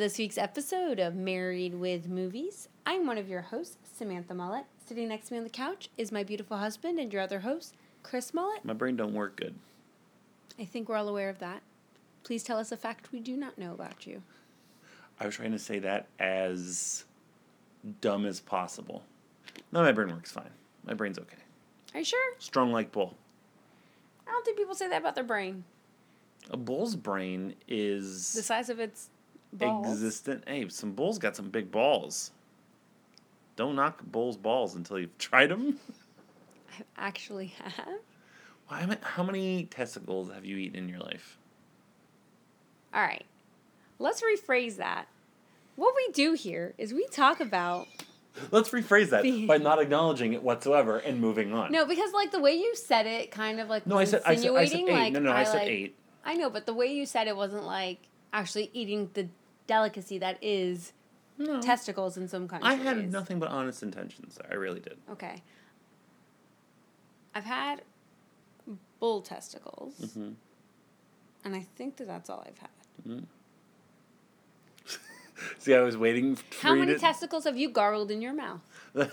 [0.00, 2.70] This week's episode of Married with Movies.
[2.86, 4.64] I'm one of your hosts, Samantha Mullet.
[4.86, 7.74] Sitting next to me on the couch is my beautiful husband and your other host,
[8.02, 8.64] Chris Mullet.
[8.64, 9.54] My brain don't work good.
[10.58, 11.60] I think we're all aware of that.
[12.24, 14.22] Please tell us a fact we do not know about you.
[15.20, 17.04] I was trying to say that as
[18.00, 19.02] dumb as possible.
[19.70, 20.48] No, my brain works fine.
[20.86, 21.36] My brain's okay.
[21.92, 22.34] Are you sure?
[22.38, 23.18] Strong like bull.
[24.26, 25.64] I don't think people say that about their brain.
[26.50, 29.10] A bull's brain is The size of its
[29.52, 29.86] balls.
[29.86, 30.44] existent.
[30.46, 32.30] Hey, some bulls got some big balls.
[33.56, 35.78] Don't knock bulls' balls until you've tried them.
[36.96, 37.98] I actually have.
[38.68, 41.36] Why, how many testicles have you eaten in your life?
[42.94, 43.24] All right.
[43.98, 45.08] Let's rephrase that.
[45.76, 47.88] What we do here is we talk about
[48.50, 51.72] Let's rephrase that by not acknowledging it whatsoever and moving on.
[51.72, 54.36] no because like the way you said it kind of like no, I said I
[54.36, 54.88] said, I said eight.
[54.88, 55.96] like no, no, I, said like, eight.
[56.24, 57.98] I know, but the way you said it wasn't like
[58.32, 59.28] actually eating the
[59.74, 60.92] delicacy that is
[61.38, 61.60] No.
[61.60, 62.70] testicles in some countries.
[62.72, 64.36] I had nothing but honest intentions.
[64.50, 64.98] I really did.
[65.10, 65.42] Okay.
[67.34, 67.82] I've had
[68.98, 70.34] bull testicles, Mhm.
[71.44, 73.22] and I think that that's all I've had.
[75.58, 78.60] See, I was waiting for How many to- testicles have you gargled in your mouth?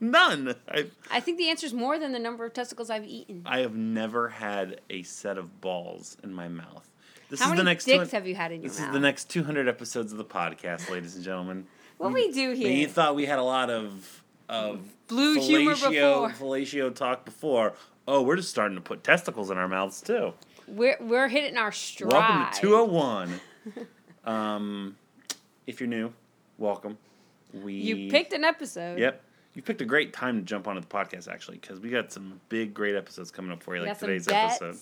[0.00, 0.54] None.
[0.68, 3.42] I I think the answer is more than the number of testicles I've eaten.
[3.46, 6.89] I have never had a set of balls in my mouth.
[7.30, 8.88] This How is many the next dicks two- have you had in your This mouth?
[8.88, 11.66] is the next 200 episodes of the podcast, ladies and gentlemen.
[11.98, 12.70] What we do here?
[12.72, 16.30] you thought we had a lot of of Blue humor before.
[16.30, 17.74] fellatio talk before.
[18.08, 20.32] Oh, we're just starting to put testicles in our mouths too.
[20.66, 22.12] We're we're hitting our stride.
[22.12, 23.40] Welcome to 201.
[24.24, 24.96] um,
[25.68, 26.12] if you're new,
[26.58, 26.98] welcome.
[27.52, 28.98] We You picked an episode.
[28.98, 29.22] Yep.
[29.54, 32.40] You picked a great time to jump onto the podcast, actually, because we got some
[32.48, 34.76] big, great episodes coming up for you, We like today's episode.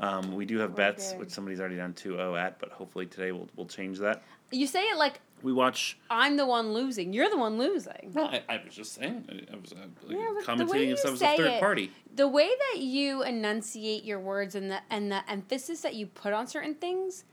[0.00, 3.48] Um, we do have bets, which somebody's already done 2-0 at, but hopefully today we'll,
[3.56, 4.22] we'll change that.
[4.50, 5.98] You say it like We watch.
[6.08, 7.12] I'm the one losing.
[7.12, 8.12] You're the one losing.
[8.14, 9.24] No, I, I was just saying.
[9.28, 9.76] I, I was uh,
[10.06, 11.90] like, Yeah, but the way commentating you as I was a say third it- party.
[12.14, 16.32] The way that you enunciate your words and the and the emphasis that you put
[16.32, 17.24] on certain things,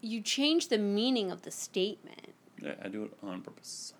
[0.00, 2.32] you change the meaning of the statement.
[2.62, 3.94] Yeah, I do it on purpose.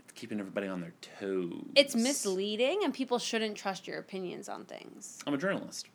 [0.00, 1.64] It's keeping everybody on their toes.
[1.74, 5.18] It's misleading and people shouldn't trust your opinions on things.
[5.26, 5.86] I'm a journalist.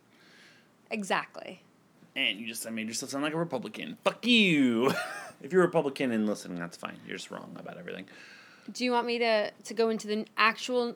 [0.92, 1.62] Exactly.
[2.14, 3.96] And you just made yourself sound like a Republican.
[4.04, 4.92] Fuck you.
[5.42, 6.96] if you're a Republican and listening, that's fine.
[7.06, 8.06] You're just wrong about everything.
[8.70, 10.94] Do you want me to to go into the actual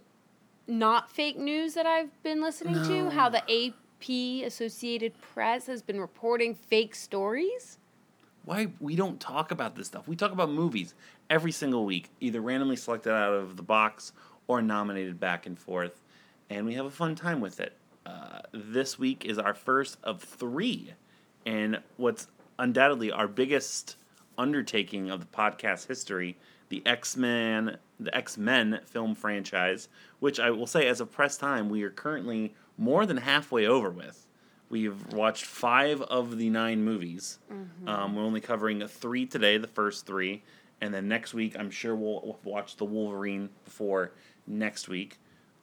[0.68, 3.10] not fake news that I've been listening to?
[3.10, 7.78] How the AP Associated Press has been reporting fake stories?
[8.46, 10.08] why we don't talk about this stuff.
[10.08, 10.94] We talk about movies
[11.28, 14.12] every single week, either randomly selected out of the box
[14.46, 16.00] or nominated back and forth,
[16.48, 17.76] and we have a fun time with it.
[18.06, 20.94] Uh, this week is our first of three,
[21.44, 22.28] and what's
[22.58, 23.96] undoubtedly our biggest
[24.38, 26.36] undertaking of the podcast history,
[26.68, 29.88] the X Men, the X Men film franchise,
[30.20, 33.90] which I will say, as of press time, we are currently more than halfway over
[33.90, 34.26] with.
[34.68, 37.38] We've watched five of the nine movies.
[37.88, 40.44] Um, we're only covering three today, the first three,
[40.80, 44.12] and then next week I'm sure we'll, we'll watch the Wolverine before
[44.46, 45.18] next week.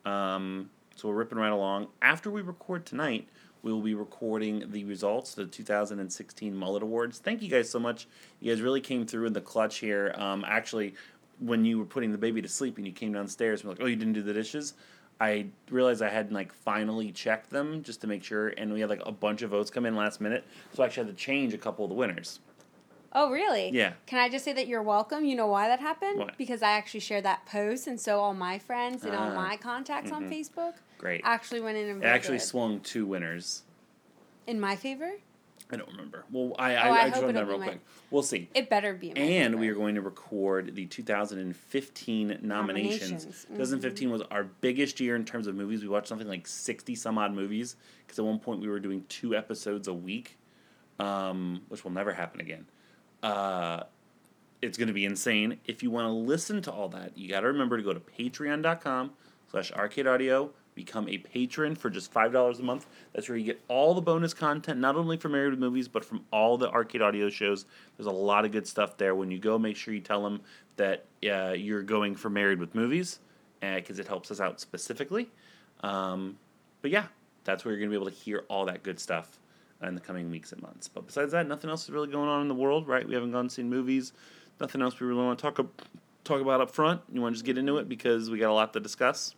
[0.05, 1.87] Um, so we're ripping right along.
[2.01, 3.27] After we record tonight,
[3.61, 7.19] we will be recording the results the 2016 Mullet Awards.
[7.19, 8.07] Thank you guys so much.
[8.39, 10.13] You guys really came through in the clutch here.
[10.17, 10.95] Um, actually,
[11.39, 13.81] when you were putting the baby to sleep and you came downstairs and were like,
[13.81, 14.73] "Oh, you didn't do the dishes,"
[15.19, 18.89] I realized I hadn't like finally checked them just to make sure, and we had
[18.89, 21.53] like a bunch of votes come in last minute, so I actually had to change
[21.53, 22.39] a couple of the winners.
[23.15, 23.69] Oh, really?
[23.71, 23.93] Yeah.
[24.07, 25.23] Can I just say that you're welcome?
[25.23, 26.19] You know why that happened?
[26.19, 26.29] Why?
[26.37, 29.35] Because I actually shared that post, and so all my friends and all Ah.
[29.35, 31.21] my contacts on Facebook Great.
[31.23, 33.63] actually went in and It actually swung two winners.
[34.47, 35.11] in my favor.
[35.71, 36.25] I don't remember.
[36.31, 37.79] Well, I Oh, I, I I, just them real my- quick.
[38.11, 38.49] We'll see.
[38.53, 39.61] It better be in my And favor.
[39.61, 43.11] we are going to record the 2015 nominations.
[43.25, 43.55] Nominations, mhm.
[43.55, 45.81] 2015 was our biggest year in terms of movies.
[45.81, 47.75] We watched something like 60 some odd movies
[48.05, 50.37] because at one point we were doing two episodes a week,
[50.99, 52.65] um, which will never happen again.
[53.23, 53.83] Uh,
[54.61, 55.59] it's going to be insane.
[55.65, 57.99] If you want to listen to all that, you got to remember to go to
[57.99, 59.11] patreon.com
[59.49, 60.51] slash arcade audio.
[60.75, 62.87] Become a patron for just $5 a month.
[63.13, 66.03] That's where you get all the bonus content, not only from Married with Movies, but
[66.03, 67.65] from all the arcade audio shows.
[67.95, 69.13] There's a lot of good stuff there.
[69.13, 70.41] When you go, make sure you tell them
[70.77, 73.19] that uh, you're going for Married with Movies
[73.61, 75.29] because it helps us out specifically.
[75.81, 76.37] Um,
[76.81, 77.05] but yeah,
[77.43, 79.39] that's where you're going to be able to hear all that good stuff
[79.87, 80.87] in the coming weeks and months.
[80.87, 83.07] But besides that, nothing else is really going on in the world, right?
[83.07, 84.13] We haven't gone and seen movies.
[84.59, 85.65] Nothing else we really want to talk
[86.23, 87.01] talk about up front.
[87.11, 89.35] You want to just get into it because we got a lot to discuss.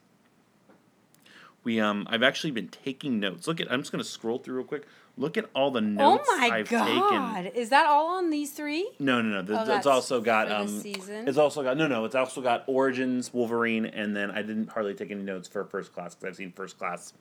[1.63, 3.47] We um, I've actually been taking notes.
[3.47, 4.85] Look at, I'm just going to scroll through real quick.
[5.17, 7.43] Look at all the notes Oh notes my I've god!
[7.45, 7.55] taken.
[7.59, 8.91] Is that all on these three?
[8.99, 9.41] No, no, no.
[9.41, 11.27] The, Oh, it's that's also got um, season?
[11.27, 12.05] it's also got no, no.
[12.05, 15.91] It's also got Origins, Wolverine, and then I didn't hardly take any notes for First
[15.93, 17.13] Class because I've seen First Class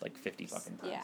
[0.00, 0.90] like fifty fucking times.
[0.92, 1.02] Yeah.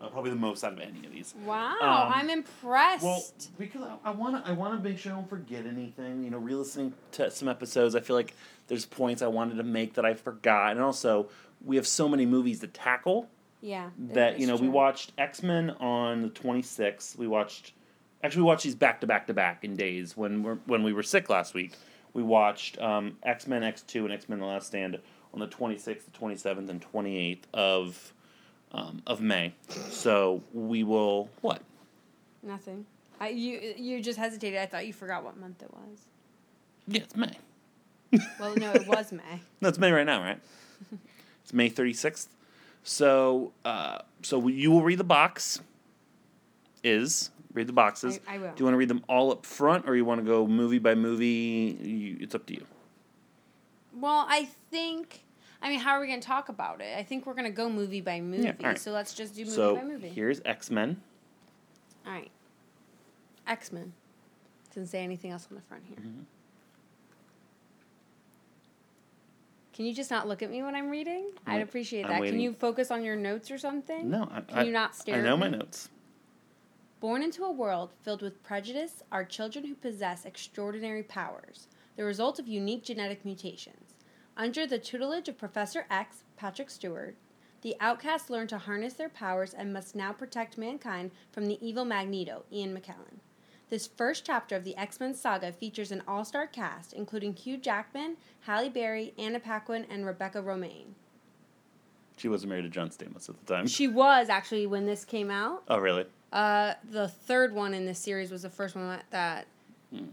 [0.00, 1.34] Uh, probably the most out of any of these.
[1.44, 3.02] Wow, Um, I'm impressed.
[3.02, 3.20] Well,
[3.58, 6.22] because I want to, I want to make sure I don't forget anything.
[6.22, 8.34] You know, re-listening to some episodes, I feel like
[8.68, 11.28] there's points I wanted to make that I forgot, and also
[11.64, 13.28] we have so many movies to tackle
[13.60, 13.90] yeah.
[13.98, 17.16] that you know is we watched X Men on the 26th.
[17.16, 17.72] We watched,
[18.22, 20.92] actually, we watched these back to back to back in days when we when we
[20.92, 21.72] were sick last week.
[22.12, 24.98] We watched um, X Men X Two and X Men: The Last Stand
[25.34, 28.14] on the 26th, the 27th, and 28th of
[28.72, 29.54] um, of May.
[29.90, 31.62] So we will what?
[32.42, 32.86] nothing.
[33.20, 34.58] I, you you just hesitated.
[34.60, 35.98] I thought you forgot what month it was.
[36.86, 37.36] Yeah, it's May.
[38.40, 39.42] Well, no, it was May.
[39.60, 40.40] No, it's May right now, right?
[41.42, 42.28] it's May 36th.
[42.82, 45.60] So, uh, so you will read the box.
[46.84, 48.20] Is read the boxes.
[48.26, 48.52] I- I will.
[48.52, 50.78] Do you want to read them all up front, or you want to go movie
[50.78, 51.76] by movie?
[51.82, 52.64] You, it's up to you.
[53.92, 55.24] Well, I think.
[55.60, 56.96] I mean, how are we going to talk about it?
[56.96, 58.44] I think we're going to go movie by movie.
[58.44, 58.78] Yeah, alright.
[58.78, 60.08] So let's just do movie so by movie.
[60.08, 61.00] here's X Men.
[62.06, 62.30] All right.
[63.46, 63.92] X Men.
[64.68, 65.98] Doesn't say anything else on the front here.
[65.98, 66.22] Mm-hmm.
[69.78, 71.30] Can you just not look at me when I'm reading?
[71.46, 72.28] I'd appreciate I'm that.
[72.28, 74.10] Can you focus on your notes or something?
[74.10, 75.88] No, I, Can I, you not stare I know my notes.
[76.98, 82.40] Born into a world filled with prejudice are children who possess extraordinary powers, the result
[82.40, 83.94] of unique genetic mutations.
[84.38, 87.16] Under the tutelage of Professor X, Patrick Stewart,
[87.62, 91.84] the outcasts learn to harness their powers and must now protect mankind from the evil
[91.84, 93.18] Magneto, Ian McKellen.
[93.68, 97.56] This first chapter of the X Men saga features an all star cast, including Hugh
[97.56, 100.94] Jackman, Halle Berry, Anna Paquin, and Rebecca Romijn.
[102.16, 103.66] She wasn't married to John Stamos at the time.
[103.66, 105.64] She was actually when this came out.
[105.66, 106.06] oh, really?
[106.32, 109.46] Uh, the third one in this series was the first one that, that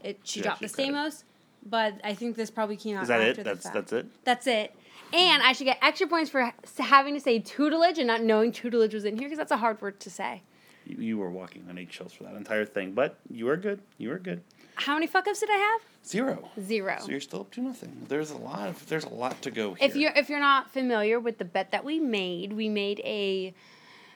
[0.04, 1.24] it she dropped the credit.
[1.66, 3.04] Stamos, but I think this probably came out.
[3.04, 3.38] Is that after it?
[3.38, 3.74] the That's fact.
[3.74, 4.06] that's it.
[4.24, 4.76] That's it.
[5.14, 8.94] And I should get extra points for having to say tutelage and not knowing tutelage
[8.94, 10.42] was in here because that's a hard word to say.
[10.86, 13.82] You, you were walking on eggshells for that entire thing, but you were good.
[13.98, 14.42] You were good.
[14.76, 15.82] How many fuck ups did I have?
[16.06, 16.50] Zero.
[16.62, 16.98] Zero.
[17.00, 18.06] So you're still up to nothing.
[18.08, 19.88] There's a lot of there's a lot to go here.
[19.88, 23.54] If you're if you're not familiar with the bet that we made, we made a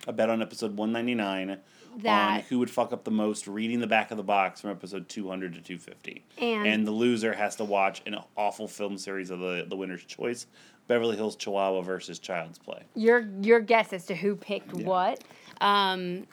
[0.08, 1.60] a bet on episode 199 on
[2.04, 5.10] That- who would fuck up the most reading the back of the box from episode
[5.10, 6.24] 200 to 250.
[6.38, 10.48] And- the loser has to watch an awful film series of the, the winner's choice
[10.88, 12.82] Beverly Hills Chihuahua versus Child's Play.
[12.96, 14.86] your your guess as to who picked Yeah.
[14.88, 15.24] what.
[15.62, 16.26] Um,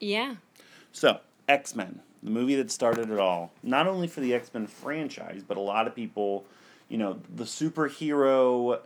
[0.00, 0.36] yeah.
[0.92, 4.66] So, X Men, the movie that started it all, not only for the X Men
[4.66, 6.44] franchise, but a lot of people,
[6.88, 8.80] you know, the superhero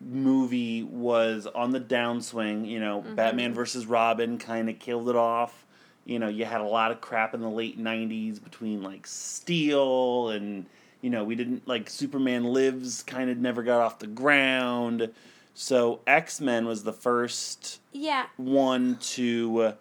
[0.00, 2.68] movie was on the downswing.
[2.68, 3.14] You know, mm-hmm.
[3.14, 5.64] Batman versus Robin kind of killed it off.
[6.04, 10.30] You know, you had a lot of crap in the late 90s between like Steel
[10.30, 10.66] and,
[11.02, 15.10] you know, we didn't like Superman Lives kind of never got off the ground.
[15.54, 18.26] So, X Men was the first Yeah.
[18.36, 19.74] one to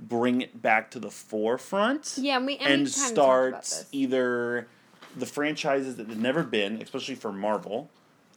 [0.00, 4.68] bring it back to the forefront Yeah, and we and, and start either
[5.16, 7.88] the franchises that had never been, especially for Marvel,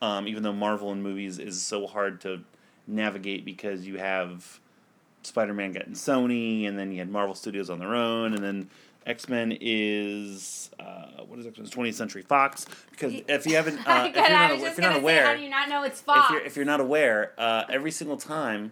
[0.01, 2.41] um, even though Marvel in movies is so hard to
[2.87, 4.59] navigate because you have
[5.23, 8.69] Spider Man getting Sony, and then you had Marvel Studios on their own, and then
[9.05, 11.67] X Men is uh, what is X Men?
[11.67, 12.65] Twentieth Century Fox.
[12.91, 15.35] Because if you haven't, uh, if you're not, if you're not gonna say, aware, how
[15.35, 16.25] do you not know it's Fox?
[16.25, 18.71] if you're if you're not aware, uh, every single time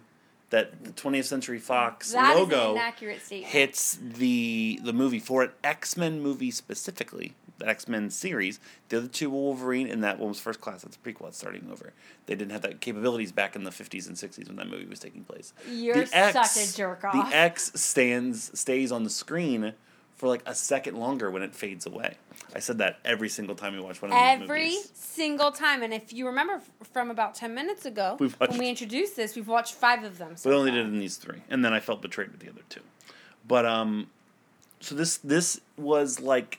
[0.50, 3.52] that the 20th Century Fox That logo an inaccurate statement.
[3.52, 7.34] hits the the movie for an X Men movie specifically,
[7.66, 8.60] X Men series.
[8.88, 10.82] The other two were Wolverine, and that one was First Class.
[10.82, 11.24] That's a prequel.
[11.24, 11.92] That's starting over.
[12.26, 14.98] They didn't have that capabilities back in the 50s and 60s when that movie was
[15.00, 15.52] taking place.
[15.70, 17.30] You're such a jerk off.
[17.30, 19.72] The X stands stays on the screen
[20.16, 22.16] for like a second longer when it fades away.
[22.54, 25.92] I said that every single time we watch one of these Every single time, and
[25.94, 26.60] if you remember
[26.92, 30.18] from about ten minutes ago, We've watched- when we introduced this, we've watched five of
[30.18, 30.36] them.
[30.36, 30.78] So We only far.
[30.78, 32.80] did it in these three, and then I felt betrayed with the other two.
[33.46, 34.08] But um,
[34.80, 36.58] so this this was like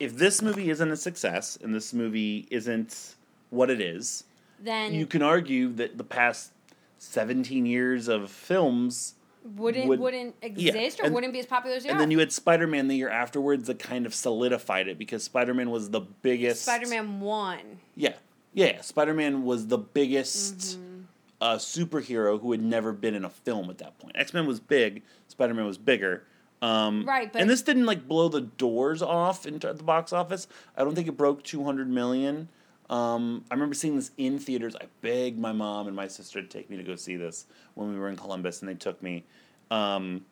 [0.00, 3.16] if this movie isn't a success and this movie isn't
[3.50, 4.24] what it is,
[4.60, 6.52] Then you can argue that the past
[6.98, 9.14] 17 years of films
[9.56, 12.00] wouldn't would- wouldn't yeah, exist or and- wouldn't be as popular as they and are.
[12.00, 15.90] then you had Spider-Man the year afterwards that kind of solidified it because Spider-Man was
[15.90, 17.78] the biggest Spider-Man one.
[17.96, 18.14] Yeah.
[18.52, 21.00] Yeah, Spider-Man was the biggest Mm-hmm.
[21.40, 24.16] uh, superhero who had never been in a film at that point.
[24.18, 26.24] X-Men was big, Spider-Man was bigger.
[26.60, 30.48] Um, Right, but- and this didn't like blow the doors off into the box office.
[30.76, 32.48] I don't think it broke 200 million.
[32.90, 34.74] Um, I remember seeing this in theaters.
[34.74, 37.92] I begged my mom and my sister to take me to go see this when
[37.92, 39.24] we were in Columbus, and they took me.
[39.70, 40.24] Um,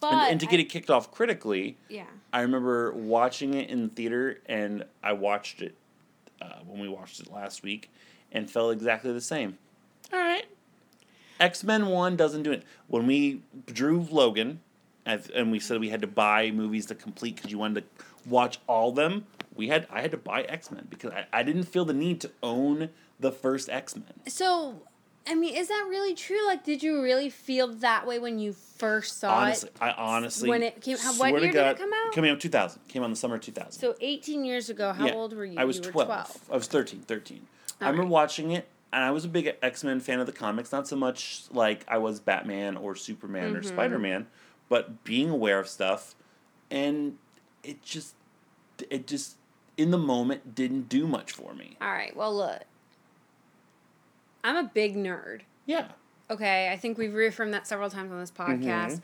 [0.00, 2.04] But and, and to get I- it kicked off critically, yeah.
[2.32, 5.74] I remember watching it in theater, and I watched it
[6.40, 7.90] uh, when we watched it last week,
[8.32, 9.58] and felt exactly the same.
[10.12, 10.46] All right,
[11.40, 12.62] X Men One doesn't do it.
[12.86, 14.60] When we drew Logan,
[15.06, 18.04] and and we said we had to buy movies to complete because you wanted to
[18.28, 19.26] watch all them.
[19.54, 22.20] We had I had to buy X Men because I, I didn't feel the need
[22.22, 24.04] to own the first X Men.
[24.26, 24.82] So,
[25.26, 26.44] I mean, is that really true?
[26.46, 29.76] Like, did you really feel that way when you first saw Honestly, it?
[29.80, 32.12] I honestly When it came- how- what year did it come out?
[32.14, 32.86] Coming out two thousand.
[32.88, 33.80] Came out in the summer of two thousand.
[33.80, 35.14] So, 18 years ago, how Yeah.
[35.14, 35.58] old were you?
[35.58, 36.06] I was you were 12.
[36.08, 36.40] 12.
[36.50, 37.46] I was 13, 13.
[37.80, 38.10] I remember right.
[38.10, 40.72] watching it, and I was a big X Men fan of the comics.
[40.72, 43.56] Not so much like I was Batman or Superman Mm-hmm.
[43.58, 44.26] or Spider Man,
[44.68, 46.14] but being aware of stuff,
[46.70, 47.18] and
[47.62, 48.14] it just,
[48.90, 49.36] it just,
[49.76, 51.76] in the moment, didn't do much for me.
[51.80, 52.14] All right.
[52.16, 52.62] Well, look.
[54.42, 55.40] I'm a big nerd.
[55.66, 55.88] Yeah.
[56.30, 58.64] Okay, I think we've reaffirmed that several times on this Mm-hmm.
[58.64, 59.00] podcast.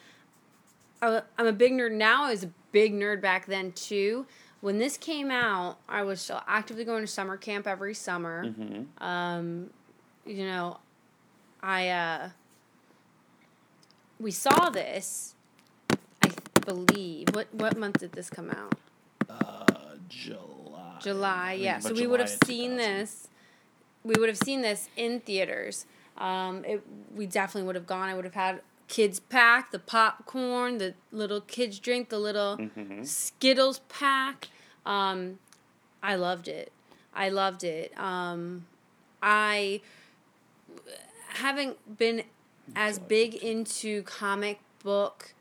[1.02, 2.25] I- I'm a big nerd now.
[2.25, 4.26] I was a big nerd back then too.
[4.61, 8.45] When this came out, I was still actively going to summer camp every summer.
[8.45, 9.02] Mm-hmm.
[9.02, 9.71] Um,
[10.26, 10.79] you know,
[11.62, 12.29] I uh,
[14.19, 15.35] we saw this.
[16.64, 18.75] Believe what what month did this come out?
[19.29, 19.64] Uh,
[20.09, 20.99] July.
[21.00, 21.79] July, yeah.
[21.79, 23.29] So we would have seen this.
[24.05, 25.87] We would have seen this in theaters.
[26.19, 26.83] Um, it,
[27.14, 28.09] we definitely would have gone.
[28.09, 33.05] I would have had kids pack, the popcorn, the little kids drink, the little Mm-hmm.
[33.05, 34.49] Skittles pack.
[34.85, 35.38] Um,
[36.02, 36.73] I loved it.
[37.14, 37.97] I loved it.
[37.99, 38.67] Um,
[39.23, 39.81] I
[41.29, 42.23] having been
[42.75, 45.35] as big into comic book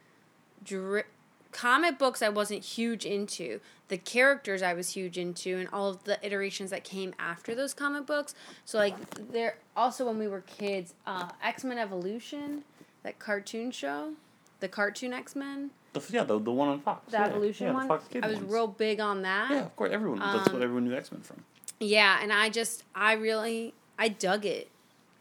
[0.69, 1.03] dri-
[1.51, 3.59] comic books I wasn't huge into.
[3.88, 7.73] The characters I was huge into and all of the iterations that came after those
[7.73, 8.35] comic books.
[8.65, 8.95] So like
[9.31, 12.63] there also when we were kids, uh, X-Men Evolution,
[13.03, 14.13] that cartoon show,
[14.59, 17.11] the cartoon X-Men, The, yeah, the, the one on Fox.
[17.11, 17.25] the yeah.
[17.25, 17.88] Evolution yeah, the one.
[17.88, 18.51] Fox Kids I was ones.
[18.53, 19.49] real big on that.
[19.51, 20.19] Yeah, of course, everyone.
[20.19, 21.43] that's Um, what everyone knew X Men from.
[21.79, 24.69] Yeah, and I just I really I dug it.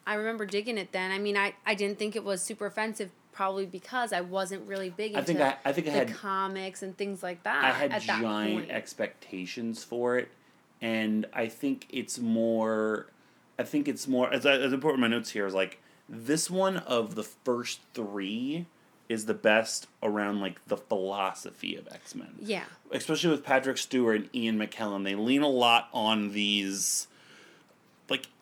[0.06, 1.10] I remember digging it then.
[1.10, 4.90] I mean, I I didn't think it was super offensive probably because I wasn't really
[4.90, 7.64] big into I think I, I think I the had comics and things like that.
[7.64, 10.28] I had giant expectations for it,
[10.80, 13.06] and I think it's more.
[13.56, 15.80] I think it's more as I, as I put in my notes here is like
[16.08, 18.66] this one of the first three
[19.08, 22.64] is the best around like the philosophy of X Men, Yeah.
[22.90, 25.04] especially with Patrick Stewart and Ian McKellen.
[25.04, 27.06] They lean a lot on these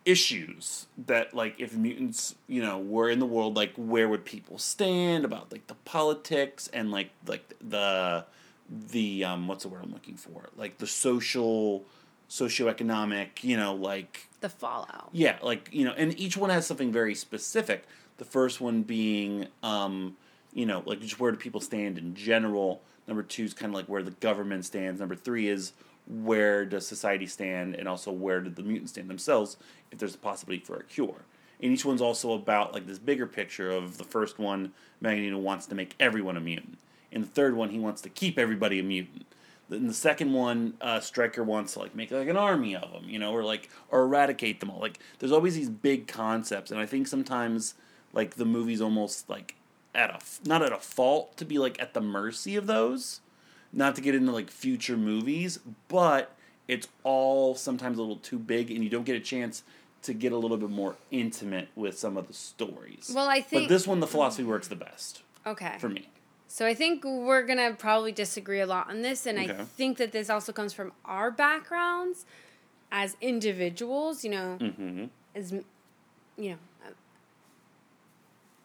[0.06, 4.56] issues that like if mutants you know were in the world like where would people
[4.56, 8.24] stand about like the politics and like like the
[8.70, 10.48] the um what's the word i'm looking for?
[10.56, 11.84] Like the social
[12.30, 15.08] socioeconomic you know like The Fallout.
[15.12, 17.84] yeah like you know and each one has something very specific.
[18.18, 20.16] The first one being um
[20.54, 22.80] you know like just where do people stand in general?
[23.08, 25.00] Number two is kind of like where the government stands.
[25.00, 25.72] Number three is
[26.06, 29.56] where does society stand and also where do the mutants stand themselves
[29.90, 31.24] if there's a possibility for a cure.
[31.60, 35.66] And each one's also about like this bigger picture of the first one magneto wants
[35.66, 36.78] to make everyone a mutant.
[37.10, 39.26] In the third one he wants to keep everybody a mutant.
[39.68, 43.08] In the second one, uh, Stryker wants to like make like an army of them,
[43.08, 44.80] you know, or like or eradicate them all.
[44.80, 47.74] Like there's always these big concepts, and I think sometimes
[48.12, 49.56] like the movie's almost like
[49.92, 53.20] at a not at a fault to be like at the mercy of those,
[53.72, 55.58] not to get into like future movies,
[55.88, 56.34] but
[56.68, 59.62] it's all sometimes a little too big, and you don't get a chance
[60.02, 63.10] to get a little bit more intimate with some of the stories.
[63.14, 65.76] Well, I think but this one, the philosophy works the best okay.
[65.78, 66.08] for me.
[66.48, 70.12] So I think we're gonna probably disagree a lot on this, and I think that
[70.12, 72.24] this also comes from our backgrounds
[72.92, 74.24] as individuals.
[74.24, 75.04] You know, Mm-hmm.
[75.34, 75.52] as
[76.36, 76.90] you know, uh,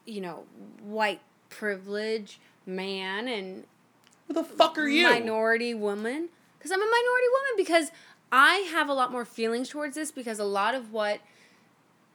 [0.06, 0.44] you know,
[0.82, 3.64] white privilege man and
[4.32, 5.08] Who the fuck are you?
[5.08, 7.90] minority woman because I'm a minority woman because
[8.30, 11.20] I have a lot more feelings towards this because a lot of what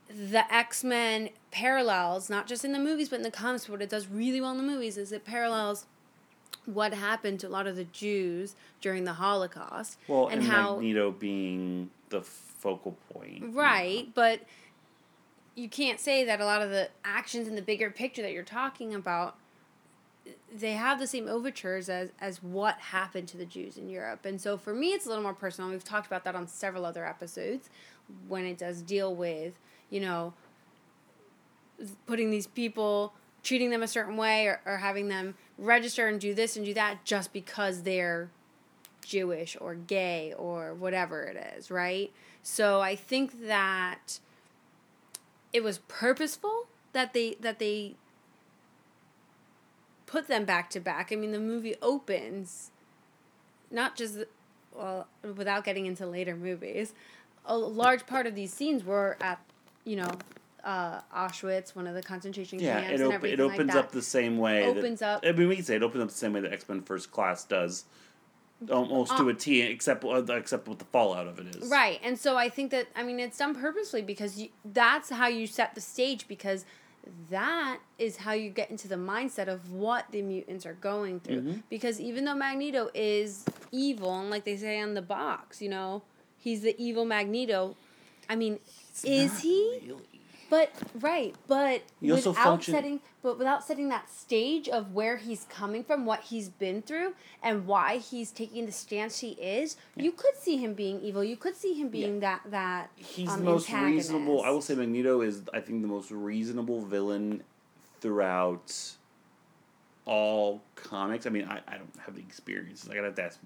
[0.09, 3.81] the X Men parallels, not just in the movies but in the comics, but what
[3.81, 5.85] it does really well in the movies is it parallels
[6.65, 10.75] what happened to a lot of the Jews during the Holocaust Well, and, and how
[10.75, 13.53] Magneto being the focal point.
[13.53, 14.41] Right, but
[15.55, 18.43] you can't say that a lot of the actions in the bigger picture that you're
[18.43, 19.35] talking about
[20.53, 24.25] they have the same overtures as as what happened to the Jews in Europe.
[24.25, 25.69] And so for me it's a little more personal.
[25.69, 27.69] We've talked about that on several other episodes
[28.27, 29.53] when it does deal with,
[29.89, 30.33] you know,
[32.05, 36.33] putting these people treating them a certain way or, or having them register and do
[36.33, 38.29] this and do that just because they're
[39.05, 42.11] Jewish or gay or whatever it is, right?
[42.43, 44.19] So I think that
[45.53, 47.95] it was purposeful that they that they
[50.07, 51.11] put them back to back.
[51.11, 52.71] I mean, the movie opens
[53.69, 54.17] not just
[54.75, 56.93] well, without getting into later movies,
[57.45, 59.39] a large part of these scenes were at,
[59.83, 60.09] you know,
[60.63, 63.77] uh, Auschwitz, one of the concentration Yeah, camps, it, and everything it opens like that.
[63.85, 64.61] up the same way.
[64.65, 66.51] that- Opens up- I mean, we can say it opens up the same way that
[66.53, 67.85] X Men First Class does,
[68.69, 71.69] almost to Uh, a T, except uh, except what the fallout of it is.
[71.69, 71.99] Right.
[72.03, 75.47] And so I think that I mean it's done purposely because you, that's how you
[75.47, 76.65] set the stage because
[77.29, 81.41] that is how you get into the mindset of what the mutants are going through.
[81.41, 81.63] Mhm.
[81.69, 86.01] Because even though Magneto is evil and like they say on the box, you know,
[86.37, 87.75] he's the evil Magneto.
[88.29, 88.59] I mean,
[88.89, 89.79] It's is he?
[89.85, 90.01] really.
[90.49, 95.83] But right, but without function- setting, but without setting that stage of where he's coming
[95.83, 97.13] from, what he's been through,
[97.43, 101.23] and why he's taking the stance he is, you could see him being evil.
[101.23, 102.89] You could see him being that that.
[102.95, 104.09] He's um, the most antagonist.
[104.09, 104.43] reasonable.
[104.43, 107.43] I will say Magneto is, I think, the most reasonable villain
[107.99, 108.73] throughout
[110.05, 111.25] all comics.
[111.25, 112.89] I mean, I, I don't have the experiences.
[112.89, 113.39] I gotta have to ask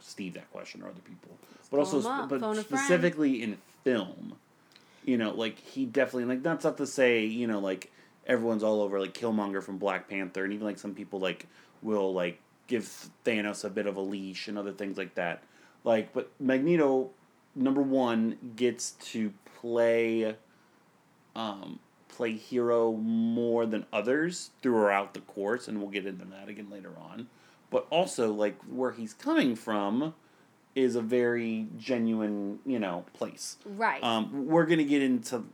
[0.00, 1.36] Steve that question or other people.
[1.70, 2.64] But also, up, but a friend.
[2.64, 4.36] specifically in film,
[5.06, 7.90] you know, like he definitely like that's not to say you know like
[8.26, 11.46] everyone's all over like Killmonger from Black Panther, and even like some people like
[11.80, 15.42] will like give Thanos a bit of a leash and other things like that.
[15.84, 17.10] Like, but Magneto,
[17.54, 20.34] number one, gets to play,
[21.36, 26.68] um, play hero more than others throughout the course, and we'll get into that again
[26.70, 27.28] later on.
[27.70, 30.14] But also, like where he's coming from,
[30.76, 33.56] is a very genuine, you know, place.
[33.64, 34.02] right.
[34.04, 35.44] Um, we're gonna get into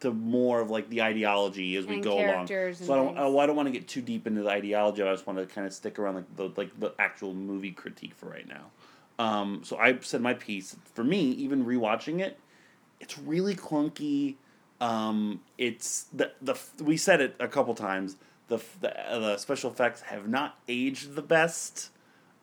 [0.00, 2.46] to more of like the ideology as we And go along.
[2.46, 5.02] So I don't, I don't want to get too deep into the ideology.
[5.02, 8.14] I just want to kind of stick around like the like the actual movie critique
[8.14, 8.70] for right now.
[9.18, 10.76] Um, so I said my piece.
[10.94, 12.38] For me, even rewatching it,
[13.00, 14.36] it's really clunky.
[14.80, 18.16] Um, it's the the we said it a couple times.
[18.48, 21.90] The the, uh, the special effects have not aged the best.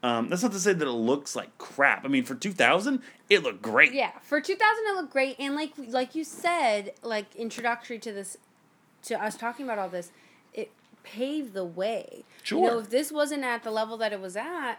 [0.03, 2.03] Um, that's not to say that it looks like crap.
[2.03, 3.93] I mean, for two thousand, it looked great.
[3.93, 8.37] yeah, for 2000 it looked great and like like you said, like introductory to this
[9.03, 10.11] to us talking about all this,
[10.53, 10.71] it
[11.03, 12.23] paved the way.
[12.51, 14.75] You know, if this wasn't at the level that it was at,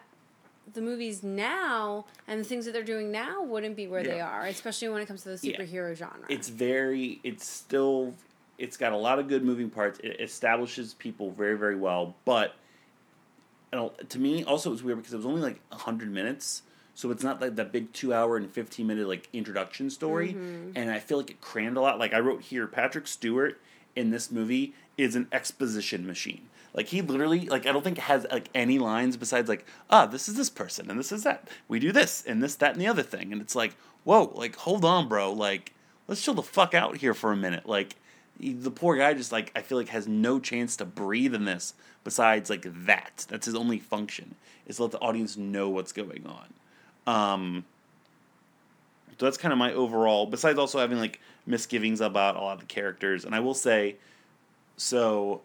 [0.73, 4.45] the movies now and the things that they're doing now wouldn't be where they are,
[4.47, 5.59] especially when it comes to the Yeah.
[5.59, 6.27] superhero genre.
[6.29, 8.15] it's very it's still
[8.59, 12.55] it's got a lot of good moving parts it establishes people very very well but
[13.75, 16.63] know, to me also it was weird because it was only like 100 minutes
[16.95, 20.71] so it's not like that big two hour and 15 minute like introduction story Mm-hmm.
[20.77, 21.99] and i feel like it crammed a lot.
[21.99, 23.61] Like i wrote here patrick stewart
[23.97, 26.49] in this movie is an exposition machine.
[26.73, 30.29] Like he literally like i don't think has like any lines besides like ah this
[30.29, 31.49] is this person and this is that.
[31.69, 33.33] We do this and this that and the other thing.
[33.33, 35.33] And it's like whoa like hold on bro.
[35.33, 35.73] Like
[36.09, 37.67] let's chill the fuck out here for a minute.
[37.67, 37.97] Like
[38.41, 41.75] the poor guy just like i feel like has no chance to breathe in this
[42.05, 43.27] besides like that.
[43.29, 46.55] That's his only function is to let the audience know what's going on.
[47.13, 47.65] Um
[49.19, 52.61] so that's kind of my overall besides also having like misgivings about a lot of
[52.61, 53.25] the characters.
[53.25, 53.97] And i will say
[54.77, 55.41] so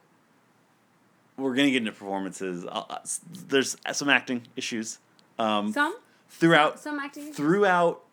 [1.37, 2.65] we're gonna get into performances.
[2.65, 2.99] Uh, uh,
[3.47, 4.99] there's some acting issues
[5.37, 5.95] um some?
[6.29, 8.03] throughout some acting throughout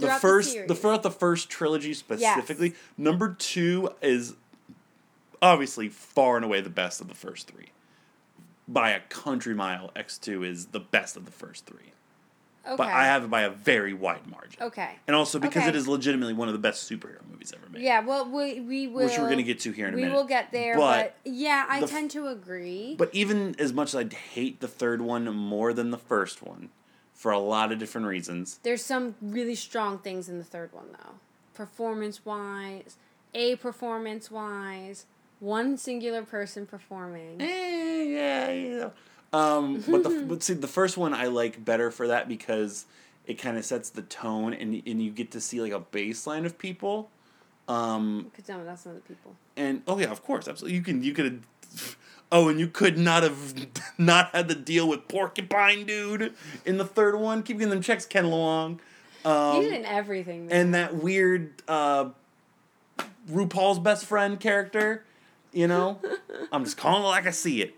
[0.00, 0.78] the the first the, series.
[0.78, 4.34] throughout the first trilogy specifically number two is
[5.42, 7.68] obviously far and away the best of the first three
[8.68, 11.92] by a country mile x2 is the best of the first three
[12.66, 12.76] okay.
[12.76, 14.90] but i have it by a very wide margin Okay.
[15.06, 15.70] and also because Okay.
[15.70, 18.86] it is legitimately one of the best superhero movies ever made Yeah, well we we
[18.86, 20.52] will which we're going to get to here in a we minute We will get
[20.52, 22.94] there, But but, yeah, I the f- tend to agree.
[22.98, 26.68] But even as much as I hate the third one more than the first one,
[27.20, 30.86] for a lot of different reasons, There's some really strong things in the third one
[30.92, 31.14] though.
[31.52, 32.96] Performance wise,
[33.34, 35.04] a performance wise,
[35.38, 37.36] one singular person performing.
[37.42, 38.88] eh, yeah, yeah.
[39.34, 42.86] Um, but the but see the first one I like better for that because
[43.26, 46.46] it kind of sets the tone and and you get to see like a baseline
[46.46, 47.10] of people.
[47.68, 49.36] Um, Because no, that's not the people.
[49.58, 50.76] and oh yeah, of course, absolutely.
[50.78, 51.42] You can you could
[52.32, 53.54] Oh, and you could not have
[53.98, 57.42] not had to deal with Porcupine Dude in the third one.
[57.42, 58.78] Keep getting them checks, Ken Leung.
[59.24, 60.46] Um, He's in everything.
[60.46, 60.56] man.
[60.56, 62.10] and that weird uh,
[63.30, 65.04] RuPaul's best friend character.
[65.52, 65.98] You know,
[66.52, 67.74] I'm just calling it like I see it.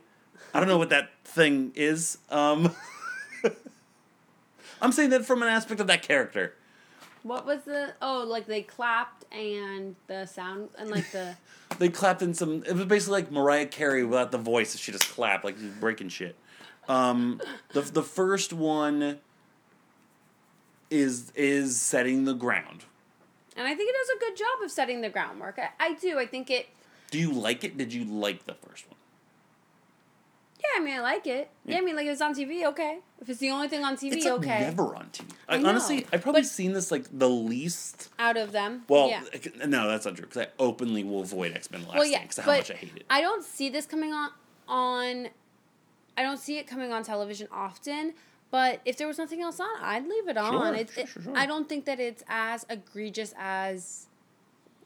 [0.52, 2.18] I don't know what that thing is.
[2.30, 2.74] Um,
[4.82, 6.54] I'm saying that from an aspect of that character.
[7.22, 7.94] What was the?
[8.02, 11.36] Oh, like they clapped and the sound and like the.
[11.78, 12.62] They clapped in some.
[12.66, 14.76] It was basically like Mariah Carey without the voice.
[14.76, 16.36] She just clapped like breaking shit.
[16.86, 17.40] Um,
[17.72, 19.20] the the first one
[20.90, 22.84] is is setting the ground.
[23.56, 25.58] And I think it does a good job of setting the groundwork.
[25.58, 26.18] I, I do.
[26.18, 26.68] I think it.
[27.10, 27.76] Do you like it?
[27.78, 28.98] Did you like the first one?
[30.62, 31.50] Yeah, I mean, I like it.
[31.64, 31.78] Yeah.
[31.78, 32.98] I mean, like if it's on TV, okay.
[33.20, 34.60] If it's the only thing on TV, It's like okay.
[34.60, 35.30] never on TV.
[35.48, 38.10] I, I know, honestly, I've probably but- seen this like the least.
[38.18, 38.84] Out of them.
[38.88, 39.22] Well, yeah.
[39.66, 42.28] no, that's not true because I openly will avoid X Men Last Well, yeah, Stand
[42.28, 43.04] because how but much I hate it.
[43.10, 44.30] I don't see this coming on
[44.68, 45.28] on.
[46.16, 48.14] I don't see it coming on television often.
[48.50, 50.52] But if there was nothing else on, I'd leave it on.
[50.52, 51.36] Sure, It's sure, it- sure, sure.
[51.36, 54.06] I don't think that it's as egregious as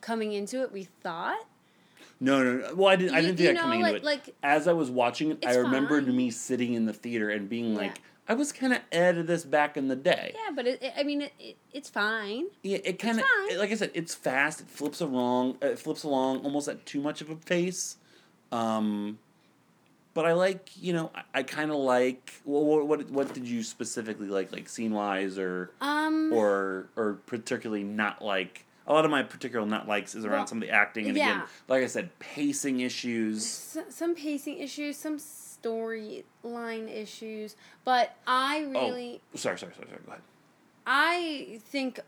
[0.00, 1.44] coming into it we thought.
[2.18, 2.74] No, no, no.
[2.74, 3.14] Well, I didn't.
[3.14, 4.10] I didn't you think that know, coming like- into it.
[4.10, 6.16] like- As I was watching it, I remembered fine.
[6.16, 7.78] me sitting in the theater and being Yeah.
[7.78, 10.34] like, I was kind of ed of this back in the day.
[10.34, 12.46] Yeah, but it, it, I mean, it, it, it's fine.
[12.62, 13.24] Yeah, it kind of
[13.58, 14.60] like I said, it's fast.
[14.62, 15.58] It flips along.
[15.62, 17.98] It flips along almost at too much of a pace.
[18.50, 19.18] Um,
[20.14, 22.32] but I like, you know, I, I kind of like.
[22.44, 27.18] Well, what, what what did you specifically like, like scene wise, or Um, or or
[27.26, 28.64] particularly not like?
[28.86, 31.16] A lot of my particular not likes is around Well, some of the acting, and
[31.16, 33.44] again, like I said, pacing issues.
[33.76, 39.88] s- some pacing issues, some storyline issues, but I oh, really, Oh, sorry, sorry, sorry,
[39.88, 40.00] sorry.
[40.06, 40.22] Go ahead.
[40.86, 42.00] I think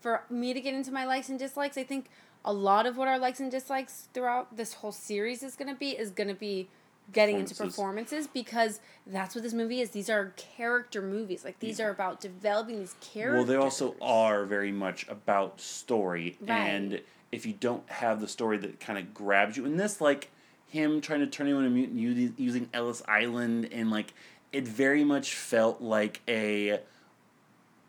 [0.00, 2.10] for me to get into my likes and dislikes, I think
[2.44, 5.74] a lot of what our likes and dislikes throughout this whole series is going to
[5.74, 6.68] be is going to be
[7.12, 8.26] getting into Performances.
[8.26, 9.90] because that's what this movie is.
[9.90, 11.44] These are character movies.
[11.44, 13.38] Like these are about developing these characters.
[13.38, 16.50] Well, they also are very much about story, Right.
[16.58, 17.00] and
[17.32, 20.30] if you don't have the story that kind of grabs you, in this, like
[20.66, 24.12] him trying to turn into a mutant using Ellis Island, and like
[24.52, 26.80] it very much felt like a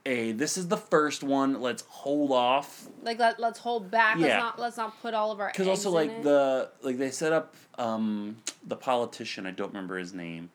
[0.06, 1.62] a this is the first one.
[1.62, 4.18] Let's hold off like let, let's hold back.
[4.18, 4.38] Let's Yeah.
[4.40, 6.24] not let's not put all of our because also like it.
[6.24, 9.46] the like they set up um the politician.
[9.46, 10.50] I don't remember his name.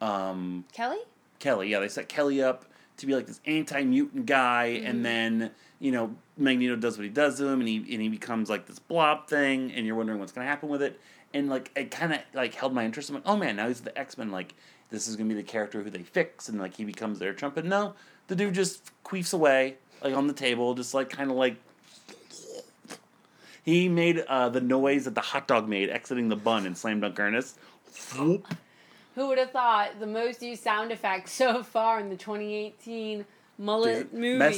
[0.00, 0.98] Um, Kelly.
[1.38, 1.68] Kelly.
[1.70, 2.64] Yeah, they set Kelly up
[2.98, 4.86] to be like this anti mutant guy, Mm-hmm.
[4.86, 8.08] and then you know Magneto does what he does to him, and he and he
[8.08, 11.00] becomes like this blob thing, and you're wondering what's gonna happen with it,
[11.34, 13.08] and like it kind of like held my interest.
[13.10, 14.30] I'm like, oh man, now he's the X Men.
[14.30, 14.54] Like
[14.90, 17.64] this is gonna be the character who they fix, and like he becomes their trumpet.
[17.64, 17.94] No,
[18.28, 21.56] the dude just queefs away like on the table, just like kind of like.
[23.64, 27.00] He made uh, the noise that the hot dog made exiting the bun in Slam
[27.00, 27.58] Dunk Ernest.
[28.16, 28.42] Who
[29.16, 33.26] would have thought the most used sound effect so far in the 2018
[33.58, 34.14] mullet Best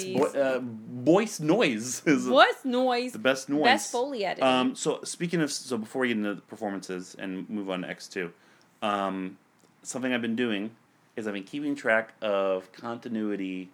[0.06, 0.16] movies?
[0.32, 3.12] vo- uh, voice noise is What's noise?
[3.12, 3.64] the best noise.
[3.64, 4.44] Best Foley editing.
[4.44, 7.88] Um, so speaking of, so before we get into the performances and move on to
[7.88, 8.32] X two,
[8.82, 9.38] um,
[9.82, 10.70] something I've been doing
[11.16, 13.70] is I've been keeping track of continuity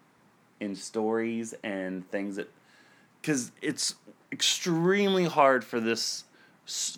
[0.61, 2.51] in stories and things that,
[3.21, 3.95] because it's
[4.33, 6.25] extremely hard for this,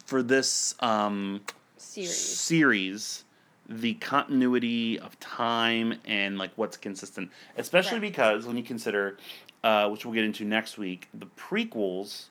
[0.07, 1.41] for this um,
[1.77, 2.17] Series.
[2.17, 3.25] series
[3.71, 8.09] the continuity of time and like what's consistent especially Right.
[8.09, 9.19] because when you consider
[9.63, 12.29] uh, which we'll get into next week the prequels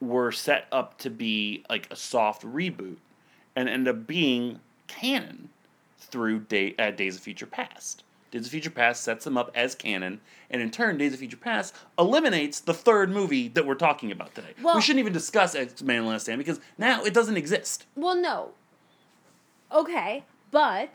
[0.00, 2.96] were set up to be like a soft reboot
[3.54, 5.50] and end up being canon
[6.14, 9.74] through day, uh, days of future past days of future past sets them up as
[9.74, 14.12] canon and in turn days of future past eliminates the third movie that we're talking
[14.12, 17.86] about today Well- we shouldn't even discuss x-men last stand because now it doesn't exist
[17.96, 18.50] Well, no.
[19.72, 20.22] Okay,
[20.52, 20.90] but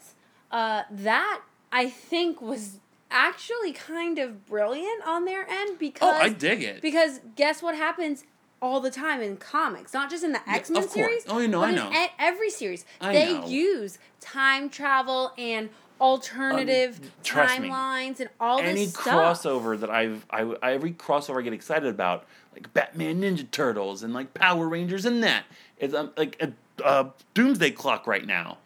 [0.51, 2.79] uh, that I think was
[3.11, 6.81] actually kind of brilliant on their end because Oh, I dig it.
[6.81, 8.23] because guess what happens
[8.61, 10.93] all the time in comics, not just in the X Men of course.
[10.93, 11.23] series.
[11.27, 11.91] Oh, you know, I know.
[11.91, 13.47] e- every series, I they know.
[13.47, 15.69] use time travel and
[16.01, 19.41] alternative Um, timelines and all Any this stuff.
[19.43, 24.03] crossover that I've, I, I- every crossover I get excited about, like Batman, Ninja Turtles,
[24.03, 25.43] and like Power Rangers, and that
[25.77, 26.51] it's um, like a,
[26.83, 28.57] a Doomsday Clock right now.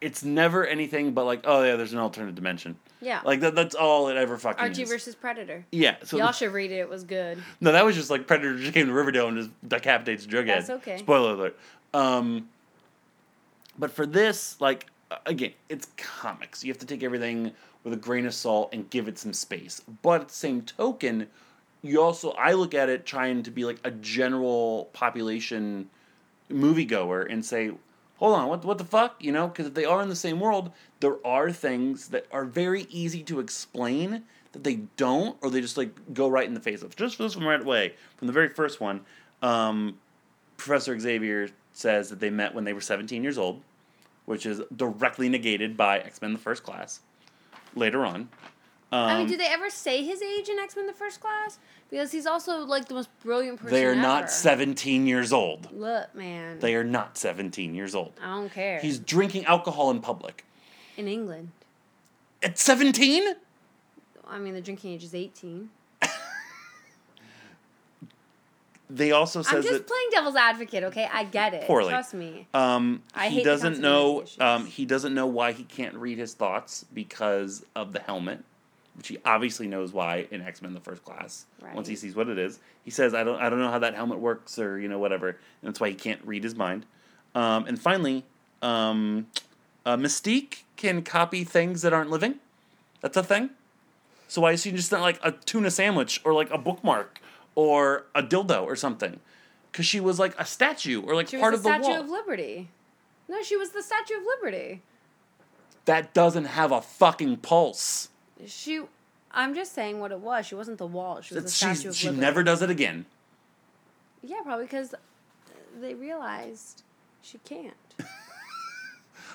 [0.00, 2.76] It's never anything but like, oh yeah, there's an alternate dimension.
[3.00, 3.20] Yeah.
[3.24, 4.88] Like that, that's all it ever fucking Archie is.
[4.90, 5.64] versus Predator.
[5.70, 5.96] yeah.
[6.04, 6.76] So Y'all should read it.
[6.78, 7.42] It was good.
[7.60, 10.46] no, that was just like Predator just came to Riverdale and just decapitates Jughead.
[10.46, 10.98] That's okay.
[10.98, 11.58] Spoiler alert.
[11.92, 12.48] Um,
[13.78, 14.86] but for this, like
[15.26, 16.64] again, it's comics.
[16.64, 17.52] You have to take everything
[17.84, 19.82] with a grain of salt and give it some space.
[20.02, 21.26] But at the same token,
[21.82, 25.88] you also I look at it trying to be like a general population
[26.50, 27.70] moviegoer and say,
[28.16, 29.22] hold on, what what the fuck?
[29.22, 32.44] You know, because if they are in the same world, there are things that are
[32.44, 36.60] very easy to explain that they don't, or they just like go right in the
[36.60, 36.96] face of.
[36.96, 39.02] Just this one right away from the very first one,
[39.42, 39.98] um,
[40.56, 43.62] Professor Xavier says that they met when they were 17 years old,
[44.24, 47.00] which is directly negated by X Men: The First Class.
[47.74, 48.30] Later on,
[48.92, 51.58] um, I mean, do they ever say his age in X Men: The First Class?
[51.90, 53.72] Because he's also like the most brilliant person.
[53.72, 55.68] they are not 17 years old.
[55.72, 56.58] Look, man.
[56.58, 58.12] They are not 17 years old.
[58.20, 58.80] I don't care.
[58.80, 60.44] He's drinking alcohol in public.
[60.96, 61.50] in England.
[62.42, 63.34] At 17?
[64.28, 65.70] I mean, the drinking age is eighteen.
[68.88, 71.08] They also I'm just that playing devil's advocate, okay?
[71.12, 71.64] I get it.
[71.66, 71.90] Poorly.
[71.90, 72.46] Trust me.
[72.54, 76.18] um, I he hate the doesn't know um, he doesn't know why he can't read
[76.18, 78.44] his thoughts because of the helmet,
[78.96, 81.46] which he obviously knows why in X Men: The First Class.
[81.74, 83.94] Once he sees what it is, he says, "I don't I don't know how that
[83.94, 86.86] helmet works or you know whatever," and that's why he can't read his mind.
[87.34, 88.24] Um, and finally,
[88.62, 89.26] um,
[89.84, 92.36] uh, Mystique can copy things that aren't living.
[93.02, 93.50] That's a thing.
[94.28, 97.20] So why is she just not like a tuna sandwich or like a bookmark
[97.54, 99.20] or a dildo or something?
[99.70, 102.00] Because she was like a statue or like She part of the the Statue wall.
[102.00, 102.68] of Liberty.
[103.28, 104.82] No, she was the Statue of Liberty.
[105.84, 108.08] that doesn't have a fucking pulse.
[108.44, 108.82] She.
[109.32, 110.46] I'm just saying what it was.
[110.46, 111.20] She wasn't the wall.
[111.20, 112.20] She was the It's- Statue of she Liberty.
[112.20, 113.06] never does it again.
[114.22, 114.94] Yeah, probably because
[115.80, 116.82] they realized
[117.22, 117.74] she can't.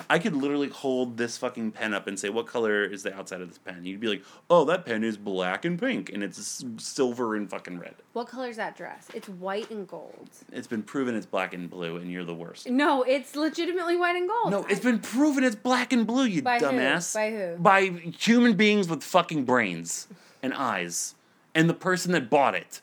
[0.10, 3.42] I could literally hold this fucking pen up and say, "What color is the outside
[3.42, 6.64] of this pen?" You'd be like, "Oh, that pen is black and pink, and it's
[6.78, 9.08] silver and fucking red." What color is that dress?
[9.14, 10.30] It's white and gold.
[10.52, 12.70] It's been proven it's black and blue, and you're the worst.
[12.70, 14.52] No, it's legitimately white and gold.
[14.52, 16.66] No, it's been proven it's black and blue, you By who?
[16.66, 17.14] dumbass.
[17.14, 17.56] By who?
[17.58, 17.82] By
[18.18, 20.08] human beings with fucking brains
[20.44, 21.16] and eyes,
[21.54, 22.82] and the person that bought it.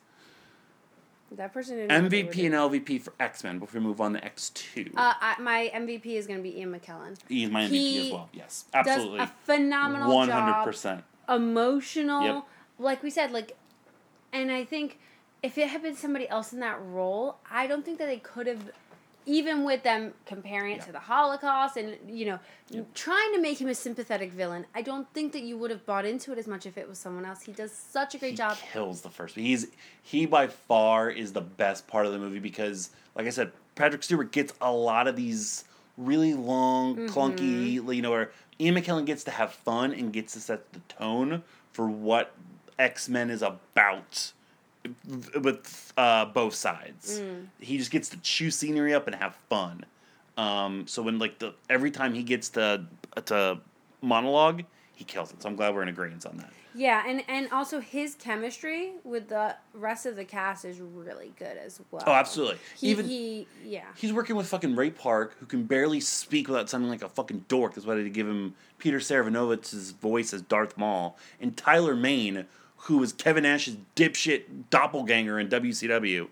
[1.37, 1.89] That person didn't.
[1.89, 2.55] know what they were MVP and.
[2.55, 4.91] LVP for X Men before we move on to X Two.
[4.97, 7.17] Uh, I, my MVP is going to be Ian McKellen.
[7.29, 8.29] He's my MVP he as well.
[8.33, 9.19] Yes, absolutely.
[9.19, 10.43] Does a phenomenal One job.
[10.43, 11.05] hundred percent.
[11.29, 12.23] emotional.
[12.25, 12.45] Yep.
[12.79, 13.57] Like we said, like,
[14.33, 14.99] and I think
[15.43, 18.47] if it had been somebody else in that role, I don't think that they could
[18.47, 18.71] have,
[19.29, 20.85] even with them comparing it Yeah.
[20.87, 22.39] to the Holocaust and you know
[22.95, 24.67] trying to make him a sympathetic villain.
[24.75, 26.99] I don't think that you would have bought into it as much if it was
[26.99, 27.43] someone else.
[27.43, 28.57] He does such a great he job.
[28.73, 29.35] kills the first.
[29.37, 29.69] He's
[30.03, 34.03] he by far is the best part of the movie because, like I said, Patrick
[34.03, 35.65] Stewart gets a lot of these
[35.97, 37.07] really long, Mm-hmm.
[37.19, 40.81] clunky, you know, where Ian McKellen gets to have fun and gets to set the
[40.89, 42.35] tone for what
[42.79, 44.33] X Men is about
[45.41, 47.21] with uh, both sides.
[47.21, 47.47] Mm.
[47.61, 49.85] He just gets to chew scenery up and have fun.
[50.37, 52.85] Um, so when like the every time he gets to
[53.27, 53.59] to
[54.01, 55.43] monologue, he kills it.
[55.43, 56.51] So I'm glad we're in agreement on that.
[56.75, 61.57] Yeah, and and also his chemistry with the rest of the cast is really good
[61.57, 62.05] as well.
[62.07, 62.59] Oh, absolutely.
[62.77, 63.87] He, Even he yeah.
[63.97, 67.47] he's working with fucking Ray Park, who can barely speak without sounding like a fucking
[67.49, 67.75] dork.
[67.75, 72.47] That's why they give him Peter Serafinowicz's voice as Darth Maul, and Tyler Mane,
[72.83, 76.29] who was Kevin Nash's dipshit doppelganger in WCW.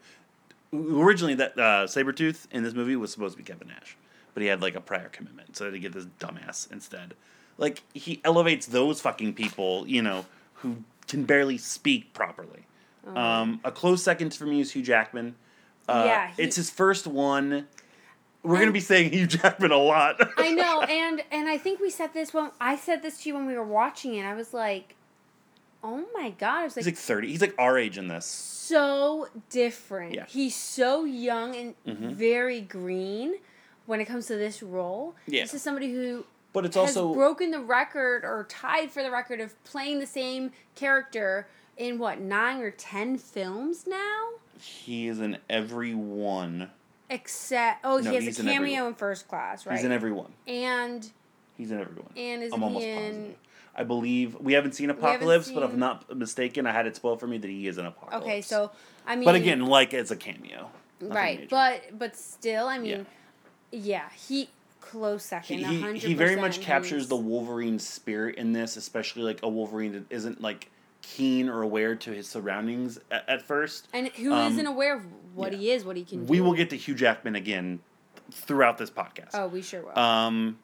[0.73, 3.97] Originally, that uh, Sabretooth in this movie was supposed to be Kevin Nash,
[4.35, 7.15] but he had like a prior commitment, so they had to get this dumbass instead.
[7.57, 10.79] Like he elevates those fucking people, you know, who
[11.09, 12.67] can barely speak properly.
[13.15, 15.37] Um, a close second for me is Hugh Jackman.
[15.89, 17.69] Uh, Yeah, he- it's his first one.
[18.43, 20.17] We're gonna be saying Hugh Jackman a lot.
[20.37, 23.37] I know, and and I think we said this when I said this to you
[23.37, 24.25] when we were watching it.
[24.25, 24.96] I was like,
[25.87, 27.29] "Oh my god!" Like, He's like thirty.
[27.29, 28.27] He's like our age in this.
[28.27, 30.15] so different.
[30.15, 30.27] Yeah.
[30.27, 32.13] He's so young and Mhm.
[32.15, 33.37] very green
[33.87, 35.15] when it comes to this role.
[35.27, 35.43] Yeah.
[35.43, 39.11] This is somebody who But it's has also broken the record or tied for the
[39.11, 41.47] record of playing the same character
[41.77, 44.31] in what nine or ten films now.
[44.59, 46.71] he is in every one.
[47.11, 48.89] Except, oh, No, he has a cameo one.
[48.89, 49.77] in First Class, right?
[49.77, 50.33] He's in every one.
[50.47, 51.09] and
[51.57, 52.11] He's in every one.
[52.17, 52.97] and is I'm almost he in?
[53.13, 53.37] positive.
[53.77, 56.97] I believe we haven't seen haven't Apocalypse, but if I'm not mistaken, I had it
[56.97, 58.25] spoiled for me that he is in Apocalypse.
[58.25, 58.71] Okay, so
[59.07, 60.71] I mean, but again, like it's a cameo.
[61.01, 61.41] Right?
[61.41, 61.49] major.
[61.51, 63.07] But but still, I mean,
[63.71, 64.49] yeah, he
[64.81, 65.59] close second.
[65.59, 65.97] he, he, 100%.
[65.97, 70.41] he very much captures the Wolverine spirit in this, especially like a Wolverine that isn't
[70.41, 70.71] like
[71.03, 73.89] keen or aware to his surroundings at, at first.
[73.93, 75.03] and who um, not aware of
[75.35, 75.59] what yeah.
[75.59, 76.27] he is, what he can.
[76.27, 76.45] We do.
[76.45, 77.81] will get to Hugh Jackman again
[78.31, 79.31] throughout this podcast.
[79.35, 79.99] Oh, we sure will.
[79.99, 80.59] Um,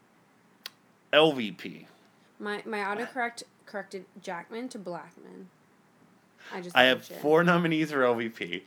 [1.13, 1.87] LVP.
[2.43, 5.49] My my autocorrect corrected Jackman to Blackman.
[6.53, 6.77] I just.
[6.77, 7.23] I have double-checked.
[7.23, 8.63] four nominees for LVP.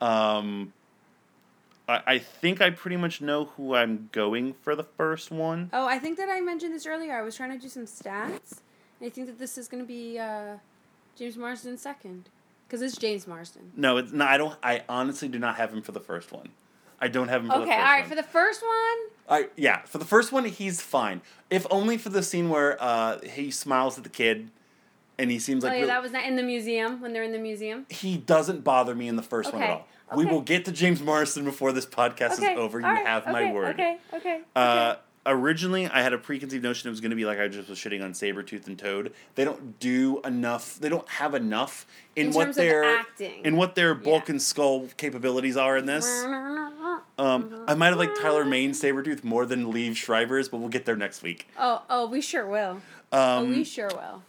[0.00, 0.72] Um,
[1.86, 5.70] I, I think I pretty much know who I'm going for the first one.
[5.72, 7.12] Oh, I think that I mentioned this earlier.
[7.16, 8.60] I was trying to do some stats,
[8.98, 10.56] and I think that this is going to be uh,
[11.16, 12.30] James Marsden second,
[12.66, 13.72] because it's James Marsden.
[13.76, 14.28] No, it's not.
[14.28, 14.56] I don't.
[14.62, 16.48] I honestly do not have him for the first one.
[17.02, 18.00] I don't have him for the Okay, all right.
[18.00, 18.08] one.
[18.08, 18.98] For the first one,
[19.30, 21.22] I yeah, for the first one he's fine.
[21.48, 24.50] If only for the scene where uh, he smiles at the kid,
[25.18, 27.22] and he seems like oh yeah, really- that was not in the museum when they're
[27.22, 27.86] in the museum.
[27.88, 29.72] he doesn't bother me in the first one at Okay,
[30.10, 30.16] all.
[30.16, 30.32] We okay.
[30.34, 32.80] will get to James Morrison before this podcast is over.
[32.80, 33.74] You have my word.
[33.74, 34.40] Okay, okay.
[34.56, 35.00] Uh, okay.
[35.26, 37.78] Originally, I had a preconceived notion it was going to be like I just was
[37.78, 39.12] shitting on Sabretooth and Toad.
[39.34, 40.78] They don't do enough.
[40.78, 43.44] They don't have enough in, In what their acting.
[43.44, 44.32] in what their bulk Yeah.
[44.32, 46.06] and skull capabilities are in this.
[47.18, 50.86] Um, I might have liked Tyler Mane's Sabretooth more than Liev Schreiber's, but we'll get
[50.86, 51.48] there next week.
[51.58, 52.80] Oh, oh, we sure will.
[53.12, 54.22] oh, Um, we sure will.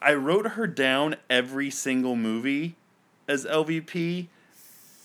[0.00, 2.76] I wrote her down every single movie
[3.26, 4.28] as LVP.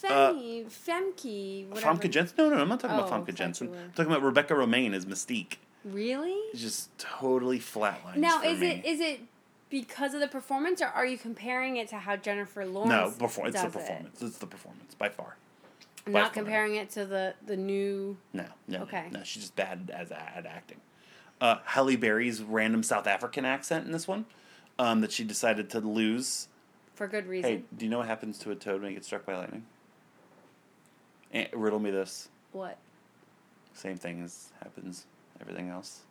[0.01, 1.97] Femi, Femke, whatever.
[1.99, 2.35] Famke Janssen?
[2.38, 3.67] No, no, I'm not talking Oh, about Famke Janssen.
[3.73, 5.55] I'm talking about Rebecca Romijn as Mystique.
[5.83, 6.31] Really?
[6.53, 8.67] It's just totally flatlines Now, is me.
[8.71, 9.21] it is it
[9.69, 12.89] because of the performance, or are you comparing it to how Jennifer Lawrence?
[12.89, 13.79] No, before it's the does it?
[13.79, 14.21] performance.
[14.21, 15.35] It's the performance by far.
[16.07, 16.43] I'm by Not far.
[16.43, 18.17] comparing it to the the new.
[18.33, 19.07] No, no, Okay.
[19.12, 19.21] no.
[19.23, 20.79] She's just bad as at acting.
[21.41, 24.25] Uh, Halle Berry's random South African accent in this one,
[24.77, 26.47] um, that she decided to lose.
[26.95, 27.49] For good reason.
[27.49, 29.65] Hey, do you know what happens to a toad when it gets struck by lightning?
[31.33, 32.29] Eh, riddle me this.
[32.51, 32.77] What?
[33.73, 35.05] Same thing as happens
[35.39, 36.01] everything else.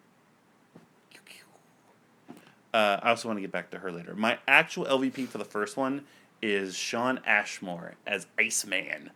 [2.72, 4.14] Uh, I also want to get back to her later.
[4.14, 6.04] My actual LVP for the first one
[6.42, 9.10] is Shawn Ashmore as Iceman.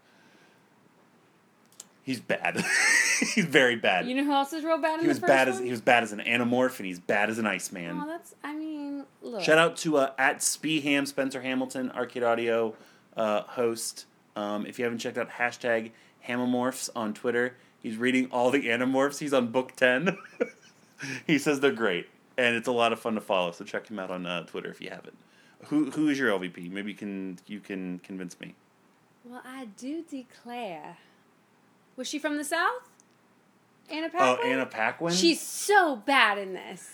[2.02, 2.64] He's bad.
[3.34, 4.08] he's very bad.
[4.08, 5.56] You know who else is real bad in he was bad one?
[5.56, 8.00] as he was bad as an Animorph, and he's bad as an Iceman.
[8.02, 8.34] Oh, that's.
[8.42, 9.42] I mean, look.
[9.42, 12.74] Shout out to uh, at Speeham Spencer Hamilton, Arcade Audio
[13.16, 14.06] uh, host.
[14.36, 15.90] Um, if you haven't checked out hashtag
[16.26, 19.18] Hamamorphs on Twitter, he's reading all the Animorphs.
[19.18, 20.16] He's on book ten.
[21.26, 23.52] he says they're great, and it's a lot of fun to follow.
[23.52, 25.16] So check him out on uh, Twitter if you haven't.
[25.66, 26.70] Who who is your LVP?
[26.70, 28.54] Maybe you can you can convince me.
[29.24, 30.96] Well, I do declare.
[31.96, 32.88] Was she from the south?
[33.90, 34.50] Anna Oh, Paquin.
[34.52, 35.12] Anna Paquin.
[35.12, 36.88] She's so bad in this.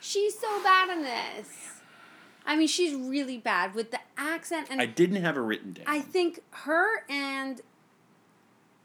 [0.00, 1.73] She's so bad in this.
[2.46, 5.84] I mean, she's really bad with the accent, and I didn't have her written down.
[5.88, 7.60] I think her and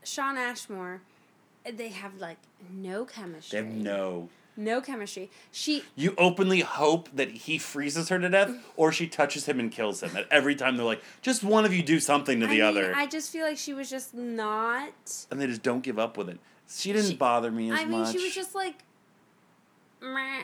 [0.03, 1.01] Shawn Ashmore,
[1.69, 2.37] they have like
[2.71, 3.59] no chemistry.
[3.59, 4.29] they have no.
[4.55, 5.29] no chemistry.
[5.51, 9.69] She You openly hope that he freezes her to death, or she touches him and
[9.71, 10.15] kills him.
[10.15, 12.63] At every time they're like, just one of you do something to I the mean,
[12.63, 12.93] other.
[12.95, 14.93] I just feel like she was just not.
[15.31, 16.39] and they just don't give up with it.
[16.69, 17.81] She didn't She- bother me as much.
[17.81, 18.11] I mean, much.
[18.15, 18.75] she was just like,
[20.01, 20.43] meh.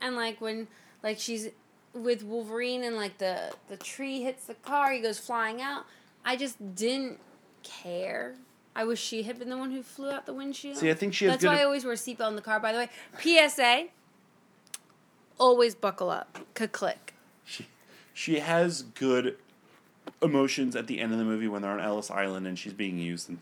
[0.00, 0.68] and like when
[1.02, 1.48] like she's
[1.94, 5.84] with Wolverine and like the the tree hits the car, he goes flying out.
[6.24, 7.18] I just didn't
[7.62, 8.34] care.
[8.74, 10.78] I wish she had been the one who flew out the windshield.
[10.78, 12.58] See, I think she has That's why I always wear a seatbelt in the car.
[12.58, 12.88] By the way,
[13.48, 13.88] PSA.
[15.38, 16.38] Always buckle up.
[16.54, 17.14] Ka-click.
[17.44, 17.66] she,
[18.14, 19.36] she has good
[20.22, 22.98] emotions at the end of the movie when they're on Ellis Island and she's being
[22.98, 23.38] used and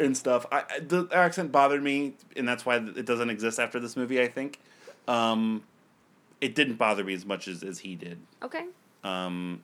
[0.00, 0.46] and stuff.
[0.50, 4.20] I I- the accent bothered me, and that's why it doesn't exist after this movie.
[4.20, 4.60] I think.
[5.08, 5.64] Um,
[6.40, 8.18] it didn't bother me as much as, as he did.
[8.42, 8.64] Okay.
[9.02, 9.62] Um,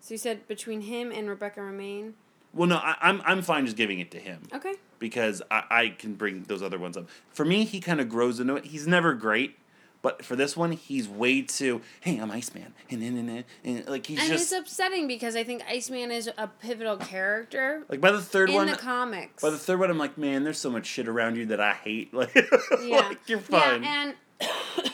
[0.00, 2.12] So you said between him and Rebecca Romijn.
[2.52, 4.42] well, no, I, I'm I'm fine just giving it to him.
[4.54, 4.74] Okay.
[4.98, 7.08] because I, I can bring those other ones up.
[7.30, 8.66] For me, he kind of grows into it.
[8.66, 9.58] He's never great,
[10.02, 11.80] but for this one, he's way too.
[12.00, 15.06] Hey, I'm Iceman, and, and, and, and, and like he's just and just it's upsetting
[15.08, 18.68] because I think Iceman is a pivotal character like by the third in one.
[18.68, 19.42] In the comics.
[19.42, 21.72] by the third one, I'm like, man, there's so much shit around you that I
[21.72, 22.12] hate.
[22.14, 22.34] Like,
[22.82, 23.08] yeah.
[23.08, 23.82] like you're fine.
[23.82, 24.92] Yeah, and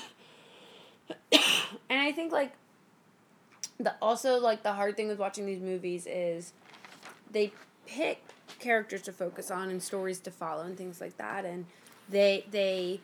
[1.89, 2.53] and I think like
[3.79, 6.53] the also like the hard thing with watching these movies is
[7.31, 7.53] they
[7.87, 8.23] pick
[8.59, 11.65] characters to focus on and stories to follow and things like that and
[12.09, 13.01] they they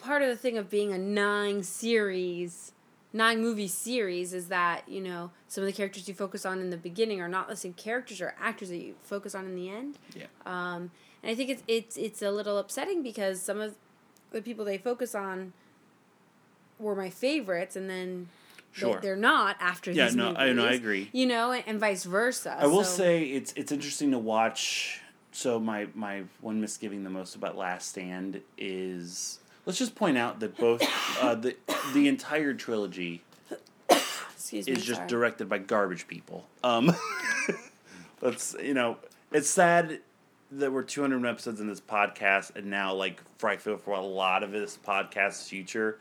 [0.00, 2.72] part of the thing of being a nine series
[3.12, 6.70] nine movie series is that you know some of the characters you focus on in
[6.70, 9.70] the beginning are not the same characters or actors that you focus on in the
[9.70, 10.26] end yeah.
[10.44, 10.90] um,
[11.22, 13.76] and I think it's it's it's a little upsetting because some of
[14.32, 15.52] the people they focus on
[16.78, 18.28] were my favorites, and then
[18.72, 19.00] Sure.
[19.00, 20.38] they, are not after Yeah, these no, movies.
[20.38, 21.08] I know, I agree.
[21.12, 22.54] You know, and, and vice versa.
[22.58, 25.00] I will so- say it's it's interesting to watch.
[25.32, 30.40] So my my one misgiving the most about Last Stand is let's just point out
[30.40, 30.82] that both
[31.22, 31.56] uh, the
[31.94, 33.22] the entire trilogy
[33.90, 35.08] excuse me, is just sorry.
[35.08, 36.46] directed by garbage people.
[36.62, 36.94] Um,
[38.20, 38.98] that's you know,
[39.32, 40.00] it's sad
[40.52, 44.42] that we're 200 episodes in this podcast, and now like I feel for a lot
[44.42, 45.98] of this podcast's future,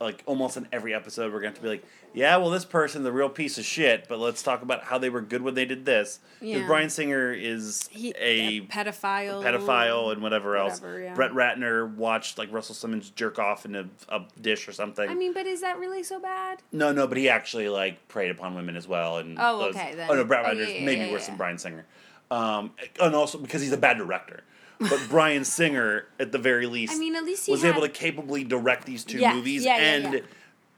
[0.00, 3.12] like almost in every episode, we're going to be like, yeah, well, this person's a
[3.12, 5.84] real piece of shit, but let's talk about how they were good when they did
[5.84, 6.20] this.
[6.40, 6.66] Because Yeah.
[6.66, 10.80] Bryan Singer is He- a pedophile, pedophile and whatever else.
[10.80, 11.14] Whatever, yeah.
[11.14, 15.08] Brett Ratner watched like Russell Simmons jerk off in a, a dish or something.
[15.08, 16.62] I mean, but is that really so bad?
[16.72, 19.94] No, no, but he actually like preyed upon women as well, and Oh, those- okay,
[19.94, 20.10] then.
[20.10, 21.84] Oh no, Brad Oh, Ratner's yeah, maybe worse than Bryan Singer,
[22.30, 24.42] um, and also because he's a bad director.
[24.80, 27.82] But Bryan Singer, at the very least, I mean, at least he was had- able
[27.82, 30.20] to capably direct these two Yes, movies, yeah, yeah, and yeah.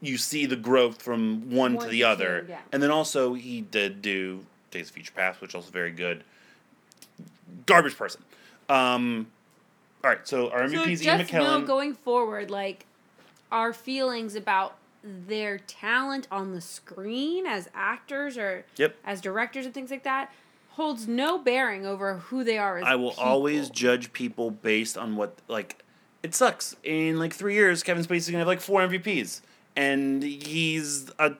[0.00, 2.42] you see the growth from one, One to the other.
[2.42, 2.60] two, yeah.
[2.72, 6.24] And then also he did do Days of Future Past, which also very good.
[7.66, 8.22] Garbage person.
[8.68, 9.26] Um,
[10.02, 12.86] all right, so our So MVPs Ian just know going forward, like
[13.52, 18.96] our feelings about their talent on the screen as actors or Yep.
[19.04, 20.32] as directors and things like that
[20.80, 23.24] holds no bearing over who they are as I will people.
[23.24, 25.82] always judge people based on what like.
[26.22, 26.76] It sucks.
[26.82, 29.40] In like three years, Kevin Spacey's gonna have like four MVPs,
[29.76, 31.34] and he's a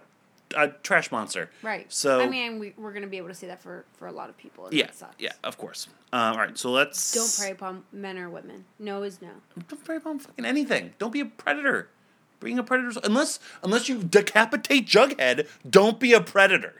[0.56, 1.50] a trash monster.
[1.62, 1.90] right.
[1.92, 4.12] So I mean, we, we're going to be able to see that for for a
[4.12, 4.68] lot of people.
[4.72, 5.88] Yeah, yeah, of course.
[6.12, 8.64] Um, all right, so let's Don't prey upon men or women.
[8.78, 9.30] No is no.
[9.68, 10.92] Don't prey upon fucking anything.
[10.98, 11.88] Don't be a predator.
[12.40, 16.74] Being a predator, unless unless you decapitate Jughead, don't be a predator.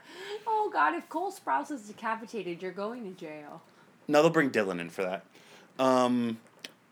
[0.47, 0.95] Oh God!
[0.95, 3.61] If Cole Sprouse is decapitated, you're going to jail.
[4.07, 5.23] Now they'll bring Dylan in for that.
[5.79, 6.39] Um,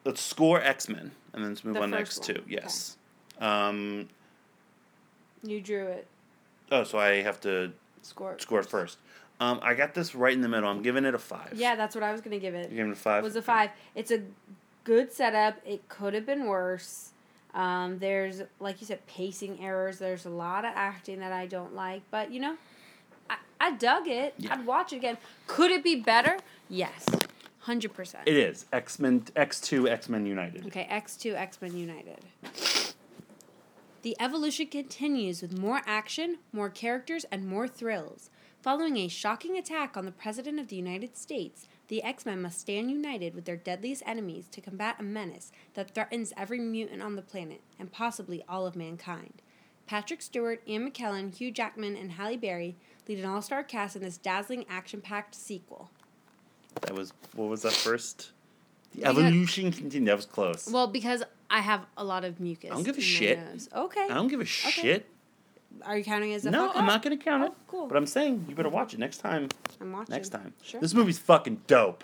[0.06, 2.34] let's score X Men, and then let's move The on to first X two.
[2.34, 2.52] one, okay.
[2.54, 2.98] Yes.
[3.40, 4.10] Um,
[5.44, 6.08] You drew it.
[6.72, 7.72] oh, so I have to
[8.02, 8.34] Score.
[8.34, 8.42] it.
[8.42, 8.98] score it first.
[9.42, 10.70] Um, I got this right in the middle.
[10.70, 11.54] I'm giving it a five.
[11.56, 12.70] Yeah, that's what I was going to give it.
[12.70, 13.24] You're giving it a five.
[13.24, 13.70] was a five.
[13.96, 14.22] It's a
[14.84, 15.56] good setup.
[15.66, 17.12] It could have been worse.
[17.54, 19.98] Um, there's like you said, pacing errors.
[20.00, 22.58] There's a lot of acting that I don't like, but you know,
[23.60, 24.34] I, dug it.
[24.38, 24.54] Yeah.
[24.54, 25.18] I'd watch it again.
[25.48, 26.38] Could it be better?
[26.70, 27.06] Yes,
[27.60, 28.28] hundred percent.
[28.28, 30.66] It is X Men X two X Men United.
[30.68, 32.20] Okay, X two X Men United.
[34.02, 38.30] The evolution continues with more action, more characters, and more thrills.
[38.62, 42.60] Following a shocking attack on the President of the United States, the X Men must
[42.60, 47.16] stand united with their deadliest enemies to combat a menace that threatens every mutant on
[47.16, 49.42] the planet and possibly all of mankind.
[49.88, 52.76] Patrick Stewart, Ian McKellen, Hugh Jackman, and Halle Berry
[53.08, 55.90] lead an all star cast in this dazzling action packed sequel.
[56.82, 58.32] That was what was that first?
[58.94, 60.10] The Because- evolution continued.
[60.10, 60.68] That was close.
[60.72, 62.72] Well, because I have a lot of mucus.
[62.72, 63.40] I don't give a shit.
[63.40, 63.70] nose.
[63.76, 64.06] Okay.
[64.10, 65.06] I don't give a shit.
[65.84, 66.88] Are you counting as a No, fuck I'm up?
[66.88, 67.52] not gonna count it.
[67.52, 67.88] Oh, cool.
[67.88, 69.50] But I'm saying you better watch it next time.
[69.80, 70.14] I'm watching.
[70.14, 70.54] Next time.
[70.64, 70.82] Sure.
[70.82, 72.04] This movie's fucking dope.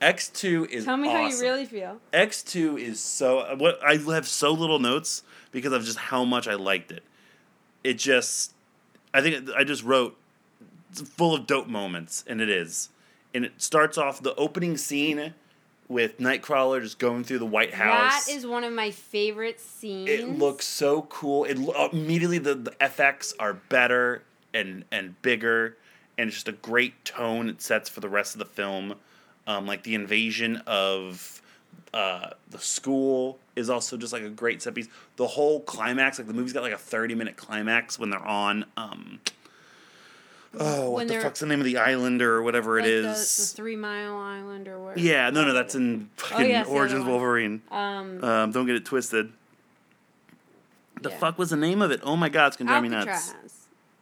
[0.00, 2.00] X two is Tell me how you really feel.
[2.12, 5.22] X two is so what I have so little notes
[5.52, 7.02] because of just how much I liked it.
[7.82, 8.52] It just
[9.12, 10.16] I think I just wrote
[10.92, 12.90] full of dope moments and it is.
[13.34, 15.34] And it starts off the opening scene
[15.88, 18.26] with Nightcrawler just going through the White House.
[18.26, 20.08] That is one of my favorite scenes.
[20.08, 21.44] It looks so cool.
[21.44, 21.58] It
[21.92, 24.22] immediately the, the FX are better
[24.54, 25.76] and and bigger,
[26.16, 28.94] and it's just a great tone it sets for the rest of the film.
[29.46, 31.40] Um, like the invasion of
[31.94, 34.88] uh, the school is also just like a great set piece.
[35.16, 38.64] The whole climax, like the movie's got like a thirty minute climax when they're on.
[38.76, 39.20] Um,
[40.58, 43.52] oh, what the fuck's the name of the island or whatever like it the, the
[43.54, 44.98] Three Mile Island or where.
[44.98, 47.04] yeah, no, no, that's in fucking yes, the Origins.
[47.04, 47.62] Wolverine.
[47.70, 49.32] Um, Um, don't get it twisted.
[51.00, 51.18] The Yeah.
[51.18, 52.00] fuck was the name of it?
[52.02, 53.34] Oh my god, it's gonna drive me nuts.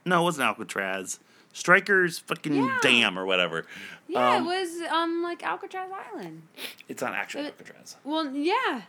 [0.04, 1.18] No, it wasn't Alcatraz.
[1.56, 2.78] Strikers fucking Yeah.
[2.82, 3.64] Dam or whatever.
[4.08, 6.42] Yeah, Um, it was um like Alcatraz Island.
[6.86, 7.96] It's not actually It- Alcatraz.
[8.04, 8.82] Well, yeah.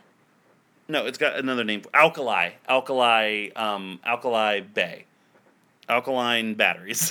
[0.86, 1.80] No, it's got another name.
[1.94, 2.50] Alkali.
[2.68, 3.50] Alkali.
[3.56, 5.04] Um, Alkali Bay.
[5.88, 7.10] Alkaline batteries.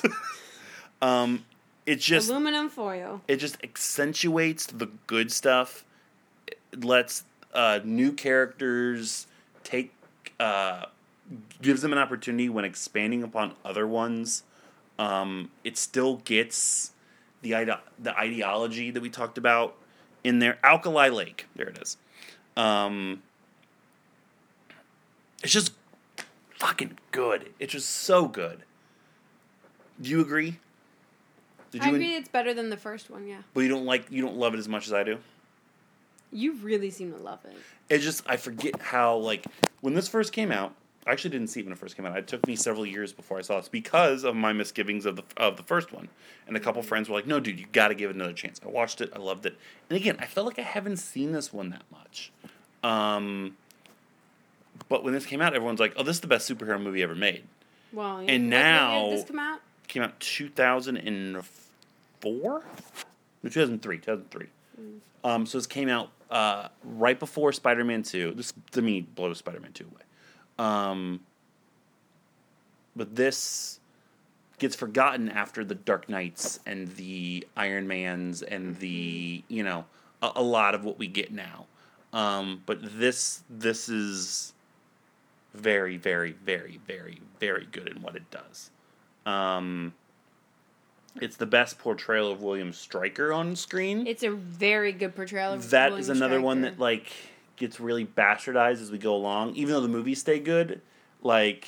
[1.01, 1.43] um,
[1.87, 3.21] it just Aluminum foil.
[3.27, 5.83] it just accentuates the good stuff.
[6.71, 9.25] It lets uh, new characters
[9.63, 9.91] take
[10.39, 10.85] uh,
[11.63, 14.43] gives them an opportunity when expanding upon other ones.
[14.99, 16.91] Um, it still gets
[17.41, 19.75] the ide- the ideology that we talked about
[20.23, 20.57] in there.
[20.63, 21.97] Alkali Lake, there it is.
[22.55, 23.21] Um,
[25.43, 25.73] it's just
[26.57, 27.53] fucking good.
[27.59, 28.63] It's just so good.
[30.01, 30.59] Do you agree?
[31.71, 31.95] Did I you?
[31.95, 33.41] agree it's better than the first one, yeah.
[33.53, 35.19] But you don't like you don't love it as much as I do.
[36.31, 37.55] You really seem to love it.
[37.89, 39.45] It's just I forget how like
[39.81, 40.73] when this first came out.
[41.07, 42.17] I actually didn't see it when it first came out.
[42.17, 45.23] It took me several years before I saw this because of my misgivings of the
[45.37, 46.09] of the first one.
[46.47, 48.59] And a couple friends were like, "No, dude, you got to give it another chance."
[48.63, 49.11] I watched it.
[49.15, 49.57] I loved it.
[49.89, 52.31] And again, I felt like I haven't seen this one that much.
[52.83, 53.55] Um,
[54.89, 57.15] but when this came out, everyone's like, "Oh, this is the best superhero movie ever
[57.15, 57.43] made."
[57.93, 58.31] Well, yeah.
[58.33, 59.61] And now- did this come out?
[59.83, 61.41] It came out two thousand and
[62.19, 62.63] four,
[63.43, 64.47] no, two thousand three, two thousand three.
[65.23, 68.33] Um, so this came out uh, right before Spider Man Two.
[68.33, 70.01] This to me blows Spider Man Two away.
[70.59, 71.21] Um,
[72.95, 73.79] but this
[74.59, 79.85] gets forgotten after the Dark Knights and the Iron Mans and the you know
[80.21, 81.65] a, a lot of what we get now.
[82.13, 84.53] Um, but this this is
[85.53, 88.71] very very very very very good in what it does.
[89.25, 89.93] Um,
[91.21, 94.07] It's the best portrayal of William Stryker on screen.
[94.07, 97.11] It's a very good portrayal of That William is another one that like
[97.57, 99.55] gets really bastardized as we go along.
[99.55, 100.81] Even though the movies stay good,
[101.21, 101.67] like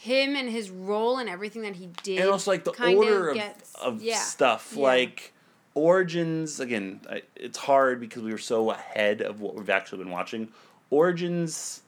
[0.00, 2.20] him and his role and everything that he did.
[2.20, 4.82] and also like the order of, gets- of yeah, stuff yeah.
[4.82, 5.32] like
[5.74, 7.00] origins again
[7.36, 10.48] it's hard because we were so ahead of what we've actually been watching
[10.88, 11.82] origins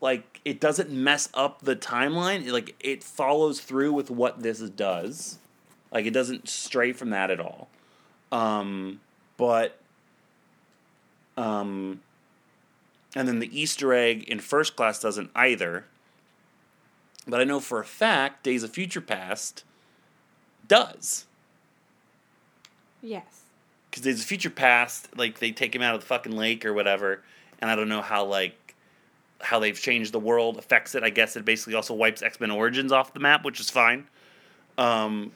[0.00, 4.60] like it doesn't mess up the timeline It, like it follows through with what this
[4.60, 5.38] does
[5.90, 7.68] like it doesn't stray from that at all
[8.30, 9.00] um
[9.36, 9.80] but
[11.36, 12.00] um
[13.14, 15.84] and then the easter egg in first class doesn't either
[17.26, 19.64] but I know for a fact Days of Future Past
[20.68, 21.26] does.
[23.02, 23.42] Yes.
[23.90, 26.72] Because Days of Future Past, like they take him out of the fucking lake or
[26.72, 27.22] whatever,
[27.60, 28.74] and I don't know how like
[29.40, 31.02] how they've changed the world affects it.
[31.02, 34.06] I guess it basically also wipes X Men Origins off the map, which is fine.
[34.78, 35.32] Um,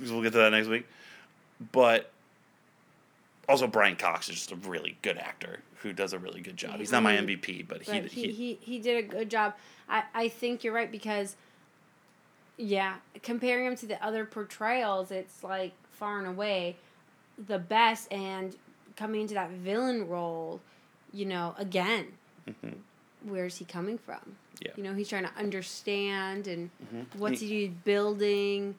[0.00, 0.86] we'll get to that next week.
[1.72, 2.10] But
[3.48, 6.78] also Brian Cox is just a really good actor who does a really good job.
[6.78, 7.16] He's not my.
[7.16, 8.10] MVP, but he, Right.
[8.10, 9.54] he, He, he he did a good job.
[9.88, 11.36] I, I think you're right because
[12.56, 16.76] yeah, comparing him to the other portrayals, it's like far and away
[17.46, 18.54] the best and
[18.96, 20.60] coming into that villain role,
[21.12, 22.06] you know, again,
[22.46, 22.74] Mhm.
[23.24, 24.36] where's he coming from?
[24.60, 24.72] Yeah.
[24.76, 27.06] You know, he's trying to understand and Mhm.
[27.18, 28.74] what's he building,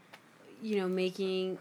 [0.61, 1.57] you know, making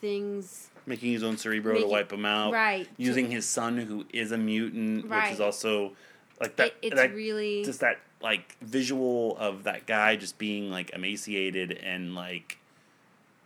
[0.00, 2.52] things making his own Cerebro to wipe him out.
[2.52, 2.88] right.
[2.96, 5.24] using his son who is a mutant, right.
[5.24, 5.92] which is also
[6.40, 6.66] like that.
[6.66, 11.72] It, it's that really just that like visual of that guy just being like emaciated
[11.72, 12.58] and like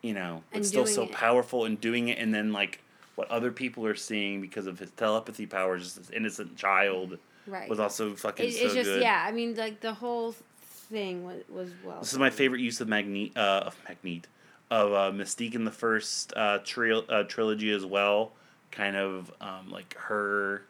[0.02, 1.12] you know, but still so it.
[1.12, 2.80] powerful and doing it, and then like
[3.16, 7.68] what other people are seeing because of his telepathy powers, just this innocent child right.
[7.68, 9.02] was also fucking It, so it's just good.
[9.02, 9.24] yeah.
[9.26, 12.00] I mean, like the whole thing was was well.
[12.00, 14.28] This is my favorite use of Magneto, uh, of Magneto,
[14.70, 18.32] of uh, Mystique in the first uh, tri- uh, trilogy as well.
[18.70, 20.62] Kind of um, like her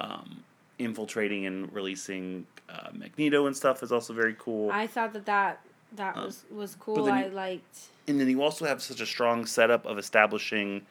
[0.00, 0.42] um,
[0.78, 4.70] infiltrating and releasing uh, Magneto and stuff is also very cool.
[4.70, 5.60] I thought that that
[5.96, 7.04] that Um, was was cool.
[7.04, 7.78] then I you- liked.
[8.06, 10.84] and then you also have such a strong setup of establishing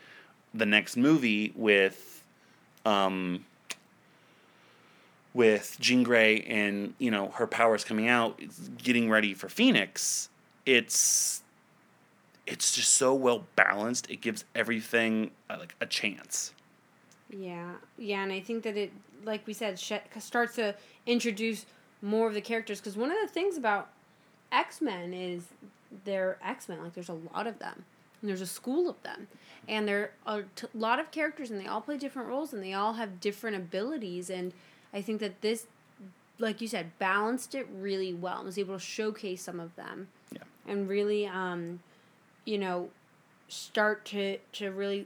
[0.54, 2.24] the next movie with
[2.86, 3.46] um
[5.34, 8.40] with Jean Grey and you know her powers coming out
[8.82, 10.30] getting ready for Phoenix
[10.66, 11.42] it's
[12.48, 16.54] it's just so well balanced it gives everything uh, like a chance
[17.30, 18.92] Yeah, yeah, and I think that it,
[19.26, 20.76] like we said, sh- starts to
[21.06, 21.66] introduce
[22.02, 22.80] more of the characters.
[22.80, 23.90] Because one of the things about
[24.52, 25.44] X Men is
[26.06, 26.82] they're X Men.
[26.82, 27.84] Like there's a lot of them,
[28.22, 29.28] and there's a school of them,
[29.68, 32.64] and there are a t- lot of characters, and they all play different roles, and
[32.64, 34.30] they all have different abilities.
[34.30, 34.54] And
[34.94, 35.68] I think that this,
[36.40, 40.08] like you said, balanced it really well and was able to showcase some of them.
[40.32, 40.44] Yeah.
[40.66, 41.82] And really, um,
[42.48, 42.90] you know,
[43.50, 45.06] start to to really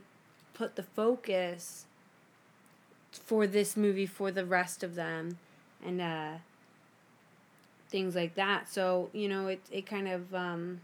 [0.54, 1.86] put the focus
[3.10, 5.38] for this movie for the rest of them
[5.84, 6.34] and uh
[7.88, 8.68] things like that.
[8.68, 10.80] So you know it it kind of um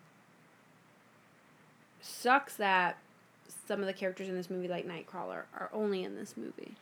[2.01, 2.99] sucks that
[3.67, 6.75] some of the characters in this movie like nightcrawler are only in this movie.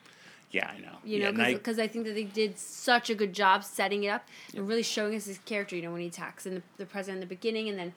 [0.52, 0.96] Yeah I know.
[1.04, 4.04] You yeah, know Night- because I think that they did such a good job setting
[4.04, 6.62] it up and really showing us his character you know when he attacks in the,
[6.78, 7.92] the president in the beginning and then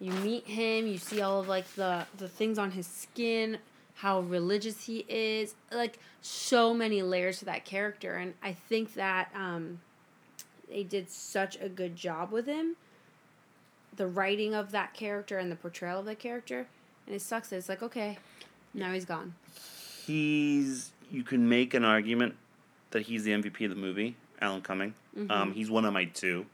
[0.00, 3.58] you meet him you see all of like the the things on his skin
[3.96, 9.30] how religious he is like so many layers to that character and i think that
[9.34, 9.80] um
[10.68, 12.76] they did such a good job with him
[13.94, 16.66] the writing of that character and the portrayal of that character
[17.06, 18.18] and it sucks that it's like okay
[18.74, 19.34] now he's gone
[20.06, 22.34] he's you can make an argument
[22.92, 24.94] that he's the MVP of the movie, Alan Cumming.
[25.16, 25.30] Mm-hmm.
[25.30, 26.46] Um, he's one of my two.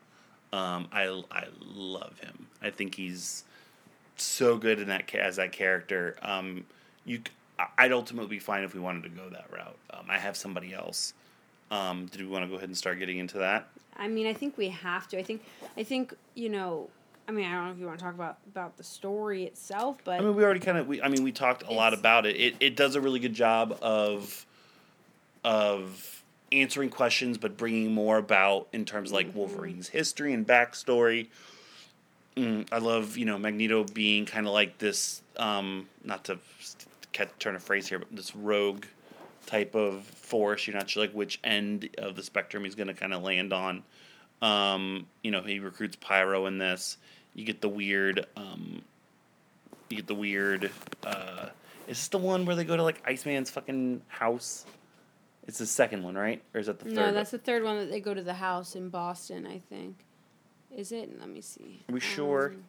[0.52, 2.46] Um, I I love him.
[2.62, 3.44] I think he's
[4.16, 6.16] so good in that as that character.
[6.22, 6.64] Um,
[7.04, 7.20] you
[7.76, 9.76] I'd ultimately be fine if we wanted to go that route.
[9.90, 11.14] Um, I have somebody else.
[11.70, 13.68] Um, did we want to go ahead and start getting into that?
[13.96, 15.18] I mean, I think we have to.
[15.18, 15.42] I think,
[15.76, 16.88] I think you know.
[17.26, 19.98] I mean, I don't know if you want to talk about about the story itself,
[20.04, 20.86] but I mean, we already kind of.
[20.86, 22.36] We, I mean, we talked a lot about it.
[22.36, 24.46] It it does a really good job of
[25.44, 26.22] of
[26.52, 31.28] answering questions, but bringing more about in terms of like Wolverine's history and backstory.
[32.36, 35.22] Mm, I love you know Magneto being kind of like this.
[35.36, 36.38] Um, not to
[37.12, 38.84] cat- turn a phrase here, but this rogue
[39.46, 40.66] type of force.
[40.66, 43.52] You're not sure like which end of the spectrum he's going to kind of land
[43.52, 43.82] on.
[44.40, 46.96] Um, you know, he recruits Pyro in this.
[47.34, 48.26] You get the weird.
[48.36, 48.82] Um,
[49.88, 50.70] you get the weird.
[51.04, 51.46] Uh,
[51.88, 54.66] is this the one where they go to like Iceman's fucking house?
[55.48, 56.42] It's the second one, right?
[56.52, 56.94] Or is that the third?
[56.94, 57.14] no, one?
[57.14, 59.46] that's the third one that they go to the house in Boston.
[59.46, 60.04] I think.
[60.76, 61.18] Is it?
[61.18, 61.82] Let me see.
[61.88, 62.52] Are we sure?
[62.54, 62.64] Um,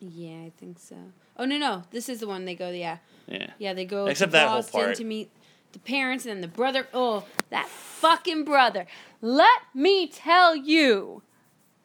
[0.00, 0.96] Yeah, I think so.
[1.36, 2.70] Oh no, no, this is the one they go.
[2.70, 3.50] Yeah, Yeah.
[3.58, 5.30] yeah, they go Except to Boston to meet
[5.72, 6.88] the parents and then the brother.
[6.94, 8.86] Oh, that fucking brother!
[9.20, 11.22] Let me tell you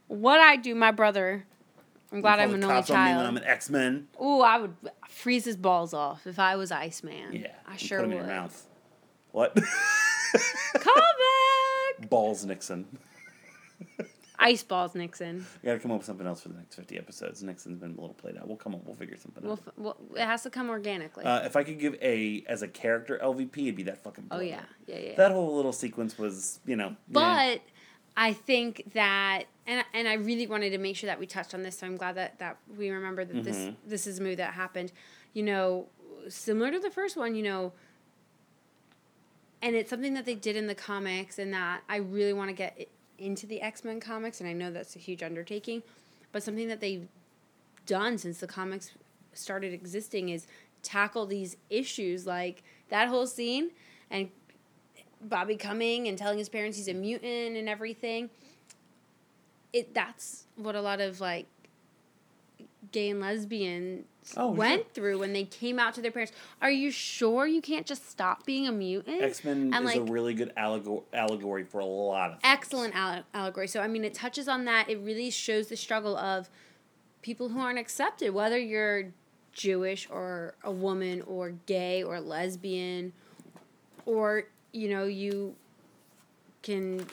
[0.08, 0.76] what I do.
[0.76, 1.45] My brother.
[2.14, 3.20] I'm glad I'm an only child.
[3.20, 3.26] on.
[3.26, 4.08] I'm an X Men.
[4.22, 4.76] Ooh, I would
[5.10, 7.34] freeze his balls off if I was Iceman.
[7.34, 7.47] Yeah.
[7.68, 8.51] I sure would.
[9.34, 9.54] In your mouth.
[9.56, 10.84] What?
[10.84, 10.96] Call
[12.00, 12.10] back.
[12.10, 12.86] Balls Nixon.
[14.40, 15.46] Ice balls, Nixon.
[15.62, 17.42] We gotta come up with something else for the next 50 episodes.
[17.44, 18.46] Nixon's been a little played out.
[18.48, 18.82] We'll come up.
[18.84, 19.60] We'll figure something Well, out.
[19.68, 21.24] f- well, it has to come organically.
[21.24, 24.26] Uh, if I could give a as a character LVP, it'd be that fucking.
[24.32, 24.44] oh brother.
[24.46, 25.16] yeah, yeah, yeah.
[25.16, 26.96] That whole little sequence was, you know.
[27.10, 27.62] But.
[28.16, 31.64] I think that, and and I really wanted to make sure that we touched on
[31.64, 31.80] this.
[31.80, 33.76] So I'm glad that that we remember that this Mhm.
[33.88, 34.92] this is a movie that happened.
[35.34, 35.88] You know,
[36.30, 37.34] similar to the first one.
[37.34, 37.74] You know,
[39.64, 42.53] and it's something that they did in the comics, and that I really want to
[42.53, 45.82] get into the X Men comics, and I know that's a huge undertaking,
[46.34, 47.07] but something that they've
[47.86, 48.91] done since the comics
[49.34, 50.47] started existing is
[50.84, 53.72] tackle these issues like that whole scene
[54.11, 54.30] and
[55.22, 58.30] Bobby coming and telling his parents he's a mutant and everything.
[59.72, 61.47] It that's what a lot of like
[62.94, 64.06] gay and lesbians
[64.38, 66.32] Oh, went through when they came out to their parents.
[66.62, 69.22] Are you sure you can't just stop being a mutant?
[69.22, 72.41] X Men is a really good allegor- allegory for a lot of.
[72.41, 72.41] things.
[72.46, 73.68] excellent alle- allegory.
[73.68, 74.89] So I mean, it touches on that.
[74.89, 76.50] It really shows the struggle of
[77.22, 79.12] people who aren't accepted, whether you're
[79.52, 83.12] Jewish or a woman or gay or lesbian,
[84.06, 85.56] or you know you
[86.62, 87.06] can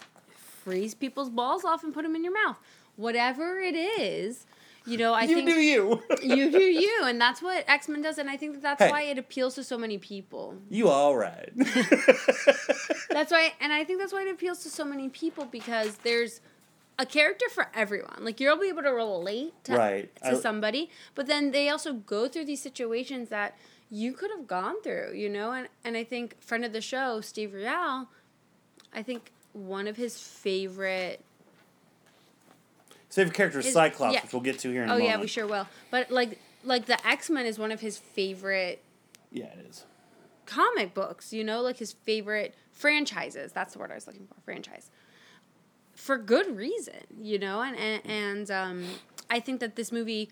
[0.63, 2.57] freeze people's balls off and put them in your mouth.
[2.95, 4.47] Whatever it is,
[4.87, 6.03] you know, I you think do you.
[6.23, 8.91] you do you, and that's what X Men does, and I think that that's Hey.
[8.91, 10.57] why it appeals to so many people.
[10.71, 11.51] You all right?
[13.11, 16.41] That's why, and I think that's why it appeals to so many people because there's
[16.99, 18.19] a character for everyone.
[18.21, 20.15] Like you'll be able to relate to, Right.
[20.23, 23.57] to I- somebody, but then they also go through these situations that
[23.91, 25.51] you could have gone through, you know.
[25.53, 28.09] And and I think friend of the show, Steve Rial,
[28.95, 31.21] I think one of his favorite.
[33.11, 34.23] Favorite character is Is- Cyclops, yeah.
[34.23, 35.05] which we'll get to here in a minute.
[35.05, 35.67] Oh yeah, we sure will.
[35.91, 38.83] But like like the X Men is one of his favorite
[39.33, 39.85] Yeah, it is.
[40.47, 43.53] comic books, you know, like his favorite franchises.
[43.53, 44.91] That's the word I was looking for, franchise.
[45.95, 48.85] For good reason, you know, and and, and um,
[49.29, 50.31] I think that this movie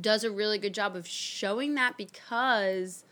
[0.00, 3.04] does a really good job of showing that because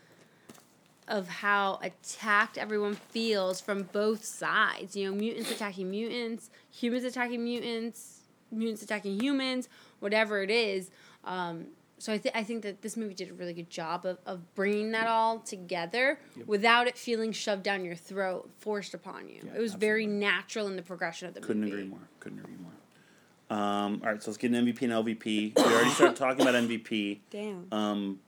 [1.07, 4.95] of how attacked everyone feels from both sides.
[4.95, 8.20] You know, mutants attacking mutants, humans attacking mutants,
[8.51, 10.91] mutants attacking humans, whatever it is.
[11.23, 14.17] Um, so I, th- I think that this movie did a really good job of,
[14.25, 19.41] of bringing that all together without it feeling shoved down your throat, forced upon you.
[19.43, 21.47] Yeah, it was very natural in the progression of the movie.
[21.47, 21.99] Couldn't agree more.
[22.19, 22.71] Couldn't agree more.
[23.55, 25.55] Um, all right, so let's get an MVP and LVP.
[25.55, 27.19] We already started talking about MVP.
[27.29, 27.67] Damn.
[27.71, 28.19] Um,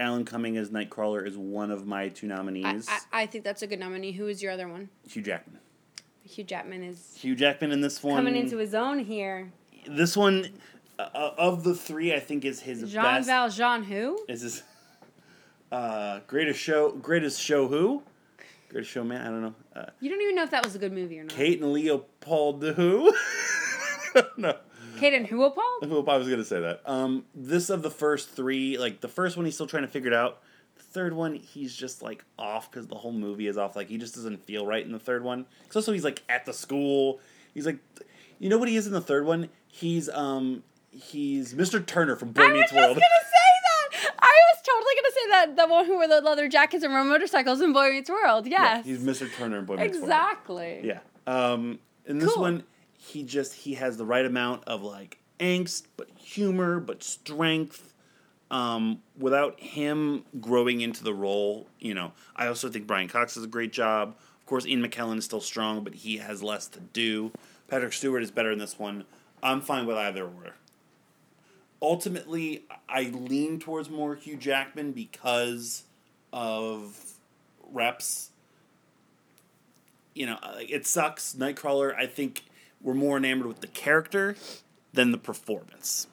[0.00, 2.88] Alan Cumming as Nightcrawler is one of my two I, nominees.
[2.88, 4.12] I, I think that's a good nominee.
[4.12, 4.88] Who is your other one?
[5.08, 5.60] Hugh Jackman.
[6.24, 8.16] Hugh Jackman is Hugh Jackman in this one.
[8.16, 9.52] coming into his own here.
[9.86, 10.48] This one
[10.98, 12.92] uh, of the three, I think is his best.
[12.92, 13.26] Jean best.
[13.28, 14.18] Valjean, who?
[14.28, 14.62] is his
[15.70, 16.92] uh, greatest show?
[16.92, 17.68] Greatest show?
[17.68, 18.02] Who?
[18.68, 19.20] Greatest showman?
[19.20, 19.54] I don't know.
[19.74, 21.32] Uh, You don't even know if that was a good movie or not.
[21.32, 23.12] Kate and Leopold the Who?
[24.36, 24.56] no.
[24.98, 25.82] Kate and Huopal?
[25.82, 26.82] Who I was gonna say that.
[26.86, 30.08] Um, this of the first three, like the first one, he's still trying to figure
[30.08, 30.40] it out.
[30.76, 33.74] The third one, he's just like off because the whole movie is off.
[33.74, 35.46] Like he just doesn't feel right in the third one.
[35.62, 37.20] Because also he's like at the school.
[37.54, 37.78] He's like,
[38.38, 39.48] you know what he is in the third one?
[39.74, 41.84] He's um, he's Mr.
[41.84, 42.84] Turner from Boy Meets World.
[42.84, 42.96] I was Meets World.
[42.96, 44.14] gonna say that.
[44.20, 45.56] I was totally gonna say that.
[45.56, 48.46] The one who wore the leather jackets and rode motorcycles in Boy Meets World.
[48.46, 48.84] Yeah, Yes.
[48.84, 49.32] he's Mr.
[49.34, 50.04] Turner in Boy Meets World.
[50.04, 50.80] exactly.
[50.84, 50.98] Yeah.
[51.26, 52.42] Um, in this Cool.
[52.42, 52.64] one,
[52.98, 57.88] he just he has the right amount of like angst, but humor, but strength.
[58.50, 63.44] Um, without him growing into the role, you know, I also think Brian Cox does
[63.44, 64.10] a great job.
[64.40, 67.32] Of course, Ian McKellen is still strong, but he has less to do.
[67.68, 69.04] Patrick Stewart is better in this one.
[69.42, 70.54] I'm fine with either or.
[71.80, 75.82] Ultimately, I lean towards more Hugh Jackman because
[76.32, 77.14] of
[77.72, 78.30] reps
[80.14, 81.34] you know, it sucks.
[81.34, 82.44] Nightcrawler, I think
[82.80, 84.36] we're more enamored with the character
[84.92, 86.06] than the performance.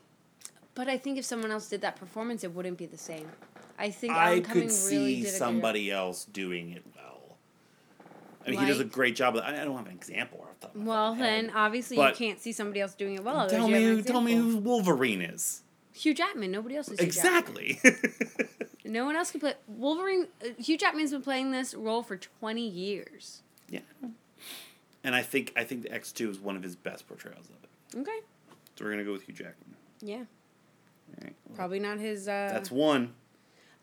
[0.76, 3.30] But I think if someone else did that performance, it wouldn't be the same.
[3.78, 7.09] I think I Cumming could see good somebody else doing it well.
[8.50, 9.36] I mean, he does a great job.
[9.36, 10.42] Of, I I don't have an example.
[10.42, 13.24] off the top of Well, then obviously But- you can't see somebody else doing it
[13.24, 13.48] well.
[13.50, 15.62] tell me, who, tell me who Wolverine is.
[15.94, 16.52] Hugh Jackman.
[16.52, 17.80] Nobody else is Hugh Exactly.
[18.86, 20.28] No one else can play Wolverine.
[20.44, 23.44] Uh, Hugh Jackman's been playing this role for twenty years.
[23.70, 23.82] yeah.
[25.04, 27.56] And I think I think the X two is one of his best portrayals of
[27.64, 28.00] it.
[28.02, 28.20] Okay.
[28.76, 29.76] So we're gonna go with Hugh Jackman.
[30.02, 30.24] Yeah.
[31.56, 32.28] Probably not his.
[32.28, 33.14] Uh, That's one.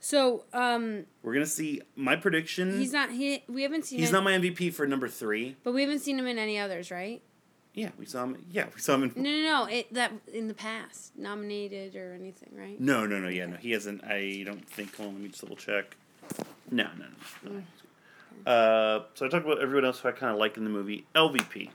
[0.00, 0.44] So.
[0.52, 2.78] Um, We're gonna see my prediction.
[2.78, 3.10] he's not.
[3.10, 3.42] He.
[3.48, 3.98] We haven't seen.
[3.98, 5.56] He's him, not my MVP for number three.
[5.64, 7.22] But we haven't seen him in any others, right?
[7.74, 8.44] Yeah, we saw him.
[8.50, 9.12] Yeah, we saw him in.
[9.16, 9.64] No, no, no.
[9.66, 12.80] It that in the past, nominated or anything, right?
[12.80, 13.28] No, no, no.
[13.28, 13.56] Yeah, no.
[13.56, 14.02] He hasn't.
[14.04, 14.96] I don't think.
[14.96, 15.96] Hold on, let me just double check.
[16.70, 17.04] No, no,
[17.44, 17.50] no.
[17.50, 17.62] no.
[18.50, 21.04] Uh, so I talked about everyone else who I kind of like in the movie.
[21.14, 21.70] LVP.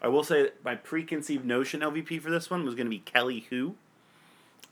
[0.00, 2.98] I will say that my preconceived notion LVP for this one was going to be
[2.98, 3.74] Kelly Hu.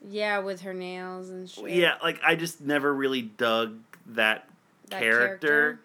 [0.08, 1.70] Yeah, with her nails and shit.
[1.70, 3.78] Yeah, like I just never really dug
[4.08, 4.48] that,
[4.90, 5.80] That character.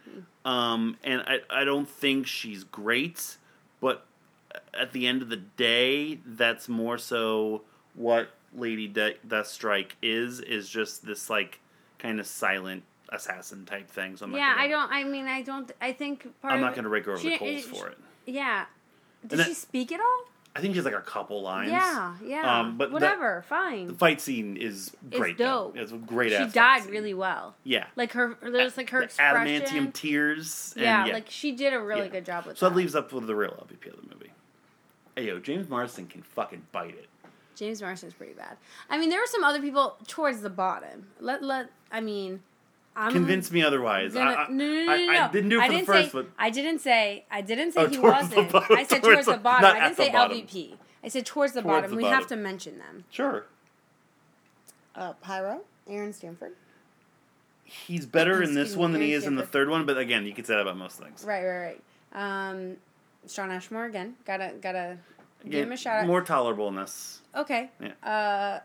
[0.45, 3.37] Um, and I I don't think she's great,
[3.81, 4.05] but
[4.73, 7.61] at the end of the day, that's more so
[7.95, 11.59] what Lady De- Deathstrike is is just this like
[11.99, 14.15] kind of silent assassin type thing.
[14.17, 14.91] So I'm Yeah, gonna, I don't.
[14.91, 15.71] I mean, I don't.
[15.81, 17.87] I think part I'm not going to rake her over she- the coals it- for
[17.89, 17.97] it.
[18.25, 18.65] Yeah.
[19.25, 20.25] Did that- she speak at all?
[20.59, 21.71] I think she has like a couple lines.
[21.71, 22.59] Yeah, yeah.
[22.59, 23.95] Um, but that- whatever, The fine.
[23.95, 25.37] fight scene is great.
[25.37, 25.71] though.
[25.73, 25.77] dope.
[25.77, 26.31] It's a great.
[26.31, 27.55] She died really well.
[27.63, 27.85] Yeah.
[27.95, 29.61] Like her, there's like her The expression.
[29.61, 30.73] adamantium tears.
[30.75, 32.07] And yeah, yeah, like she did a really Yeah.
[32.09, 32.71] good job with So that.
[32.71, 34.31] that leaves up with the real LVP of the movie.
[35.15, 37.07] Hey yo, James Marsden can fucking bite it.
[37.55, 38.55] James Marsden's pretty bad.
[38.89, 41.07] I mean, there were some other people towards the bottom.
[41.19, 41.69] Let let.
[41.91, 42.41] I mean,
[42.99, 44.13] I'm Convince me otherwise.
[44.13, 45.31] gonna- I, I, no, no, no, no, I no.
[45.31, 46.27] didn't do it for the didn't first say, one.
[46.37, 47.25] I didn't say.
[47.31, 48.51] I didn't say Oh, he wasn't.
[48.51, 49.61] bottom, I said towards towards, the- the bottom.
[49.61, 50.37] not I didn't the say bottom.
[50.37, 50.73] LVP.
[51.03, 51.91] I said towards the Towards bottom.
[51.91, 52.19] the we bottom.
[52.19, 53.05] have to mention them.
[53.09, 53.45] Sure.
[54.95, 56.53] Uh, Pyro, Aaron Stanford.
[57.63, 60.25] He's better in this one than he Aaron is in the third one, but again,
[60.25, 61.23] you could say that about most things.
[61.23, 61.77] Right, right,
[62.13, 62.49] right.
[62.49, 62.77] Um,
[63.27, 64.15] Shawn Ashmore again.
[64.25, 64.97] Gotta gotta
[65.47, 66.07] give him a shout out.
[66.07, 67.21] More tolerable in this.
[67.35, 67.69] Okay.
[67.79, 67.91] Yeah.
[68.03, 68.59] Uh,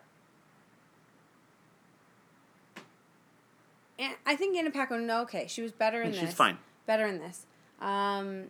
[4.27, 5.07] I think Anna Paquin.
[5.07, 6.31] No, okay, she was better in Yeah, this.
[6.31, 6.59] she's fine.
[6.87, 7.47] Better in this.
[7.81, 8.45] Um,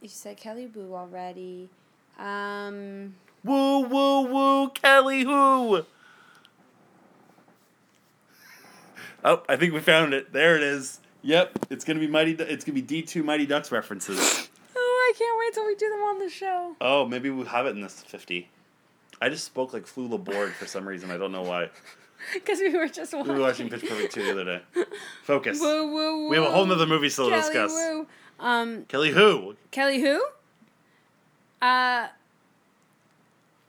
[0.00, 1.68] you said Kelly Boo already.
[2.18, 3.14] Um,
[3.44, 5.84] Woo woo woo, Kelly who?
[9.26, 10.34] Oh, I think we found it.
[10.34, 11.00] There it is.
[11.22, 12.32] Yep, it's gonna be mighty.
[12.32, 14.18] It's gonna be D two Mighty Ducks references.
[14.76, 16.76] oh, I can't wait till we do them on the show.
[16.82, 18.50] Oh, maybe we'll have it in this fifty.
[19.22, 21.10] I just spoke like Flula Borg for some reason.
[21.10, 21.70] I don't know why.
[22.34, 23.34] Because we were just We watching.
[23.34, 24.84] were watching Pitch Perfect two the other day.
[25.24, 25.60] Focus.
[25.60, 25.92] Woo woo
[26.24, 26.28] woo.
[26.30, 27.70] We have a whole nother movie still to discuss.
[27.72, 28.06] Woo.
[28.40, 29.56] Um, Kelly who?
[29.70, 30.24] Kelly who?
[31.62, 32.08] Uh,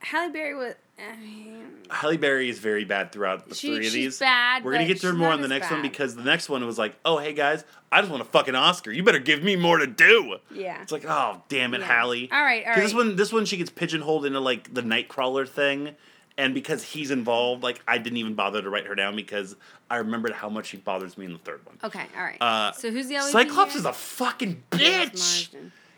[0.00, 0.74] Halle Berry was.
[0.98, 4.18] I mean, Halle Berry is very bad throughout the She- three of she's these.
[4.18, 6.64] bad, We're gonna get to her more on the next one because the next one
[6.64, 8.90] was like, oh hey guys, I just want a fucking Oscar.
[8.92, 10.36] You better give me more to do.
[10.50, 10.80] yeah.
[10.80, 12.00] It's like, oh damn it, Yeah.
[12.00, 12.30] Hallie.
[12.32, 15.46] All right, all 'Cause This one, this one, she gets pigeonholed into like the Nightcrawler
[15.46, 15.96] thing,
[16.38, 19.56] and because he's involved, like I didn't even bother to write her down because
[19.90, 21.78] I remembered how much she bothers me in the third one.
[21.82, 22.40] Okay, all right.
[22.40, 25.54] Uh, so who's the Cyclops is a fucking bitch.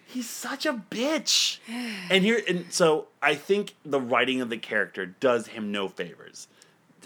[0.07, 1.59] He's such a bitch.
[2.11, 6.49] and here, and so I think the writing of the character does him no favors.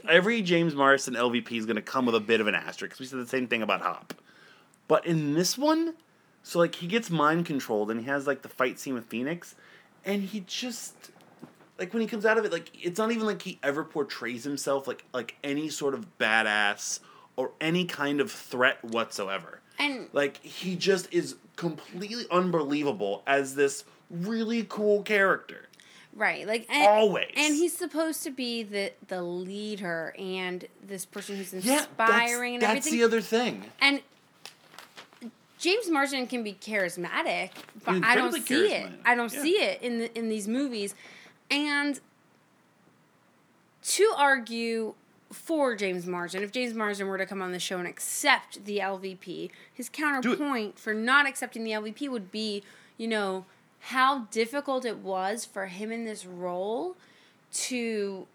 [0.09, 2.99] Every James Marsden LVP is going to come with a bit of an asterisk.
[2.99, 4.15] We said the same thing about Hop,
[4.89, 5.95] but in this one,
[6.43, 9.55] so like he gets mind controlled and he has like the fight scene with Phoenix,
[10.05, 11.12] and he just
[11.83, 14.45] like when he comes out of it, like it's not even like he ever portrays
[14.45, 17.01] himself like like any sort of badass
[17.35, 19.61] or any kind of threat whatsoever.
[19.81, 25.69] And Like he just is completely unbelievable as this really cool character.
[26.15, 27.33] right, like and, Always.
[27.37, 32.71] and he's supposed to be the the leader and this person who's yeah, inspiring that's,
[32.71, 33.65] and that's the other thing.
[33.81, 34.03] and
[35.59, 37.51] James Marsden can be charismatic,
[37.85, 38.91] but I don't see it.
[39.05, 39.43] I don't yeah.
[39.43, 40.95] see it in the, in these movies.
[41.53, 42.01] And
[43.83, 44.95] to argue
[45.31, 48.79] for James Marsden, if James Marsden were to come on the show and accept the
[48.79, 52.63] LVP, his counterpoint for not accepting the LVP would be,
[52.97, 53.45] you know,
[53.81, 56.97] how difficult it was for him in this role
[57.53, 58.27] to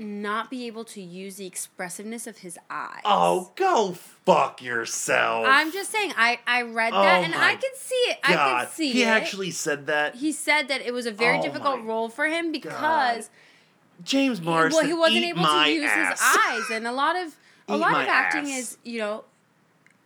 [0.00, 3.02] not be able to use the expressiveness of his eyes.
[3.04, 5.46] Oh, go fuck yourself.
[5.48, 8.18] I'm just saying, I, I read Oh that and I could see it.
[8.24, 9.04] I God, could see he it.
[9.04, 10.14] He actually said that.
[10.16, 13.30] he said that it was a very Oh difficult role for him because
[14.02, 14.76] James Marsden.
[14.78, 16.20] well, he wasn't able to use ass.
[16.20, 16.40] his
[16.70, 17.36] eyes, and a lot of
[17.68, 18.58] a Eat lot of acting ass.
[18.58, 19.24] is you know.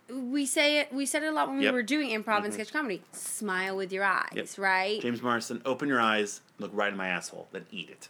[0.07, 0.93] We say it.
[0.93, 1.63] We said it a lot when Yep.
[1.69, 1.73] Mm-hmm.
[1.73, 3.01] we were doing improv and sketch comedy.
[3.11, 4.49] Smile with your eyes, Yep.
[4.59, 5.01] right?
[5.01, 8.07] James Marsden, open your eyes, look right in my asshole, then eat it.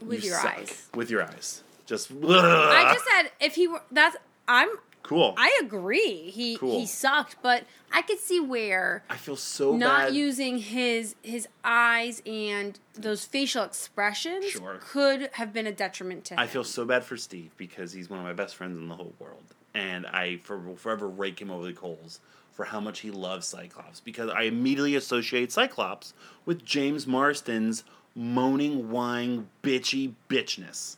[0.00, 0.58] With You your suck.
[0.58, 0.86] eyes.
[0.94, 1.62] With your eyes.
[1.86, 2.10] Just.
[2.12, 4.16] I just said if he were that's
[4.48, 4.68] I'm
[5.02, 5.34] cool.
[5.36, 6.30] I agree.
[6.30, 6.80] He Cool.
[6.80, 10.14] he sucked, but I could see where I feel so not bad.
[10.14, 14.78] using his his eyes and those facial expressions Sure.
[14.80, 16.40] could have been a detriment to him.
[16.40, 18.96] I feel so bad for Steve because he's one of my best friends in the
[18.96, 19.44] whole world.
[19.74, 22.20] and I for, will forever rake him over the coals
[22.52, 26.14] for how much he loves Cyclops because I immediately associate Cyclops
[26.46, 27.82] with James Marsden's
[28.14, 30.96] moaning, whining, bitchy bitchness.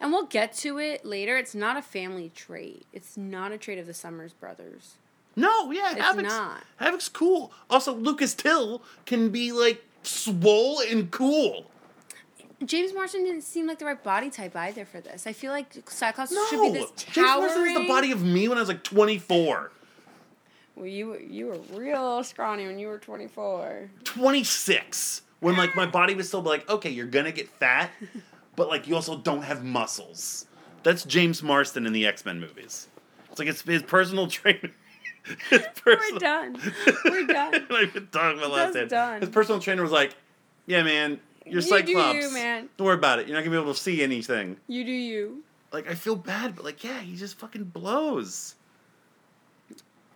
[0.00, 1.36] And we'll get to it later.
[1.36, 2.84] It's not a family trait.
[2.92, 4.96] It's not a trait of the Summers brothers.
[5.36, 6.62] No, yeah, It's Havoc's, not.
[6.76, 7.52] Havoc's cool.
[7.68, 11.66] Also, Lucas Till can be like swole and cool.
[12.64, 15.26] James Marsden didn't seem like the right body type either for this.
[15.26, 17.12] I feel like Cyclops No, should be this towering.
[17.12, 17.40] James.
[17.40, 19.72] Marsden is the body of me when I was like twenty four.
[20.76, 23.90] Well, you you were real scrawny when you were twenty four.
[24.04, 27.90] 26 when like my body was still like okay you're gonna get fat
[28.56, 30.46] but like you also don't have muscles
[30.82, 32.88] that's james marsden in the x-men movies
[33.30, 34.70] it's like it's his personal trainer
[35.50, 36.56] his We're personal, done.
[37.04, 37.54] We're done.
[37.70, 39.20] i've been talking about last time done.
[39.20, 40.14] his personal trainer was like
[40.66, 42.68] yeah man you're You do cyclops you, man.
[42.76, 45.42] don't worry about it you're not gonna be able to see anything You do you.
[45.72, 48.54] like i feel bad but like yeah he just fucking blows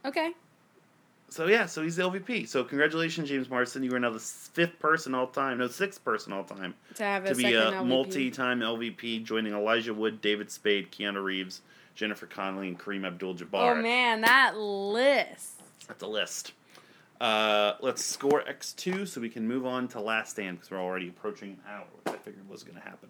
[0.05, 0.31] Okay.
[1.31, 2.49] So yeah, so he's the LVP.
[2.49, 3.83] So congratulations, James Marsden.
[3.83, 7.25] You are now the fifth person all time, no sixth person all time To have
[7.27, 11.61] a to be a multi-time LVP, joining Elijah Wood, David Spade, Keanu Reeves,
[11.95, 13.73] Jennifer Connelly, and Kareem Abdul-Jabbar.
[13.79, 15.61] Oh man, that list.
[15.87, 16.53] That's a list.
[17.21, 20.81] Uh, let's score X two so we can move on to Last Stand because we're
[20.81, 23.09] already approaching an hour, which I figured was going to happen.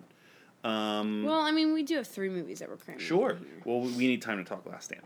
[0.64, 3.04] Um, Well, I mean, we do have three movies that we're cramming.
[3.04, 3.38] sure.
[3.64, 5.02] Well, we need time to talk Last Stand.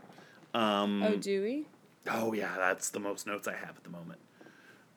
[0.55, 1.67] Um, Oh, do we?
[2.09, 4.19] Oh yeah, that's the most notes I have at the moment.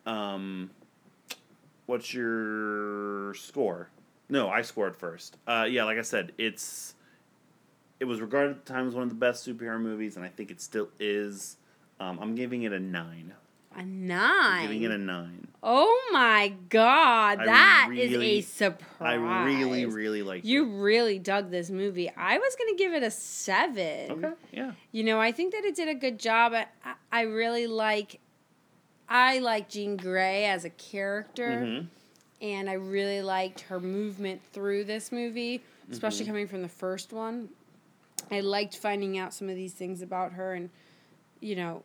[0.07, 0.71] Um,
[1.87, 3.89] what's your score?
[4.29, 5.37] No, I scored first.
[5.47, 6.95] Uh, yeah, like I said, it's
[8.01, 10.29] it was regarded at the time as one of the best superhero movies, and I
[10.29, 11.57] think it still is.
[11.99, 13.33] Um, I'm giving it a nine.
[13.77, 14.63] A I'm nine.
[14.63, 15.49] giving it a nine.
[15.63, 18.87] Oh my god, I that is really- a surprise.
[19.01, 19.15] I
[19.45, 20.81] really, really like You it.
[20.83, 22.09] really dug this movie.
[22.17, 24.11] I was gonna give it a seven.
[24.25, 24.73] Okay, yeah.
[24.93, 26.53] You know, I think that it did a good job.
[26.55, 26.67] I,
[27.13, 28.21] I- really like.
[29.09, 31.87] I like Jean Grey as a character, Mhm.
[32.43, 36.31] and I really liked her movement through this movie, especially Mm-hmm.
[36.33, 37.49] coming from the first one.
[38.31, 40.71] I liked finding out some of these things about her, and
[41.41, 41.85] you know,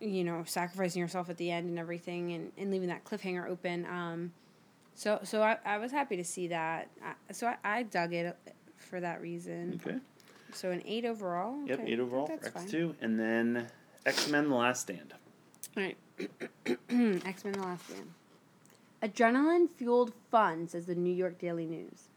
[0.00, 3.86] you know, sacrificing yourself at the end and everything, and, and leaving that cliffhanger open.
[3.86, 4.32] Um,
[4.94, 6.88] so so I, I was happy to see that.
[7.04, 8.36] I, so I, I dug it
[8.76, 9.80] for that reason.
[9.84, 9.98] Okay.
[10.52, 11.56] So an eight overall.
[11.66, 12.68] Yep, eight overall for X fine.
[12.68, 13.66] two, and then
[14.06, 15.14] X Men: The Last Stand.
[15.76, 15.96] All right.
[17.26, 18.12] X Men The Last Stand.
[19.02, 22.08] Adrenaline fueled fun, says the New York Daily News.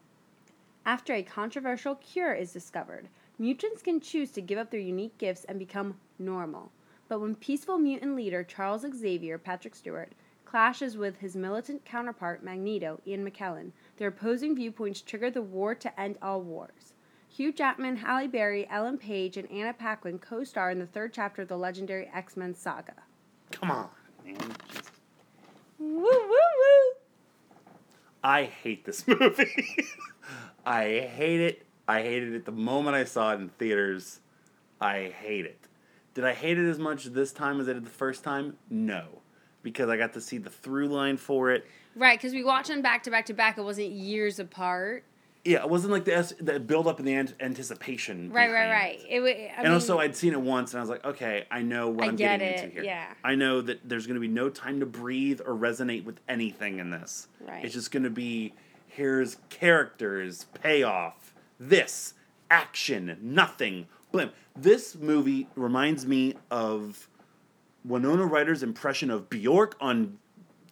[0.84, 3.08] After a controversial cure is discovered,
[3.38, 6.72] mutants can choose to give up their unique gifts and become normal.
[7.08, 10.12] But when peaceful mutant leader Charles Xavier, Patrick Stewart,
[10.44, 16.00] clashes with his militant counterpart Magneto, Ian McKellen, their opposing viewpoints trigger the war to
[16.00, 16.92] end all wars.
[17.28, 21.42] Hugh Jackman, Halle Berry, Ellen Page, and Anna Paquin co star in the third chapter
[21.42, 22.94] of the legendary X Men saga.
[23.50, 23.88] Come on,
[24.24, 24.36] man.
[25.78, 26.92] Woo woo woo!
[28.22, 29.86] I hate this movie.
[30.66, 31.66] I hate it.
[31.88, 34.20] I hated it the moment I saw it in theaters.
[34.80, 35.61] I hate it.
[36.14, 38.56] Did I hate it as much this time as I did the first time?
[38.68, 39.20] No.
[39.62, 41.66] Because I got to see the through line for it.
[41.94, 43.58] Right, because we watched them back to back to back.
[43.58, 45.04] It wasn't years apart.
[45.44, 48.30] Yeah, it wasn't like the, the build up and the an- anticipation.
[48.30, 49.00] Right, right, right.
[49.08, 49.16] it.
[49.16, 51.46] It, wa- I and mean, also, I'd seen it once, and I was like, okay,
[51.50, 52.84] I know what I am get getting it, into here.
[52.84, 53.12] yeah.
[53.24, 56.78] I know that there's going to be no time to breathe or resonate with anything
[56.78, 57.26] in this.
[57.40, 57.64] Right.
[57.64, 58.54] It's just going to be
[58.86, 62.14] here's characters, payoff, this,
[62.50, 64.30] action, nothing, blim.
[64.56, 67.08] This movie reminds me of
[67.84, 70.18] Winona Ryder's impression of Bjork on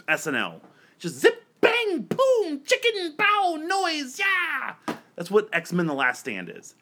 [0.08, 0.60] SNL.
[0.98, 4.74] Just zip, bang, boom, chicken bow noise, yeah.
[5.16, 6.74] That's what X Men: The Last Stand is.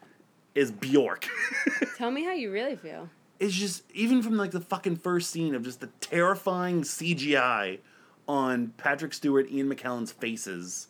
[0.55, 1.29] Is Bjork.
[1.97, 3.09] tell me how you really feel.
[3.39, 7.79] it's just even from like the fucking first scene of just the terrifying CGI
[8.27, 10.89] on Patrick Stewart, Ian McKellen's faces,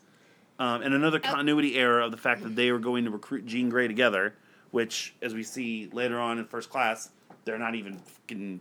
[0.59, 3.69] um, and another continuity error of the fact that they were going to recruit Jean
[3.69, 4.35] Grey together,
[4.71, 7.11] which, as we see later on in First Class,
[7.45, 8.61] they're not even fucking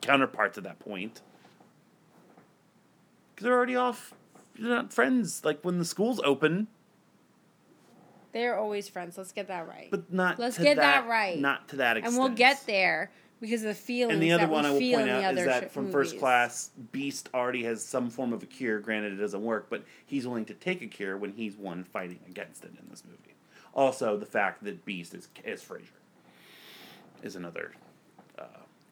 [0.00, 1.20] counterparts at that point
[3.34, 4.14] because they're already off.
[4.58, 5.44] They're not friends.
[5.44, 6.68] Like when the schools open,
[8.32, 9.18] They're always friends.
[9.18, 9.88] Let's get that right.
[9.90, 10.38] but not.
[10.38, 11.38] Let's get that right.
[11.38, 12.14] Not to that extent.
[12.14, 13.10] and we'll get there
[13.40, 15.72] because of the feelings And the other that one I will point out is that
[15.72, 16.18] from First.
[16.18, 18.78] Class, Beast already has some form of a cure.
[18.80, 22.20] Granted, it doesn't work, but he's willing to take a cure when he's one fighting
[22.28, 23.29] against it in this movie.
[23.74, 25.88] Also, the fact that Beast is is Frasier
[27.22, 27.72] is another.
[28.38, 28.44] Uh,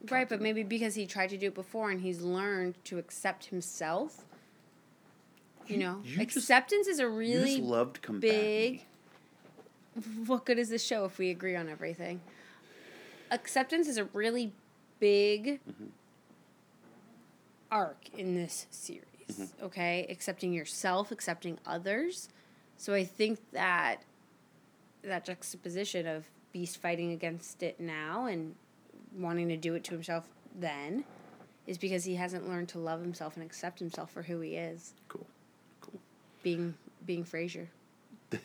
[0.08, 3.46] Right, but maybe because he tried to do it before and he's learned to accept
[3.46, 4.24] himself.
[5.66, 8.84] You You- know, you just- acceptance is a really just loved big.
[10.26, 12.20] What good is this show if we agree on everything?
[13.30, 14.52] acceptance is a really
[15.00, 15.86] big Mm-hmm.
[17.70, 19.02] arc in this series.
[19.30, 19.64] Mm-hmm.
[19.66, 22.28] Okay, accepting yourself, accepting others.
[22.78, 24.02] So I think that
[25.02, 28.54] that juxtaposition of Beast fighting against it now and
[29.16, 30.28] wanting to do it to himself
[30.58, 31.04] then
[31.66, 34.94] is because he hasn't learned to love himself and accept himself for who he is,
[35.08, 35.26] Cool.
[35.80, 36.00] Cool.
[36.42, 36.74] being
[37.04, 37.66] being Frasier.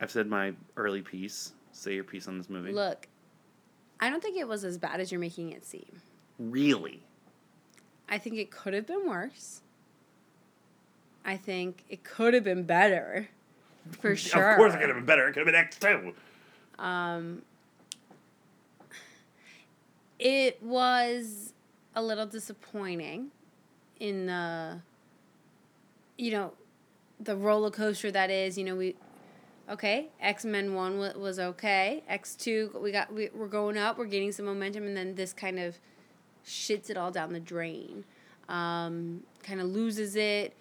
[0.00, 1.52] I've said my early piece.
[1.72, 2.72] Say your piece on this movie.
[2.72, 3.06] Look,
[4.00, 6.00] I don't think it was as bad as you're making it seem.
[6.38, 7.02] Really?
[8.08, 9.62] I think it could have been worse.
[11.24, 13.28] I think it could have been better.
[14.00, 14.50] For sure.
[14.50, 15.28] Of course, it could have been better.
[15.28, 16.14] It could have been X two.
[16.78, 17.42] Um,
[20.18, 21.52] it was
[21.94, 23.28] a little disappointing
[24.00, 24.80] in the,
[26.18, 26.52] you know,
[27.20, 28.58] the roller coaster that is.
[28.58, 28.94] You know, we,
[29.70, 32.02] okay, X Men One was okay.
[32.08, 33.98] X Two, we got we, we're going up.
[33.98, 35.78] We're gaining some momentum, and then this kind of
[36.44, 38.04] shits it all down the drain.
[38.48, 40.54] Um, kind of loses it.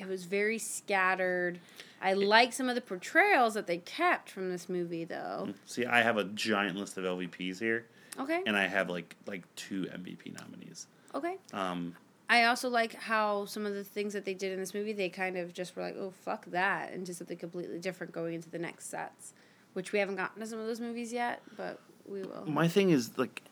[0.00, 1.60] It was very scattered.
[2.00, 5.50] I like some of the portrayals that they kept from this movie, though.
[5.66, 7.84] See, I have a giant list of LVPs here,
[8.18, 8.42] Okay.
[8.46, 10.86] and I have like like two MVP nominees.
[11.14, 11.36] Okay.
[11.52, 11.94] Um,
[12.30, 15.08] I also like how some of the things that they did in this movie, they
[15.10, 18.48] kind of just were like, oh, fuck that, and did something completely different going into
[18.48, 19.34] the next sets,
[19.74, 22.44] which we haven't gotten to some of those movies yet, but we will.
[22.46, 23.42] my thing is like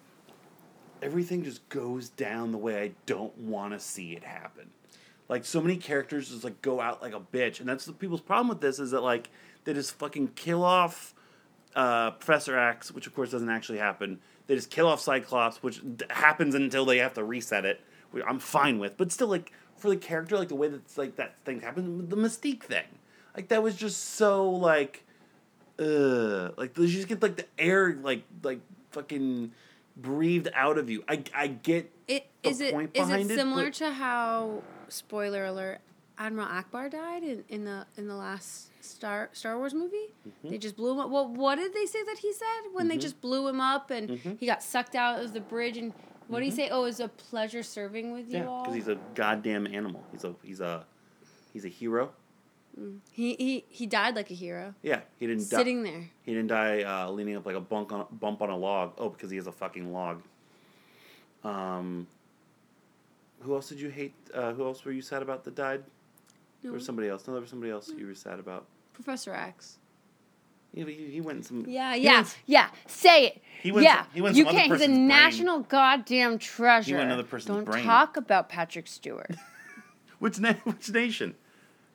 [1.02, 4.70] everything just goes down the way I don't want to see it happen.
[5.28, 8.20] Like so many characters just like go out like a bitch, and that's the people's
[8.22, 9.28] problem with this is that like
[9.64, 11.14] they just fucking kill off
[11.76, 14.20] uh, Professor X, which of course doesn't actually happen.
[14.46, 17.80] They just kill off Cyclops, which d- happens until they have to reset it.
[18.10, 21.16] Which I'm fine with, but still like for the character, like the way that's like
[21.16, 22.86] that thing happened, the Mystique thing,
[23.36, 25.04] like that was just so like,
[25.78, 28.60] uh, like you just get like the air like like
[28.92, 29.52] fucking
[29.94, 31.04] breathed out of you.
[31.06, 33.92] I I get It the is it point is it behind it, similar but- to
[33.92, 35.78] how spoiler alert
[36.18, 40.08] Admiral Ackbar died in, in the in the last Star Star Wars movie?
[40.26, 40.50] Mm-hmm.
[40.50, 41.10] They just blew him up.
[41.10, 44.08] Well, what did they say that he said when they just blew him up and
[44.10, 44.32] Mm-hmm.
[44.40, 45.92] he got sucked out of the bridge and
[46.26, 46.68] what did he say?
[46.70, 48.62] Oh, it was a pleasure serving with you yeah, all.
[48.62, 50.04] because he's a goddamn animal.
[50.12, 50.84] He's a he's a
[51.52, 52.10] he's a hero.
[53.12, 55.90] he he he died like a hero, Yeah, he didn't sitting die.
[55.90, 56.10] there.
[56.24, 58.92] He didn't die uh, leaning up like a bunk on bump on a log.
[58.98, 60.22] Oh, because he has a fucking log.
[61.44, 62.06] Um.
[63.40, 64.14] Who else did you hate?
[64.34, 65.84] Uh, who else were you sad about that died?
[66.62, 66.72] No.
[66.72, 67.26] was somebody else.
[67.26, 68.66] No, there was somebody else you were sad about.
[68.92, 69.78] Professor X.
[70.74, 71.64] Yeah, but he, he went in some.
[71.68, 72.68] Yeah, yeah, went- yeah.
[72.86, 73.42] Say it.
[73.62, 74.72] He went yeah, some- he went you can't.
[74.72, 75.06] He's a brain.
[75.06, 76.88] national goddamn treasure.
[76.88, 77.84] He went another person's Don't brain.
[77.84, 79.34] talk about Patrick Stewart.
[80.18, 81.36] Which na- which nation?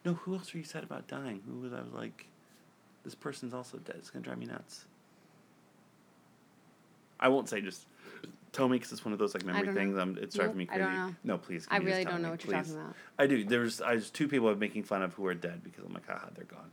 [0.05, 1.41] No, who else were you sad about dying?
[1.45, 2.27] Who was I was like,
[3.03, 3.97] this person's also dead.
[3.99, 4.85] It's gonna drive me nuts.
[7.19, 7.85] I won't say just
[8.53, 9.97] tell me because it's one of those like memory things.
[9.97, 10.83] Um, it's driving Nope, me I crazy.
[10.83, 11.15] don't know.
[11.23, 11.67] No, please.
[11.69, 12.95] I can you just really don't know me, what you're talking about.
[13.19, 13.43] I do.
[13.43, 16.07] There's I was two people I'm making fun of who are dead because I'm like,
[16.07, 16.71] haha, they're gone.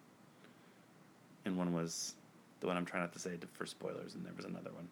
[1.45, 2.15] And one was
[2.61, 4.87] the one I'm trying not to say for spoilers, and there was another one,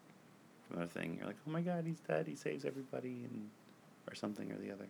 [0.72, 1.16] another thing.
[1.18, 2.26] You're like, oh my god, he's dead.
[2.26, 3.48] He saves everybody, and
[4.10, 4.86] or something or the other.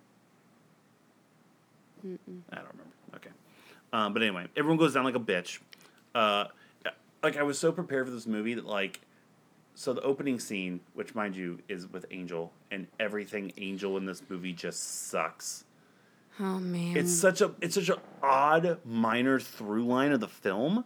[2.07, 2.41] Mm-mm.
[2.53, 2.93] I don't remember.
[3.17, 3.31] Okay.
[3.93, 5.59] Um, but anyway, everyone goes down like a bitch.
[6.15, 6.45] Uh,
[7.23, 9.01] like I was so prepared for this movie that like,
[9.79, 14.21] so the opening scene, which mind you is with Angel, and everything Angel in this
[14.29, 15.63] movie just sucks.
[16.41, 16.97] Oh man.
[16.97, 20.85] It's such a it's such an odd minor through line of the film,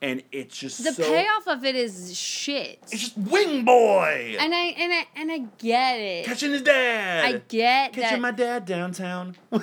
[0.00, 2.78] and it's just the so, payoff of it is shit.
[2.92, 6.24] It's just Wing Boy And I and I and I get it.
[6.24, 7.24] catching his dad.
[7.24, 8.20] I get catching that.
[8.20, 9.34] my dad downtown.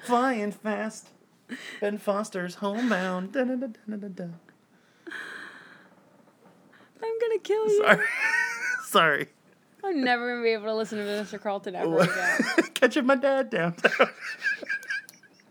[0.00, 1.10] Flying fast.
[1.80, 3.32] Ben Foster's homebound.
[3.32, 4.34] Dun, dun, dun, dun, dun, dun.
[7.02, 7.82] I'm gonna kill you.
[7.82, 8.06] Sorry.
[8.86, 9.26] Sorry.
[9.82, 11.40] I'm never gonna be able to listen to Mr.
[11.40, 12.40] Carlton ever again.
[12.74, 14.08] Catching my dad downtown.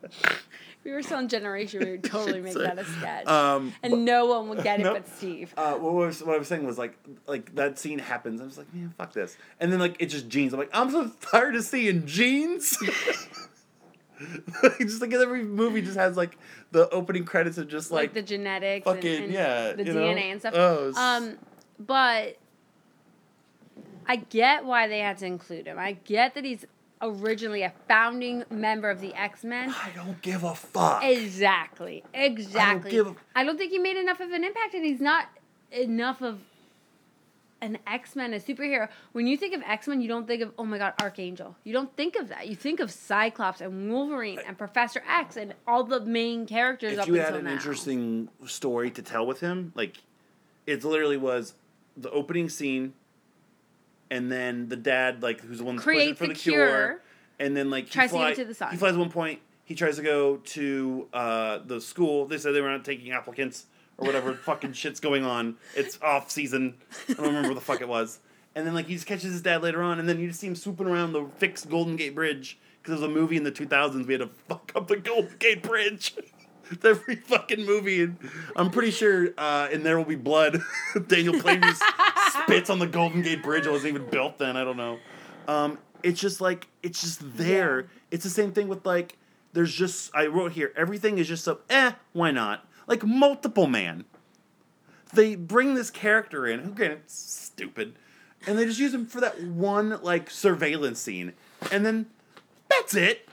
[0.03, 0.43] if
[0.83, 3.27] we were still in Generation, we would totally make that a sketch.
[3.27, 4.97] Um, and no one would get it nope.
[4.97, 5.53] but Steve.
[5.57, 6.95] uh, what, I was, what I was saying was like,
[7.25, 8.39] like that scene happens.
[8.39, 9.35] I was like, man, fuck this.
[9.59, 10.53] And then like it's just jeans.
[10.53, 12.77] I'm like, I'm so tired of seeing jeans.
[14.79, 16.37] just like every movie just has like
[16.71, 19.93] the opening credits of just like, like, the genetics fucking and, and yeah, the DNA
[19.93, 20.21] know?
[20.21, 20.53] and stuff.
[20.55, 21.37] Oh, Um,
[21.79, 22.37] but
[24.07, 25.77] I get why they had to include him.
[25.77, 26.65] I get that he's
[27.01, 29.69] originally a founding member of the X Men.
[29.69, 31.03] I don't give a fuck.
[31.03, 32.03] Exactly.
[32.13, 32.91] Exactly.
[32.91, 35.27] give a- I don't think he made enough of an impact, and he's not
[35.71, 36.39] enough of
[37.61, 38.89] an X Men, a superhero.
[39.11, 41.55] When you think of X Men, you don't think of oh my god, Archangel.
[41.63, 42.47] You don't think of that.
[42.47, 46.97] You think of Cyclops and Wolverine and Professor X and all the main characters.
[46.97, 47.51] if you had an now.
[47.51, 49.97] interesting story to tell with him, like
[50.65, 51.53] it literally was
[51.97, 52.93] the opening scene,
[54.09, 57.01] and then the dad, like who's the one that's pushing for the the, cure, cure.
[57.39, 58.71] and then like he Tries to get to the sun.
[58.71, 59.39] He flies at one point.
[59.65, 62.25] He tries to go to uh, the school.
[62.25, 63.67] They said they were not taking applicants
[63.99, 65.57] or whatever fucking shit's going on.
[65.75, 66.75] It's off season.
[67.09, 68.19] I don't remember what the fuck it was.
[68.55, 70.47] And then like he just catches his dad later on, and then you just see
[70.47, 74.07] him swooping around the fixed Golden Gate Bridge because there's a movie in the 2000s
[74.07, 76.15] we had to fuck up the Golden Gate Bridge.
[76.71, 78.17] It's Every fucking movie, and
[78.55, 80.61] I'm pretty sure uh, in There Will Be Blood,
[81.07, 81.75] Daniel Plainview
[82.43, 83.65] spits on the Golden Gate Bridge.
[83.65, 84.55] It wasn't even built then.
[84.55, 84.99] I don't know.
[85.47, 87.87] Um, it's just like it's just there.
[88.11, 89.17] It's the same thing with like
[89.53, 94.03] there's just I wrote here everything is just so eh why not like multiple man.
[95.13, 97.95] They bring this character in who granted it's stupid,
[98.45, 101.33] and they just use him for that one like surveillance scene,
[101.71, 102.07] and then
[102.67, 103.29] that's it.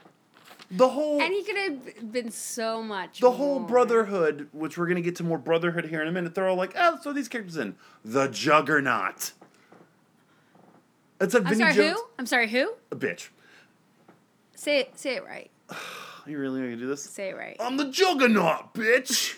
[0.70, 3.20] The whole and he could have been so much.
[3.20, 6.48] the whole brotherhood, which we're gonna get to more brotherhood here in a minute, they're
[6.48, 9.32] all like, oh, so these characters in the Juggernaut.
[11.20, 11.98] It's a I'm sorry, Jones.
[11.98, 12.04] who?
[12.18, 12.72] I'm sorry, who?
[12.90, 13.28] A bitch.
[14.54, 14.98] Say it.
[14.98, 15.50] Say it right.
[16.28, 17.04] You really gonna do this?
[17.04, 17.56] Say it right.
[17.60, 19.36] I'm the Juggernaut, bitch.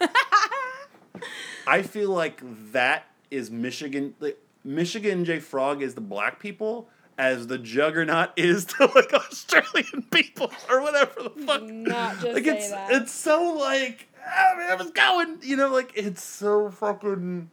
[1.66, 2.40] I feel like
[2.72, 4.14] that is Michigan.
[4.20, 6.88] Like, Michigan J Frog is the black people,
[7.18, 11.62] as the Juggernaut is to like Australian people or whatever the fuck.
[11.64, 12.92] Not just like it's that.
[12.92, 15.38] it's so like ah, man, I was going.
[15.42, 17.50] You know, like it's so fucking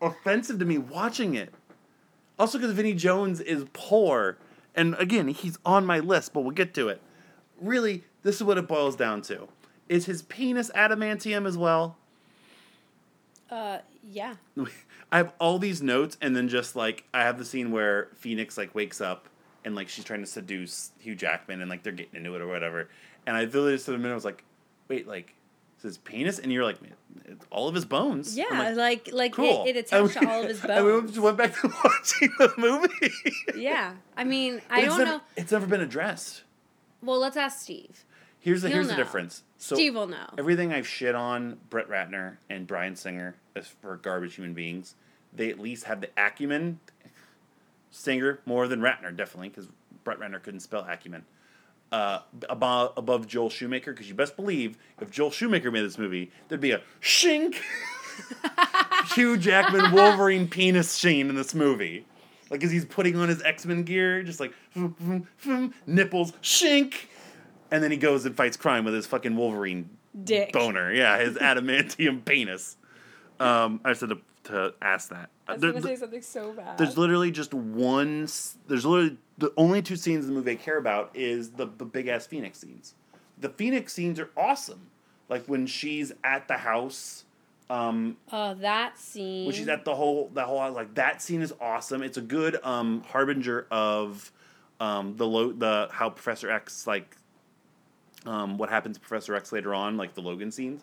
[0.00, 1.52] offensive to me watching it.
[2.38, 4.38] Also, because Vinnie Jones is poor,
[4.74, 7.02] and again, he's on my list, but we'll get to it.
[7.60, 9.48] Really, this is what it boils down to:
[9.90, 11.96] is his penis adamantium as well?
[13.50, 13.78] Uh,
[14.08, 14.36] yeah.
[15.12, 18.56] I have all these notes, and then just like I have the scene where Phoenix
[18.56, 19.28] like wakes up
[19.64, 22.46] and like she's trying to seduce Hugh Jackman, and like they're getting into it or
[22.46, 22.88] whatever.
[23.26, 24.44] And I literally just for a minute I was like,
[24.88, 25.34] wait, like
[25.78, 26.38] is his penis?
[26.38, 26.78] And you're like,
[27.24, 28.36] it's all of his bones.
[28.38, 29.64] Yeah, I'm like like, cool.
[29.66, 32.30] it, it attached we- to all of his And we just went back to watching
[32.38, 33.60] the movie.
[33.60, 35.20] yeah, I mean, I don't never, know.
[35.36, 36.44] It's never been addressed.
[37.02, 38.04] Well, let's ask Steve.
[38.40, 39.42] Here's the He'll here's the difference.
[39.58, 40.26] So Steve will know.
[40.38, 44.94] everything I've shit on Brett Ratner and Bryan Singer as for garbage human beings,
[45.32, 46.80] they at least have the acumen.
[47.92, 49.66] Singer more than Ratner, definitely, because
[50.04, 51.24] Brett Ratner couldn't spell acumen.
[51.92, 56.30] Uh, above above Joel Schumacher, because you best believe if Joel Schumacher made this movie,
[56.48, 57.56] there'd be a shink,
[59.14, 62.06] Hugh Jackman Wolverine penis scene in this movie,
[62.48, 64.52] like as he's putting on his X Men gear, just like
[65.84, 66.94] nipples shink,
[67.70, 69.90] and then he goes and fights crime with his fucking Wolverine
[70.24, 70.52] Dick.
[70.52, 70.92] boner.
[70.92, 72.76] Yeah, his adamantium penis.
[73.38, 75.30] Um, I said to, to ask that.
[75.48, 76.78] I was There- gonna say something so bad.
[76.78, 78.28] there's literally just one.
[78.68, 81.84] There's literally the only two scenes in the movie I care about is the the
[81.84, 82.94] big ass Phoenix scenes.
[83.38, 84.88] The Phoenix scenes are awesome.
[85.28, 87.24] Like when she's at the house,
[87.70, 89.46] um, Oh, that scene.
[89.46, 92.02] when she's at the whole the whole like that scene is awesome.
[92.02, 94.30] It's a good um harbinger of
[94.80, 97.16] um the lo- the how Professor X like
[98.26, 100.82] um what happens to Professor X later on like the Logan scenes.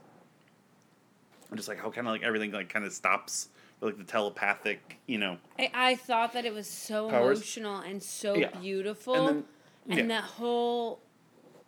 [1.50, 4.98] And just like how kind of like everything like kind of stops like the telepathic
[5.06, 7.38] you know I, I thought that it was so Powers?
[7.40, 8.50] emotional and so Yeah.
[8.60, 9.44] beautiful, and
[9.88, 11.00] and, yeah that whole,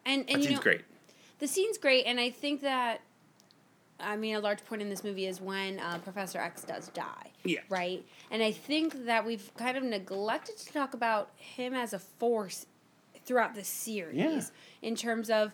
[0.05, 0.81] and and that you scene's know, great.
[1.39, 2.99] the scene's great, and I think that,
[3.99, 7.31] I mean, a large point in this movie is when uh, Professor X does die.
[7.45, 7.59] Yeah.
[7.69, 11.99] Right, and I think that we've kind of neglected to talk about him as a
[11.99, 12.65] force
[13.23, 14.41] throughout the series Yeah.
[14.81, 15.53] in terms of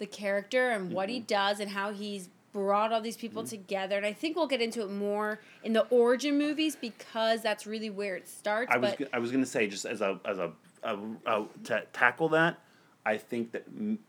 [0.00, 1.14] the character and what Mm-hmm.
[1.14, 4.60] he does and how he's brought all these people together and i think we'll get
[4.60, 8.94] into it more in the origin movies because that's really where it starts I was
[9.12, 10.50] I was gonna say just as a as a,
[10.82, 12.58] a, a to tackle that,
[13.06, 14.00] I think that M-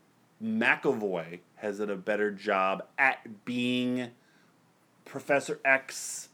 [0.42, 4.08] McAvoy has done a better job at being
[5.04, 6.28] Professor X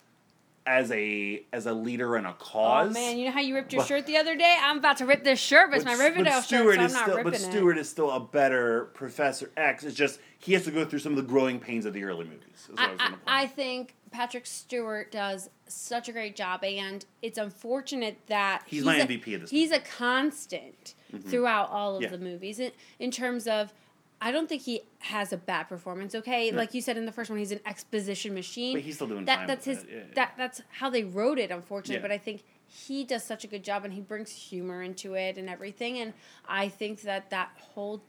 [0.69, 2.91] as a as a leader in a oh, cause.
[2.91, 4.99] oh man you know how you ripped your But- shirt the other day i'm about
[4.99, 7.33] to rip this shirt but it's my riverdale shirt so i'm is not still, ripping
[7.33, 9.85] but Stewart is still a better Professor X.
[9.85, 12.25] It's just he has to go through some of the growing pains of the early
[12.25, 12.69] movies.
[12.77, 17.39] I, I, was I, I think Patrick Stewart does such a great job, and it's
[17.39, 21.29] unfortunate that He's my a- MVP of this He's a constant mm-hmm.
[21.29, 22.11] throughout all of Yeah.
[22.11, 23.73] the movies in, in terms of.
[24.21, 26.15] I don't think he has a bad performance.
[26.15, 28.75] Okay, like you said in the first one, he's an exposition machine.
[28.77, 29.47] But he's still doing that.
[29.47, 29.83] That's his.
[29.85, 30.05] that, yeah, yeah.
[30.15, 31.51] That that's how they wrote it.
[31.51, 32.03] Unfortunately, Yeah.
[32.03, 35.39] but I think he does such a good job, and he brings humor into it
[35.39, 35.99] and everything.
[35.99, 36.15] And
[36.49, 38.03] I think that that whole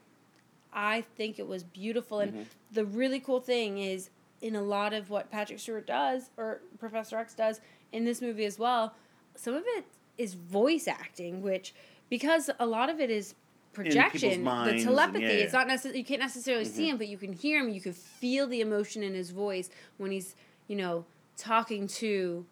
[0.73, 2.19] I think it was beautiful.
[2.19, 2.43] And Mm-hmm.
[2.71, 4.09] the really cool thing is
[4.41, 7.59] in a lot of what Patrick Stewart does or Professor X does
[7.91, 8.93] in this movie as well,
[9.35, 9.85] some of it
[10.17, 11.73] is voice acting, which
[12.09, 13.35] because a lot of it is
[13.83, 15.23] projection, minds the telepathy.
[15.23, 17.69] yeah, It's not necessarily you can't necessarily see him, but you can hear him.
[17.69, 20.35] You can feel the emotion in his voice when he's
[20.67, 21.05] you know
[21.37, 22.45] talking to,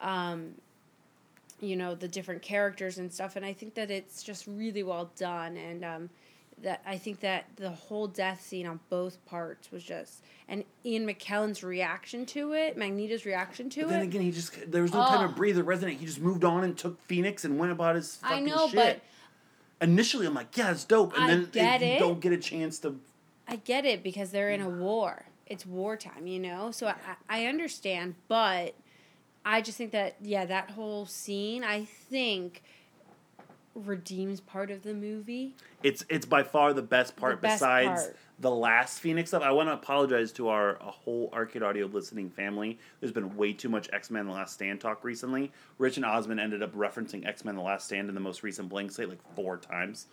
[0.00, 0.54] um,
[1.60, 3.36] you know the different characters and stuff.
[3.36, 5.56] And I think that it's just really well done.
[5.56, 6.10] And um,
[6.62, 11.06] that I think that the whole death scene on both parts was just and Ian
[11.06, 13.90] McKellen's reaction to it, Magneto's reaction to But it.
[13.90, 15.28] then again, he just there was no time Oh.
[15.28, 15.98] to breathe or resonate.
[15.98, 18.74] He just moved on and took Phoenix and went about his I know, shit.
[18.76, 19.00] but
[19.80, 21.98] Initially, I'm like, yeah, it's dope, and I then get you it.
[21.98, 22.98] don't get a chance to.
[23.46, 25.26] I get it because they're in a war.
[25.46, 26.70] It's wartime, you know?
[26.70, 26.94] So I,
[27.28, 28.74] I understand, but
[29.44, 32.62] I just think that, yeah, that whole scene, I think,
[33.76, 35.54] redeems part of the movie.
[35.82, 38.16] It's it's by far the best part best besides part.
[38.40, 39.42] the last Phoenix stuff.
[39.42, 42.78] I want to apologize to our a whole Arcade Audio listening family.
[43.00, 45.52] There's been way too much X Men: The Last Stand talk recently.
[45.78, 48.68] Rich and Osmond ended up referencing X Men: The Last Stand in the most recent
[48.68, 50.06] Blank Slate like four times.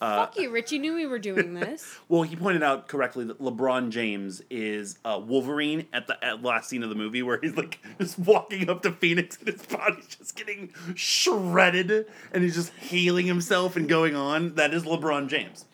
[0.00, 0.72] Uh, Fuck you, Rich.
[0.72, 1.98] You knew we were doing this.
[2.08, 6.70] Well, he pointed out correctly that LeBron James is uh, Wolverine at the at last
[6.70, 10.06] scene of the movie, where he's like just walking up to Phoenix and his body's
[10.06, 14.54] just getting shredded, and he's just healing himself and going on.
[14.54, 15.66] That is LeBron James.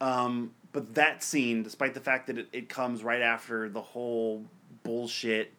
[0.00, 4.44] Um, but that scene, despite the fact that it, it comes right after the whole
[4.84, 5.52] bullshit,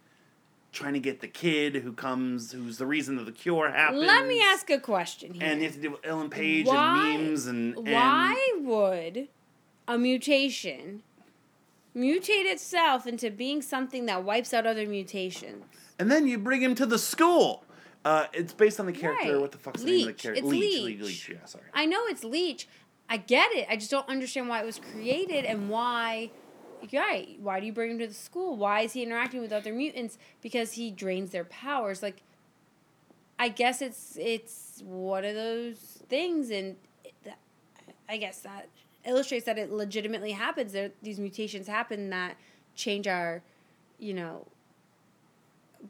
[0.74, 4.02] trying to get the kid who comes, who's the reason that the cure happens.
[4.02, 5.44] Let me ask a question here.
[5.46, 9.30] And you have to deal with Ellen Page Why- and memes and, and Why would
[9.88, 11.04] a mutation
[11.96, 15.64] mutate itself into being something that wipes out other mutations?
[16.00, 17.64] And then you bring him to the school.
[18.04, 19.32] Uh, it's based on the character.
[19.34, 19.40] Right.
[19.40, 20.44] What the fuck's the name of the character?
[20.44, 21.02] It's Leech, Leech.
[21.02, 21.30] Leech.
[21.30, 21.64] Yeah, sorry.
[21.74, 22.68] I know it's Leech.
[23.08, 23.68] I get it.
[23.70, 26.32] I just don't understand why it was created and why.
[26.92, 27.38] Right.
[27.40, 28.58] Why do you bring him to the school?
[28.58, 30.18] Why is he interacting with other mutants?
[30.42, 32.04] Because he drains their powers.
[32.04, 32.24] Like,
[33.40, 36.76] I guess it's it's one of those things, and
[37.24, 37.40] that,
[38.10, 38.70] I guess that
[39.06, 40.74] illustrates that it legitimately happens.
[40.74, 42.38] There, these mutations happen that
[42.76, 43.42] change our,
[44.00, 44.48] you know,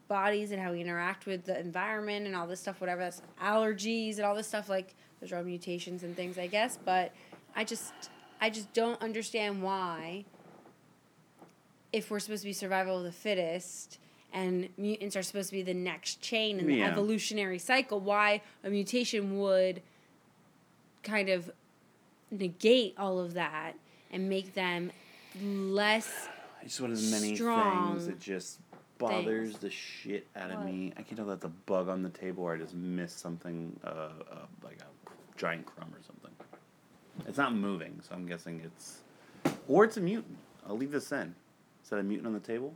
[0.08, 4.16] bodies and how we interact with the environment and all this stuff, whatever that's allergies
[4.16, 6.78] and all this stuff, like those are all mutations and things, I guess.
[6.84, 7.12] But
[7.54, 7.92] I just
[8.40, 10.24] I just don't understand why
[11.94, 13.98] if we're supposed to be survival of the fittest
[14.32, 16.88] and mutants are supposed to be the next chain in the Yeah.
[16.90, 19.80] evolutionary cycle, why a mutation would
[21.04, 21.52] kind of
[22.32, 23.74] negate all of that
[24.10, 24.90] and make them
[25.40, 26.28] less
[26.62, 28.58] It's one of the many Strong things that just
[28.98, 29.58] bothers things.
[29.60, 30.66] the shit out of What?
[30.66, 30.92] me.
[30.96, 33.78] I can't tell if that's a bug on the table, or I just missed something,
[33.84, 36.30] uh, uh, like a giant crumb or something.
[37.28, 39.02] It's not moving, so I'm guessing it's,
[39.68, 40.38] or it's a mutant.
[40.66, 41.34] I'll leave this in.
[41.94, 42.74] That a mutant on the table?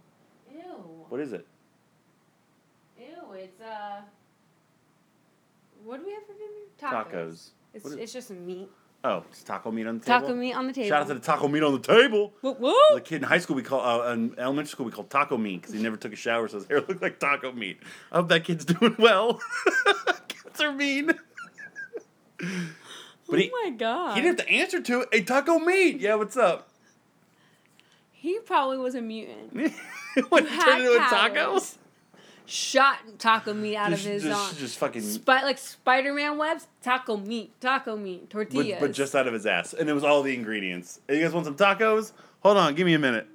[0.48, 0.60] Ew.
[1.08, 1.44] What is it?
[3.00, 4.02] Ew, it's uh.
[5.82, 6.68] What do we have for dinner?
[6.80, 7.50] Tacos.
[7.74, 8.68] It's, What is- it's just meat.
[9.02, 10.20] Oh, it's taco meat on the table.
[10.20, 10.88] Taco meat on the table.
[10.88, 12.32] Shout out to the taco meat on the table.
[12.42, 12.74] Woo woo!
[12.94, 15.62] The kid in high school we call uh, in elementary school we call taco meat
[15.62, 17.80] because he never took a shower, so his hair looked like taco meat.
[18.12, 19.40] I hope that kid's doing well.
[20.28, 21.10] Kids are mean.
[23.28, 24.14] But he, oh my god.
[24.16, 25.08] he didn't have to answer to it.
[25.12, 25.98] Hey, taco meat.
[26.00, 26.67] Yeah, what's up?
[28.20, 29.52] He probably was a mutant.
[30.28, 31.34] what, Who turn into a taco?
[31.52, 31.78] powers.
[32.46, 34.56] Shot taco meat out Just, of his just, arm.
[34.56, 38.80] just fucking, Spi- like Spider Man webs, taco meat, taco meat, but, tortillas.
[38.80, 41.00] but just out of his ass, and it was all the ingredients.
[41.06, 42.12] Hey, you guys want some tacos?
[42.40, 43.26] Hold on, give me a minute,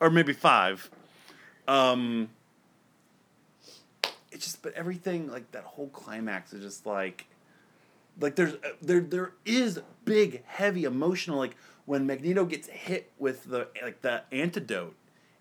[0.00, 0.90] or maybe five.
[1.68, 2.28] Um,
[4.32, 7.26] it's just, but everything like that whole climax is just like,
[8.20, 11.56] like there's uh, there there is big heavy emotional like
[11.90, 14.94] when Magneto gets hit with the like the antidote.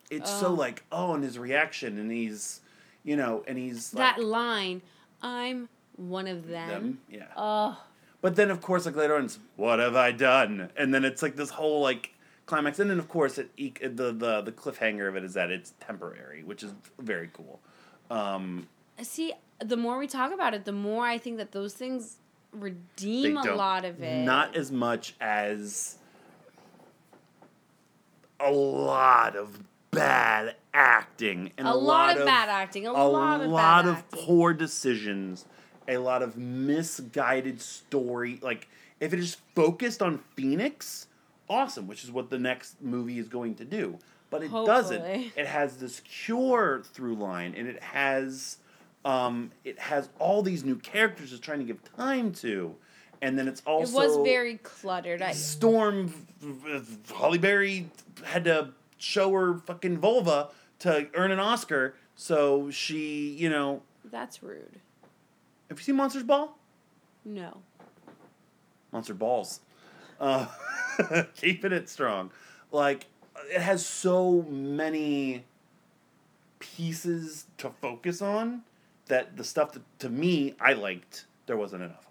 [0.09, 0.53] It's so Oh.
[0.53, 2.61] like oh, and his reaction, and he's,
[3.03, 4.81] you know, and he's that like, line,
[5.21, 6.69] I'm one of them.
[6.69, 7.27] them, yeah.
[7.37, 7.79] Oh,
[8.21, 10.71] But then, of course, like later on, it's what have I done?
[10.75, 12.15] And then it's like this whole like
[12.47, 13.51] climax, and then of course, it
[13.95, 17.59] the the the cliffhanger of it is that it's temporary, which is very cool.
[18.09, 18.67] Um,
[19.03, 22.17] see, the more we talk about it, the more I think that those things
[22.51, 24.25] redeem a lot of it.
[24.25, 25.98] not as much as
[28.39, 32.87] a lot of bad acting and a, a, lot, of bad acting.
[32.87, 34.19] A, a lot of lot of acting.
[34.25, 35.45] poor decisions,
[35.87, 38.39] a lot of misguided story.
[38.41, 38.67] Like
[38.99, 41.07] if it is focused on Phoenix,
[41.49, 43.97] awesome, which is what the next movie is going to do.
[44.29, 45.03] But it doesn't.
[45.03, 48.57] It has this cure through line, and it has,
[49.03, 52.75] um, it has all these new characters it's trying to give time to,
[53.21, 55.21] and then it's all It also was very cluttered.
[55.21, 56.13] I, Storm,
[57.15, 57.89] Halle Berry
[58.23, 61.95] had to show her fucking vulva to earn an Oscar.
[62.15, 64.79] So she, you know, That's rude.
[65.69, 66.57] have you seen Monsters Ball?
[67.25, 67.57] No.
[68.91, 69.61] Monster Balls.
[70.19, 70.47] Uh,
[71.35, 72.31] keeping it strong.
[72.71, 73.05] Like,
[73.53, 75.45] it has so many
[76.59, 78.63] pieces to focus on
[79.07, 82.05] that the stuff that, to me, I liked, there wasn't enough.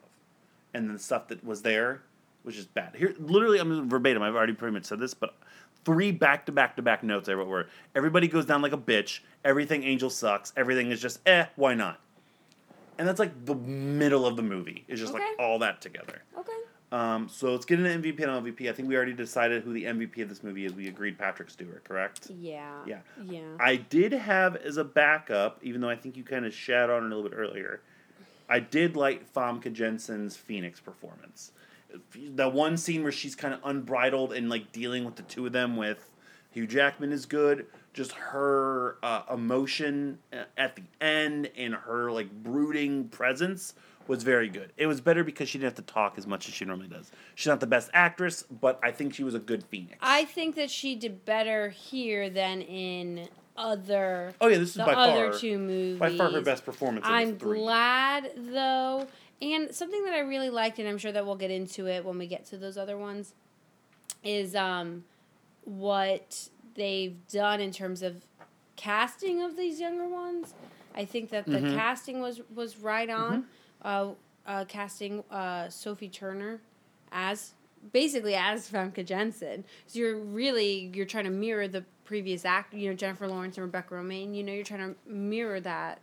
[0.74, 2.02] And the stuff that was there
[2.44, 2.94] was just bad.
[2.94, 5.34] Here, literally, I'm verbatim, I've already pretty much said this, but
[5.84, 8.78] three back to back to back notes I wrote were everybody goes down like a
[8.78, 12.00] bitch, everything Angel sucks, everything is just eh, why not?
[12.98, 14.84] And that's like the middle of the movie.
[14.88, 16.22] It's just like all that together.
[16.36, 16.52] Okay.
[16.90, 18.68] Um, so let's get into MVP and LVP.
[18.68, 20.72] I think we already decided who the MVP of this movie is.
[20.72, 22.30] We agreed Patrick Stewart, correct?
[22.30, 22.72] Yeah.
[22.86, 23.00] Yeah.
[23.24, 23.42] Yeah.
[23.60, 27.04] I did have as a backup, even though I think you kind of shat on
[27.04, 27.82] it a little bit earlier.
[28.48, 31.52] I did like Famke Janssen's Phoenix performance.
[32.14, 35.52] The one scene where she's kind of unbridled and like dealing with the two of
[35.52, 36.10] them with
[36.50, 37.66] Hugh Jackman is good.
[37.92, 43.74] Just her uh, emotion uh, at the end and her like brooding presence
[44.06, 44.72] was very good.
[44.76, 47.10] It was better because she didn't have to talk as much as she normally does.
[47.34, 49.98] She's not the best actress, but I think she was a good Phoenix.
[50.00, 54.84] I think that she did better here than in other oh yeah, this is the
[54.84, 55.98] by other far two movies.
[55.98, 57.04] by far her best performance.
[57.06, 59.06] I'm glad though,
[59.42, 62.16] and something that I really liked, and I'm sure that we'll get into it when
[62.18, 63.34] we get to those other ones,
[64.22, 65.04] is um,
[65.64, 68.24] what they've done in terms of
[68.76, 70.54] casting of these younger ones.
[70.94, 71.74] I think that the Mhm.
[71.76, 73.42] casting was was right on.
[73.42, 73.48] Mm-hmm.
[73.82, 74.14] Uh,
[74.46, 76.60] uh, casting uh, Sophie Turner
[77.12, 77.52] as
[77.92, 79.64] basically as Famke Janssen.
[79.86, 82.74] So you're really you're trying to mirror the previous act.
[82.74, 84.34] You know Jennifer Lawrence and Rebecca Romijn.
[84.34, 86.00] You know you're trying to mirror that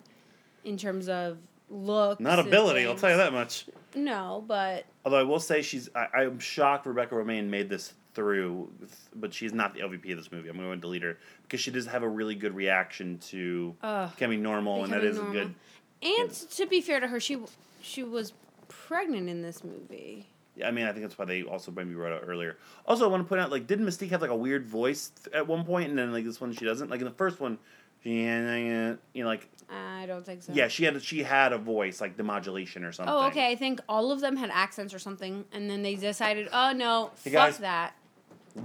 [0.63, 1.37] in terms of
[1.69, 2.19] looks.
[2.19, 3.65] Not ability, I'll tell you that much.
[3.95, 8.71] No, but Although I will say she's, I, I'm shocked Rebecca Romijn made this through,
[9.15, 10.49] but she's not the LVP of this movie.
[10.49, 14.07] I'm going to delete her because she does have a really good reaction to uh,
[14.07, 15.33] becoming normal, and that is normal.
[15.33, 15.55] good.
[16.01, 17.37] And to be fair to her, she
[17.81, 18.33] she was
[18.67, 20.27] pregnant in this movie.
[20.63, 22.57] I mean, I think that's why they also maybe wrote out earlier.
[22.85, 25.35] Also, I want to point out, like, didn't Mystique have like a weird voice th-
[25.35, 26.89] at one point, and then like this one she doesn't?
[26.89, 27.57] Like in the first one,
[28.03, 30.53] she, you know, like I don't think so.
[30.53, 33.13] yeah, she had she had a voice like the modulation or something.
[33.13, 33.49] Oh, okay.
[33.51, 37.11] I think all of them had accents or something, and then they decided, oh no,
[37.23, 37.57] Hey, fuck guys.
[37.59, 37.95] that.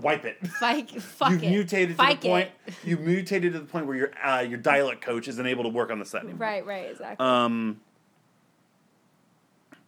[0.03, 0.37] Wipe it.
[0.47, 1.51] Fuck, fuck You've it.
[1.51, 2.51] mutated to Fuck the point.
[2.85, 5.91] You mutated to the point where your uh, your dialect coach isn't able to work
[5.91, 6.39] on the set anymore.
[6.47, 7.27] Right, right, exactly.
[7.27, 7.81] Um,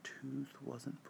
[0.02, 1.01] Tooth wasn't.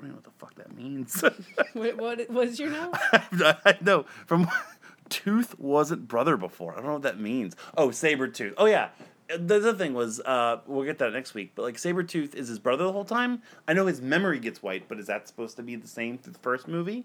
[0.00, 1.22] I don't know what the fuck that means.
[1.74, 2.94] what, what was your note?
[2.94, 4.48] I know from
[5.10, 6.72] Tooth wasn't brother before.
[6.72, 7.54] I don't know what that means.
[7.76, 8.54] Oh, saber tooth.
[8.56, 8.88] Oh yeah.
[9.28, 11.52] The other thing was, uh, we'll get that next week.
[11.54, 13.42] But like saber tooth is his brother the whole time.
[13.68, 16.32] I know his memory gets wiped, but is that supposed to be the same through
[16.32, 17.04] the first movie?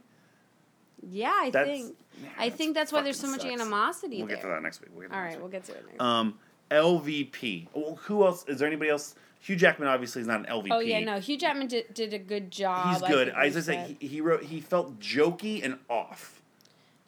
[1.07, 1.95] Yeah, I That's- think.
[2.23, 3.53] yeah, I think that's why there's so much sucks.
[3.53, 4.38] animosity We'll there.
[4.38, 4.89] get to that next week.
[4.93, 6.01] We'll get to All that right, next we'll get to it next.
[6.01, 6.39] Um,
[6.72, 7.67] LVP.
[7.73, 8.45] Well, who else?
[8.47, 9.13] Is there anybody else?
[9.45, 10.69] Hugh Jackman obviously is not an LVP.
[10.72, 12.99] oh yeah, no, Hugh Jackman did, did a good job.
[12.99, 13.30] He's good.
[13.30, 13.97] As I we say, said.
[13.99, 14.41] he, he wrote.
[14.41, 16.41] He felt jokey and off.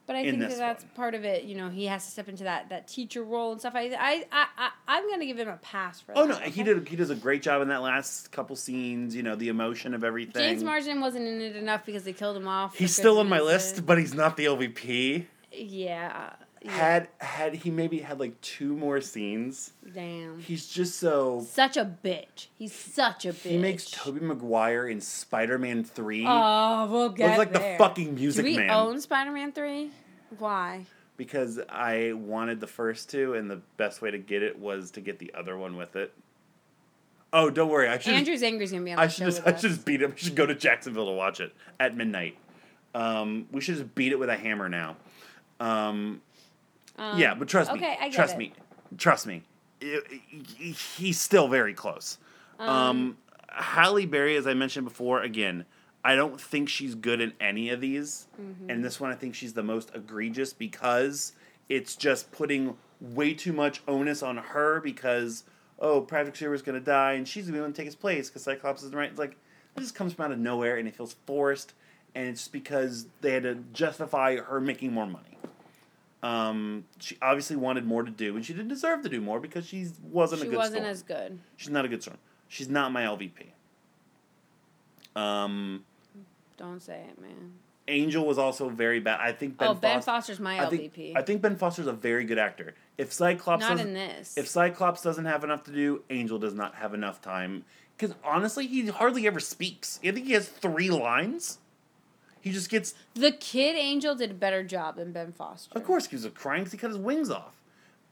[0.05, 0.91] But I in think that that's one.
[0.93, 1.45] part of it.
[1.45, 3.73] You know, he has to step into that that teacher role and stuff.
[3.76, 6.35] I I I, I I'm gonna give him a pass for oh, that.
[6.35, 6.88] Oh no, he did.
[6.88, 9.15] He does a great job in that last couple scenes.
[9.15, 10.43] You know, the emotion of everything.
[10.43, 12.77] James Marsden wasn't in it enough because they killed him off.
[12.77, 15.26] He's still on my list, but he's not the LVP.
[15.51, 16.34] Yeah.
[16.61, 16.71] Yeah.
[16.71, 20.39] Had had he maybe had like two more scenes, Damn.
[20.39, 21.45] he's just so.
[21.49, 22.47] Such a bitch.
[22.57, 23.49] He's such a bitch.
[23.51, 27.73] He makes Tobey Maguire in Spider Man Three Oh, we'll get look like there.
[27.73, 29.91] the fucking Do Music we Man own Spider-Man three?
[30.39, 30.85] Why?
[31.15, 35.01] because I wanted the first two, and the best way to get it was to
[35.01, 36.13] get the other one with it.
[37.34, 38.13] Oh, don't worry, I should.
[38.13, 39.61] Andrew Zanger's gonna be on the I show should just I us.
[39.61, 40.11] should just beat him.
[40.11, 42.38] We should go to Jacksonville to watch it at midnight.
[42.95, 44.95] Um, we should just beat it with a hammer now.
[45.59, 46.21] Um,
[46.98, 47.98] Um, yeah, but trust okay, me.
[47.99, 48.38] I get trust it.
[48.38, 48.53] me.
[48.98, 49.44] Trust me.
[49.80, 52.18] He's still very close.
[52.60, 53.18] Um,
[53.49, 55.65] Halle Berry, as I mentioned before, again,
[56.03, 58.28] I don't think she's good in any of these.
[58.41, 58.69] Mm-hmm.
[58.69, 61.34] And this one, I think she's the most egregious because
[61.69, 65.44] it's just putting way too much onus on her because,
[65.80, 67.95] oh, Patrick Stewart's going to die and she's going to be able to take his
[67.95, 69.10] place because Cyclops isn't right.
[69.10, 69.38] It's like,
[69.76, 71.74] it just comes from out of nowhere and it feels forced.
[72.15, 75.36] And it's just because they had to justify her making more money.
[76.23, 79.65] Um, she obviously wanted more to do, and she didn't deserve to do more because
[79.68, 80.91] she wasn't She a good She wasn't storm.
[80.91, 81.39] as good.
[81.57, 82.18] She's not a good storm.
[82.48, 83.48] She's not my LVP.
[85.15, 85.84] Um,
[86.57, 87.53] Don't say it, man.
[87.89, 89.19] Angel was also very bad.
[89.22, 90.11] I think Ben oh, Ben Foster.
[90.11, 90.91] Foster's my I LVP.
[90.91, 92.76] think, I think Ben Foster's a very good actor.
[92.98, 94.38] If Cyclops doesn't, in this.
[94.38, 97.64] if Cyclops doesn't have enough to do, Angel does not have enough time.
[97.98, 99.99] Because honestly, he hardly ever speaks.
[100.03, 101.60] I think he has three lines.
[102.48, 102.94] He just gets.
[103.14, 105.78] the Kid Angel did a better job than Ben Foster.
[105.78, 107.56] Of course, he was crying because he cut his wings off.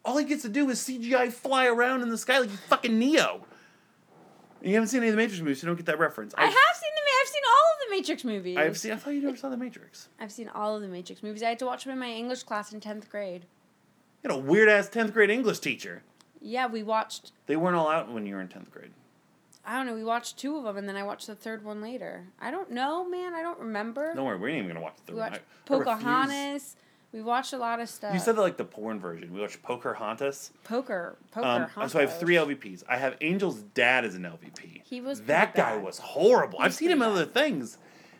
[0.04, 3.46] all he gets to do is CGI fly around in the sky like fucking Neo.
[4.62, 6.34] You haven't seen any of the Matrix movies, so you don't get that reference.
[6.38, 7.02] I have seen the.
[7.22, 8.58] I've seen all of the Matrix movies.
[8.58, 8.92] I've seen.
[8.92, 10.10] I thought you never saw the Matrix.
[10.20, 11.42] I've seen all of the Matrix movies.
[11.44, 13.46] I had to watch them in my English class in tenth grade.
[14.24, 16.04] You had a weird ass tenth grade English teacher.
[16.42, 17.32] Yeah, we watched.
[17.48, 18.92] They weren't all out when you were in tenth grade.
[19.66, 19.96] I don't know.
[19.96, 22.28] We watched two of them, and then I watched the third one later.
[22.40, 23.34] I don't know, man.
[23.34, 24.14] I don't remember.
[24.14, 25.80] Don't worry, we ain't even gonna watch the we third watched one.
[25.84, 26.76] Pocahontas.
[27.12, 28.14] We watched a lot of stuff.
[28.14, 29.34] You said that like the porn version.
[29.34, 30.52] We watched Pocahontas.
[30.66, 31.16] poker.
[31.32, 31.72] Poker.
[31.78, 32.84] Um, so I have three LVPs.
[32.90, 34.82] I have Angel's dad as an LVP.
[34.84, 35.84] He was that guy bad.
[35.84, 36.60] was horrible.
[36.60, 37.78] He I've seen him in other things.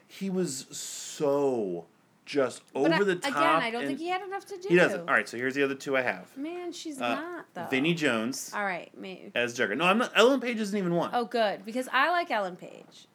[0.08, 1.88] He was so
[2.26, 3.32] just But I- over the top.
[3.32, 4.68] Again, I don't think he had enough to do.
[4.70, 5.02] He doesn't.
[5.08, 6.36] All right, so here's the other two I have.
[6.38, 7.68] Man, she's Uh, not though.
[7.70, 9.32] Vinnie Jones All right, maybe.
[9.36, 9.86] as Juggernaut.
[9.86, 10.12] No, I'm not.
[10.16, 11.12] Ellen Page isn't even one.
[11.14, 13.08] Oh, good because I like Ellen Page.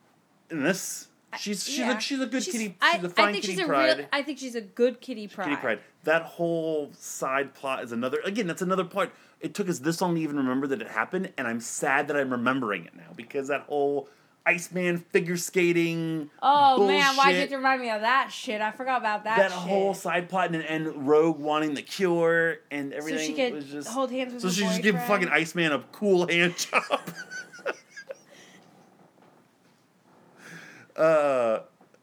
[0.50, 1.08] In this,
[1.38, 1.96] she's she's Yeah.
[1.96, 2.76] a she's a good She's- kitty.
[2.80, 3.98] I, She's a I fine think kitty she's a pride.
[3.98, 4.06] real.
[4.12, 5.48] I think she's a good kitty pryde.
[5.48, 5.80] Kitty Pryde.
[6.04, 8.20] That whole side plot is another.
[8.24, 9.12] Again, that's another part.
[9.40, 12.16] It took us this long to even remember that it happened, and I'm sad that
[12.16, 14.08] I'm remembering it now because that whole
[14.46, 16.30] Iceman figure skating.
[16.42, 18.60] Oh man, why did you bullshit, remind me of that shit?
[18.60, 19.36] I forgot about that.
[19.36, 19.58] That shit.
[19.58, 23.18] whole side plot and, and Rogue wanting the cure and everything.
[23.20, 23.88] So she could was just.
[23.88, 27.00] hold hands with so she just give fucking Iceman a cool hand job.
[30.96, 31.58] uh,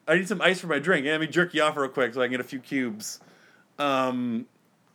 [0.08, 1.06] I need some ice for my drink.
[1.06, 3.20] Yeah, let me jerk you off real quick so I can get a few cubes.
[3.80, 4.46] Um,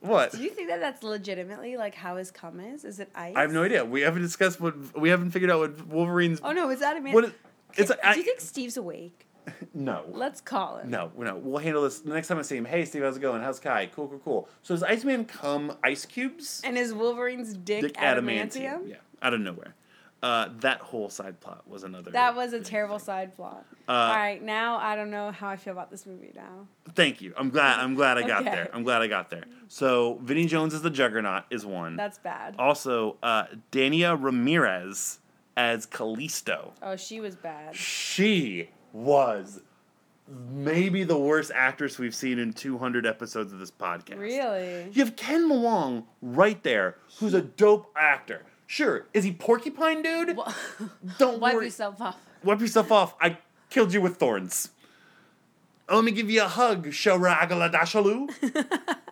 [0.03, 0.33] what?
[0.33, 2.85] Do you think that that's legitimately like how his cum is?
[2.85, 3.35] Is it ice?
[3.37, 3.85] I have no idea.
[3.85, 6.41] We haven't discussed what we haven't figured out what Wolverine's.
[6.43, 7.15] Oh no, is that a man?
[7.15, 7.25] What?
[7.25, 7.35] It,
[7.75, 9.27] it's Do I, you think Steve's awake?
[9.75, 10.05] no.
[10.09, 10.91] Let's call him.
[10.91, 12.65] No, no, we'll handle this the next time I see him.
[12.65, 13.43] Hey, Steve, how's it going?
[13.43, 13.87] How's Kai?
[13.87, 14.49] Cool, cool, cool.
[14.63, 16.61] So does Iceman come ice cubes?
[16.65, 18.89] And is Wolverine's dick, Dick adamantium?
[18.89, 19.75] Yeah, out of nowhere.
[20.23, 22.13] Uh, that whole side plot was another.
[22.13, 22.63] That was a thing.
[22.65, 23.67] terrible side plot.
[23.89, 26.69] Uh, All right, now I don't know how I feel about this movie now.
[26.95, 27.35] Thank you.
[27.37, 27.81] I'm glad.
[27.81, 28.51] I'm glad I got Okay.
[28.51, 28.71] there.
[28.73, 29.45] I'm glad I got there.
[29.67, 31.97] So Vinnie Jones as the Juggernaut is one.
[31.97, 32.55] That's bad.
[32.57, 35.19] also, uh, Dania Ramirez
[35.57, 36.73] as Callisto.
[36.83, 37.75] Oh, she was bad.
[37.75, 39.61] She was
[40.29, 44.19] maybe the worst actress we've seen in 200 episodes of this podcast.
[44.19, 44.89] Really?
[44.93, 48.43] You have Ken Leung right there, who's a dope actor.
[48.73, 50.35] Sure, is he Porcupine Dude?
[51.19, 51.67] Don't Wipe worry.
[51.67, 52.17] yourself off.
[52.43, 53.15] Wipe yourself off.
[53.21, 53.37] I
[53.69, 54.71] killed you with thorns.
[55.91, 58.31] Oh, let me give you a hug, Shora Agaladashalu.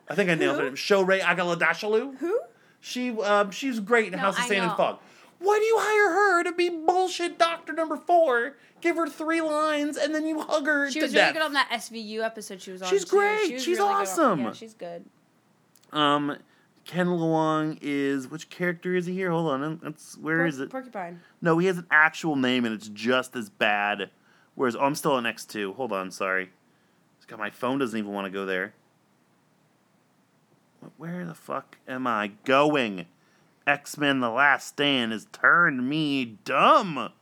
[0.08, 0.66] I think I nailed Who?
[0.68, 0.78] it.
[0.78, 2.16] Shore Agaladashalu.
[2.16, 2.40] Who?
[2.80, 4.76] She, um, she's great in No, House of I Sand and.
[4.78, 4.98] Fog.
[5.40, 8.56] Why do you hire her to be bullshit doctor number four?
[8.80, 11.34] Give her three lines and then you hug her She was death.
[11.34, 12.88] really good on that SVU episode she was on.
[12.88, 13.10] She's too.
[13.18, 13.46] great.
[13.48, 14.40] She She's really good on- awesome.
[14.40, 15.04] yeah, she's good.
[15.92, 16.38] Um,
[16.84, 19.30] Ken Leung is which character is he here?
[19.30, 20.70] Hold on, that's where Por- is it?
[20.70, 21.20] Porcupine.
[21.40, 24.10] No, he has an actual name and it's just as bad.
[24.54, 25.72] Whereas oh, I'm still on X two.
[25.74, 26.50] Hold on, sorry.
[27.30, 28.74] God, my phone doesn't even want to go there.
[30.96, 33.06] Where the fuck am I going?
[33.68, 37.12] X Men: The Last Stand has turned me dumb.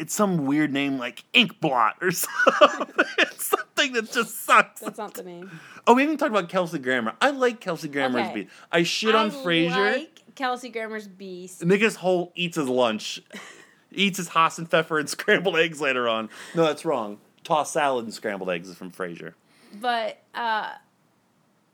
[0.00, 3.04] It's some weird name like Inkblot or something.
[3.18, 4.80] it's something that just sucks.
[4.80, 5.50] That's not the name.
[5.86, 7.12] Oh, we haven't talked about Kelsey Grammer.
[7.20, 8.34] I like Kelsey Grammer's Okay.
[8.34, 8.50] beat.
[8.72, 9.70] I shit on Frasier.
[9.70, 9.92] I Frasier.
[9.98, 11.64] like Kelsey Grammer's Beast.
[11.64, 13.20] Nicholas Hoult eats his lunch,
[13.92, 16.30] eats his Hassenpfeffer and scrambled eggs later on.
[16.54, 17.18] No, that's wrong.
[17.44, 19.34] Tossed salad and scrambled eggs is from Frasier.
[19.80, 20.70] But uh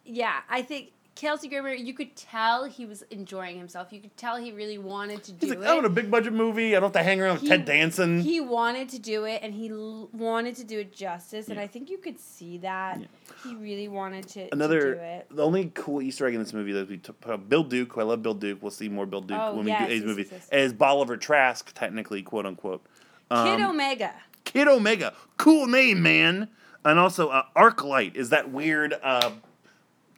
[0.04, 3.90] yeah, I think Kelsey Grammer, you could tell he was enjoying himself.
[3.92, 5.70] You could tell he really wanted to do He's like, it.
[5.70, 6.68] I'm in a big budget movie.
[6.76, 8.20] I don't have to hang around with He- Ted Danson.
[8.20, 11.62] He wanted to do it, and he l- wanted to do it justice, and Yeah.
[11.62, 13.06] I think you could see that Yeah.
[13.42, 15.26] he really wanted to, to do Another, it.
[15.30, 18.00] the only cool Easter egg in this movie that we took, uh, Bill Duke, who
[18.00, 18.58] I love Bill Duke.
[18.60, 20.28] We'll see more Bill Duke Oh, when we do A's yes, movies.
[20.30, 22.84] yes, As Bolivar Trask, technically, quote unquote.
[23.30, 24.12] Kid Um, Omega.
[24.44, 26.48] Kid Omega, cool name, man.
[26.84, 29.30] And also, uh, Arclight is that weird uh,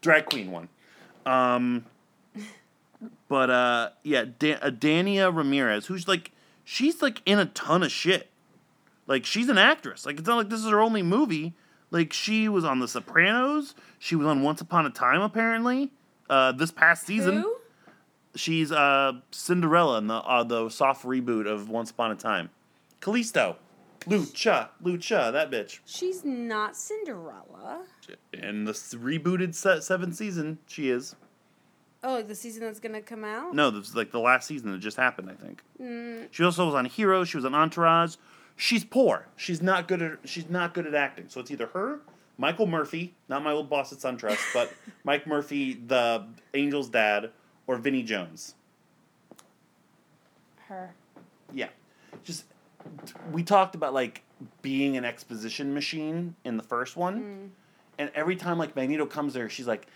[0.01, 0.69] drag queen one.
[1.29, 1.85] Um,
[3.29, 6.33] but uh, yeah, uh, Dania Ramirez, who's like,
[6.65, 8.31] she's like in a ton of shit.
[9.07, 10.07] Like she's an actress.
[10.07, 11.55] Like it's not like this is her only movie.
[11.91, 13.75] Like she was on The Sopranos.
[13.99, 15.91] She was on Once Upon a Time apparently.
[16.29, 17.57] Uh, this past season, Who?
[18.35, 22.51] she's uh Cinderella in the uh, the soft reboot of Once Upon a Time.
[23.01, 23.57] Callisto,
[24.01, 25.81] Lucha, Lucha, that bitch.
[25.85, 27.85] She's not Cinderella.
[28.33, 31.15] In the rebooted se- seventh season, she is.
[32.05, 33.55] Oh, like the season that's gonna come out.
[33.55, 35.31] No, this is like the last season that just happened.
[35.31, 35.63] I think.
[35.83, 37.29] Mm, She also was on Heroes.
[37.29, 38.15] She was on Entourage.
[38.57, 39.27] She's poor.
[39.37, 40.19] She's not good at.
[40.25, 41.27] She's not good at acting.
[41.29, 42.01] So it's either her,
[42.39, 44.73] Michael Murphy, not my old boss at SunTrust, but
[45.05, 47.31] Mike Murphy, the Angel's dad,
[47.67, 48.55] or Vinnie Jones.
[50.69, 50.95] her.
[51.53, 51.69] Yeah,
[52.25, 52.45] just
[53.33, 54.23] we talked about like
[54.63, 57.49] being an exposition machine in the first one, Mm.
[57.99, 59.87] and every time like Magneto comes there, she's like,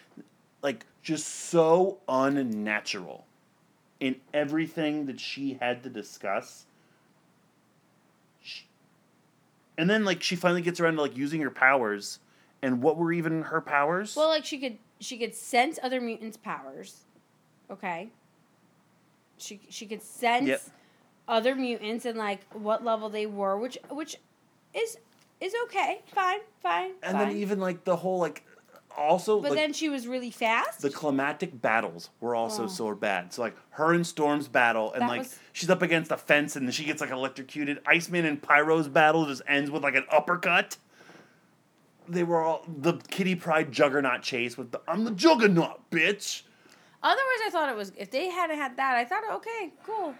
[0.62, 3.26] like just so unnatural
[4.00, 6.66] in everything that she had to discuss.
[8.42, 8.62] Sh-
[9.78, 12.18] And then like she finally gets around to like using her powers,
[12.62, 14.16] and what were even her powers?
[14.16, 17.02] Well, like she could she could sense other mutants' powers.
[17.70, 18.10] Okay.
[19.38, 20.62] She she could sense Yep.
[21.32, 24.16] Other mutants and like what level they were, which which
[24.74, 24.98] is
[25.40, 27.28] is okay, fine, fine, and fine.
[27.28, 28.44] then even like the whole like
[28.94, 30.82] also but like then she was really fast.
[30.82, 32.66] the climatic battles were also Oh.
[32.66, 33.32] so bad.
[33.32, 36.54] So like her and Storm's battle, and That like was- she's up against a fence,
[36.54, 37.80] and she gets like electrocuted.
[37.86, 40.76] Iceman and Pyro's battle just ends with like an uppercut.
[42.06, 46.42] They were all the Kitty Pryde Juggernaut chase with the I'm the Juggernaut, bitch.
[47.02, 50.14] Otherwise, I thought it was if they hadn't had that, I thought okay, cool.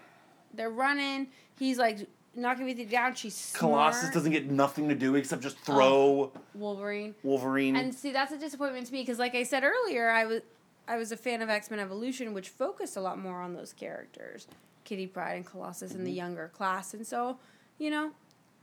[0.54, 1.28] They're running.
[1.58, 3.14] He's like knocking everything down.
[3.14, 3.60] She's smart.
[3.60, 7.14] Colossus doesn't get nothing to do except just throw Wolverine.
[7.22, 7.76] Wolverine.
[7.76, 10.42] And see, that's a disappointment to me because, like I said earlier, I was
[10.88, 13.72] I was a fan of X Men Evolution, which focused a lot more on those
[13.72, 14.46] characters,
[14.84, 16.16] Kitty Pryde and Colossus, in the mm-hmm.
[16.16, 17.38] younger class, and so
[17.78, 18.10] you know,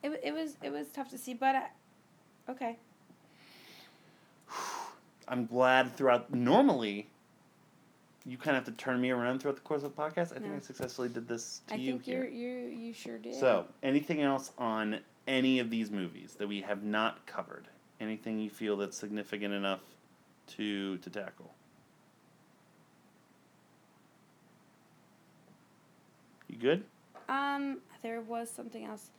[0.03, 1.67] it it was it was tough to see, but I,
[2.49, 2.77] okay,
[5.27, 6.33] I'm glad throughout.
[6.33, 7.07] Normally,
[8.29, 10.35] you kind of have to turn me around throughout the course of the podcast.
[10.35, 12.25] I think I successfully did this to I you think here.
[12.25, 13.35] you're you you sure did.
[13.35, 17.67] So, anything else on any of these movies that we have not covered?
[17.99, 19.81] Anything you feel that's significant enough
[20.47, 21.53] to to tackle?
[26.47, 26.83] You good?
[27.27, 29.09] Um, there was something else.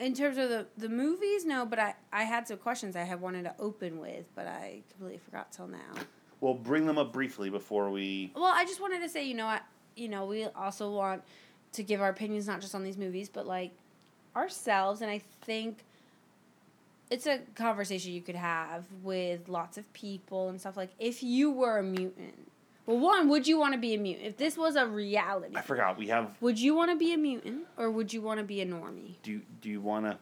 [0.00, 3.20] In terms of the, the movies, no, but I, I had some questions I had
[3.20, 5.78] wanted to open with, but I completely forgot till now.
[6.40, 8.32] We'll bring them up briefly before we.
[8.34, 9.60] Well, I just wanted to say, you know, I,
[9.96, 11.22] you know, we also want
[11.72, 13.72] to give our opinions not just on these movies, but like
[14.36, 15.78] ourselves, and I think
[17.10, 20.76] it's a conversation you could have with lots of people and stuff.
[20.76, 22.50] Like, if you were a mutant,
[22.86, 24.26] well, one, would you want to be a mutant?
[24.26, 25.98] If this was a reality, I forgot.
[25.98, 26.30] We have.
[26.40, 29.16] would you want to be a mutant or would you want to be a normie?
[29.22, 30.18] Do you, do you want to?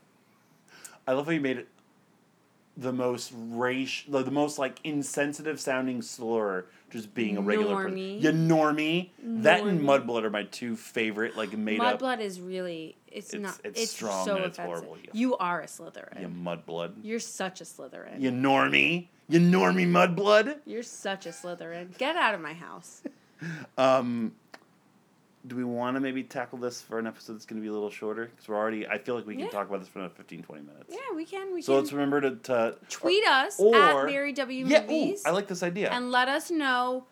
[1.06, 1.68] I love how you made it
[2.76, 7.96] the most race, the, the most like insensitive sounding slur, just being a regular person.
[7.96, 8.22] Normie.
[8.22, 9.10] You normie.
[9.42, 12.00] That and Mudblood are my two favorite, like made up.
[12.00, 15.10] Mudblood is really it's, It's- not it's it's, strong so and it's horrible, yeah.
[15.12, 16.20] You are a Slytherin.
[16.20, 16.92] You mudblood.
[17.02, 18.20] You're such a Slytherin.
[18.20, 19.08] You normie.
[19.28, 20.58] You normie mudblood.
[20.66, 21.96] You're such a Slytherin.
[21.98, 23.02] Get out of my house.
[23.76, 24.32] Um,
[25.46, 27.72] do we want to maybe tackle this for an episode that's going to be a
[27.72, 28.26] little shorter?
[28.26, 29.50] Because we're already, I feel like we can Yeah.
[29.50, 30.84] talk about this for another 15, 20 minutes.
[30.88, 31.52] Yeah, we can.
[31.54, 35.16] We So can let's remember to, to tweet us or- at Mary W yeah, ooh,
[35.24, 35.90] I like this idea.
[35.90, 37.06] and let us know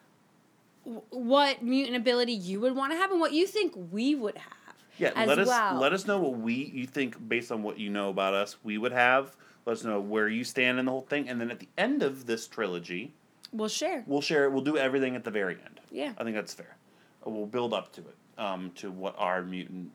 [1.11, 4.53] what mutant ability you would want to have and what you think we would have.
[4.99, 5.77] yeah, let us well.
[5.81, 8.77] let us know what we you think based on what you know about us we
[8.79, 9.35] would have.
[9.67, 12.03] Let us know where you stand in the whole thing, and then at the end
[12.03, 13.15] of this trilogy,
[13.51, 14.05] We'll share.
[14.07, 14.51] we'll share.
[14.51, 15.81] We'll do everything at the very end.
[15.91, 16.13] Yeah.
[16.19, 16.77] I think that's fair.
[17.25, 19.91] We'll build up to it, um, to what our mutant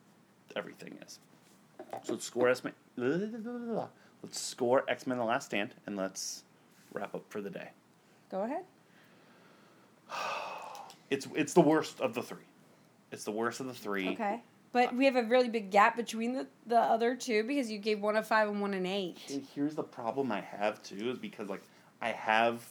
[0.56, 1.20] everything is.
[2.04, 2.74] So let's score X Men.
[4.22, 6.44] Let's score X Men: The Last Stand, and let's
[6.92, 7.70] wrap up for the day.
[8.30, 8.64] Go ahead.
[11.10, 12.46] It's it's the worst of the three.
[13.12, 14.10] It's the worst of the three.
[14.10, 14.44] Okay.
[14.72, 18.00] But we have a really big gap between the, the other two because you gave
[18.00, 19.18] one a five and one an eight.
[19.32, 21.64] And here's the problem I have too is because like
[22.02, 22.64] I have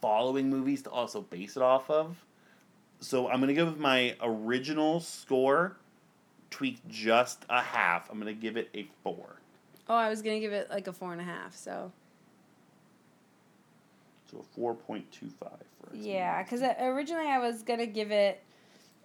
[0.00, 2.16] following movies to also base it off of.
[3.00, 5.76] So I'm gonna give my original score
[6.50, 8.10] tweaked just a half.
[8.10, 9.36] I'm gonna give it a four.
[9.88, 11.56] Oh, I was gonna give it like a four and a half.
[11.56, 11.92] So
[14.30, 18.42] So a four point two five for yeah, because originally I was gonna give it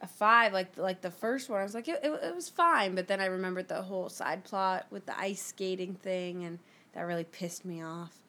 [0.01, 1.61] a five, like like the first one.
[1.61, 4.43] I was like, it, it, it was fine, but then I remembered the whole side
[4.43, 6.59] plot with the ice skating thing, and
[6.93, 8.19] that really pissed me off.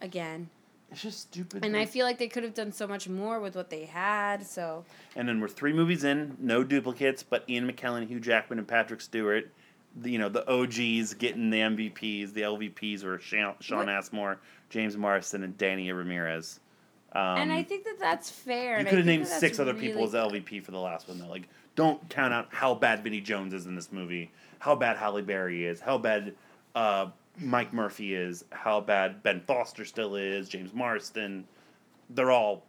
[0.00, 0.48] Again,
[0.94, 1.64] It's just stupid.
[1.64, 4.46] and I feel like they could have done so much more with what they had.
[4.46, 4.84] So
[5.16, 9.00] And then we're three movies in, no duplicates, but Ian McKellen, Hugh Jackman, and Patrick
[9.00, 9.50] Stewart.
[9.96, 12.32] The, you know, the OGs getting the MVPs.
[12.32, 14.38] The LVPs were Shawn, Shawn What- Ashmore,
[14.70, 16.60] James Marsden, and Dania Ramirez.
[17.12, 18.78] Um, and I think that that's fair.
[18.78, 21.28] you could have named that six other people as LVP for the last one, though.
[21.28, 25.22] Like, don't count out how bad Vinnie Jones is in this movie, how bad Halle
[25.22, 26.34] Berry is, how bad
[26.74, 27.06] uh,
[27.38, 31.46] Mike Murphy is, how bad Ben Foster still is, James Marsden.
[32.10, 32.64] They're all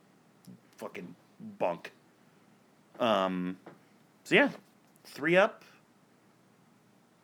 [0.78, 1.16] fucking
[1.60, 1.92] bunk.
[3.00, 3.58] Um,
[4.24, 4.50] so yeah,
[5.04, 5.64] three up.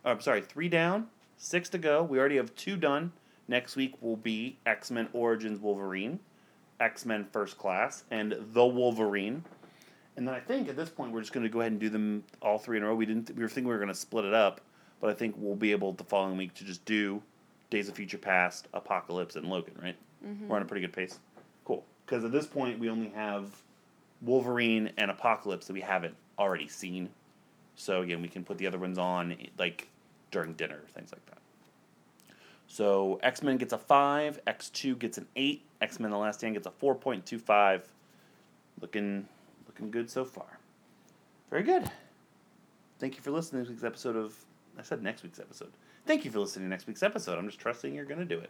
[0.05, 1.07] Oh, I'm sorry, three down,
[1.38, 2.03] six to go.
[2.03, 3.11] We already have two done.
[3.47, 6.19] Next week will be X Men Origins Wolverine,
[6.80, 9.43] X Men First Class, and The Wolverine.
[10.15, 11.89] And then I think at this point we're just going to go ahead and do
[11.89, 12.95] them all three in a row.
[12.95, 13.35] We didn't.
[13.35, 14.61] We were thinking we were going to split it up,
[14.99, 17.22] but I think we'll be able the following week to just do
[17.72, 19.73] Days of Future Past, Apocalypse, and Logan.
[19.81, 19.95] Right?
[20.23, 20.48] Mm-hmm.
[20.48, 21.18] We're on a pretty good pace.
[21.65, 21.84] Cool.
[22.06, 23.49] because at this point we only have
[24.22, 27.10] Wolverine and Apocalypse that we haven't already seen.
[27.76, 29.88] So again, we can put the other ones on like
[30.30, 31.38] during dinner, things like that.
[32.68, 36.39] So X Men gets a five, X two gets an eight, X Men: The Last
[36.39, 37.88] Stand gets a four point two five.
[38.80, 39.27] Looking,
[39.68, 40.60] looking good so far.
[41.49, 41.89] Very good.
[42.99, 44.35] Thank you for listening to this week's episode of.
[44.77, 45.72] I said next week's episode.
[46.06, 47.38] Thank you for listening to next week's episode.
[47.38, 48.49] I'm just trusting you're going to do it.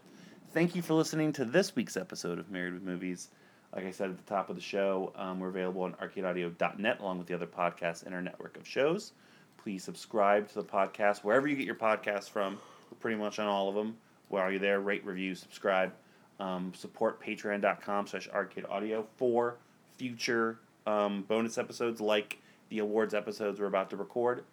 [0.54, 3.30] Thank you for listening to this week's episode of Married with Movies.
[3.76, 7.18] Like I said at the top of the show, um, we're available on arcadeaudio.net along
[7.18, 9.14] with the other podcasts in our network of shows.
[9.58, 12.58] Please subscribe to the podcast wherever you get your podcasts from.
[12.90, 13.98] We're pretty much on all of them.
[14.30, 15.94] While you're there, rate, review, subscribe.
[16.40, 19.58] Um, support patreon.com slash arcade audio for
[19.98, 24.44] future um, bonus episodes like the awards episodes we're about to record.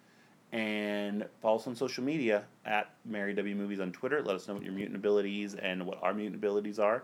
[0.51, 4.21] And follow us on social media at Mary W Movies on Twitter.
[4.23, 7.03] Let us know what your mutant abilities and what our mutant abilities are.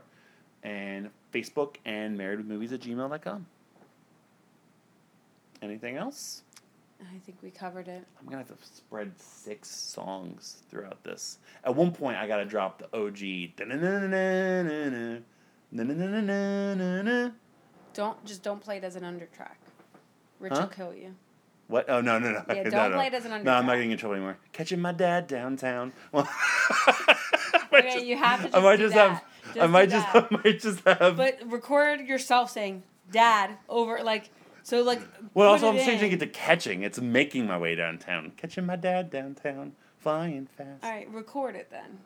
[0.64, 3.46] And Facebook and married with movies at gmail.com.
[5.62, 6.42] Anything else?
[7.02, 8.04] I think we covered it.
[8.20, 11.38] I'm gonna have to spread six songs throughout this.
[11.64, 13.54] At one point, I gotta drop the OG.
[17.94, 19.56] Don't just don't play it as an undertrack.
[20.40, 20.62] Rich Huh?
[20.62, 21.16] will kill you.
[21.68, 21.90] What?
[21.90, 22.44] Oh no no no!
[22.50, 22.98] Yeah, no, don't no.
[22.98, 24.38] play it as an No, I'm not getting in trouble anymore.
[24.54, 25.94] Catching my dad downtown.
[26.12, 26.28] Well,
[27.74, 29.10] Okay, you have to I might just that.
[29.56, 29.64] have.
[29.64, 30.08] I might just.
[30.16, 31.18] I might just have.
[31.18, 34.30] But record yourself saying "Dad" over like
[34.64, 35.02] so like.
[35.34, 36.84] well, also I'm changing it to catching.
[36.84, 38.32] It's making my way downtown.
[38.38, 40.84] Catching my dad downtown, flying fast.
[40.84, 42.00] All right, record it then.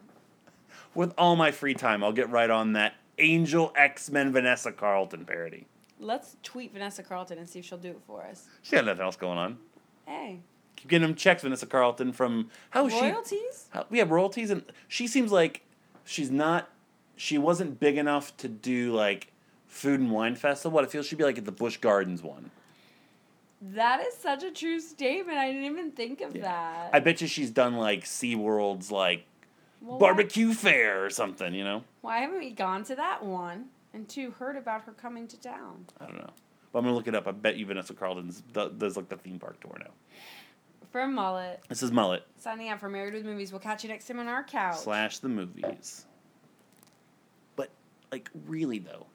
[0.95, 5.25] With all my free time, I'll get right on that Angel X Men Vanessa Carlton
[5.25, 5.67] parody.
[5.99, 8.47] Let's tweet Vanessa Carlton and see if she'll do it for us.
[8.61, 9.57] She got nothing else going on.
[10.05, 10.39] Hey,
[10.77, 13.01] Keep getting them checks, Vanessa Carlton, from how is she?
[13.01, 13.67] royalties.
[13.71, 15.61] How, we have royalties, and she seems like
[16.05, 16.69] she's not.
[17.17, 19.33] She wasn't big enough to do like
[19.67, 20.73] food and wine festival.
[20.75, 22.49] What I feel she'd be like at the Busch Gardens one.
[23.61, 25.37] That is such a true statement.
[25.37, 26.91] I didn't even think of that.
[26.93, 29.25] I bet you she's done like SeaWorld's like
[29.81, 31.53] Well, why- barbecue fair or something.
[31.53, 35.27] You know, Why haven't we gone to that one and two heard about her coming
[35.27, 35.85] to town?
[35.99, 36.29] I don't know.
[36.71, 37.27] But I'm gonna look it up.
[37.27, 39.91] I bet you Vanessa Carlton's do- does like the theme park tour now.
[40.91, 43.51] From Mullet, This is Mullet signing out for Married with Movies.
[43.51, 44.77] We'll catch you next time on our couch.
[44.77, 46.05] slash the movies.
[47.55, 47.69] But
[48.11, 49.05] like really though,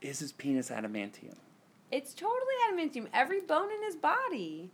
[0.00, 1.36] is his penis adamantium?
[1.90, 2.36] It's totally
[2.70, 3.08] adamantium.
[3.14, 4.70] Every bone in his body.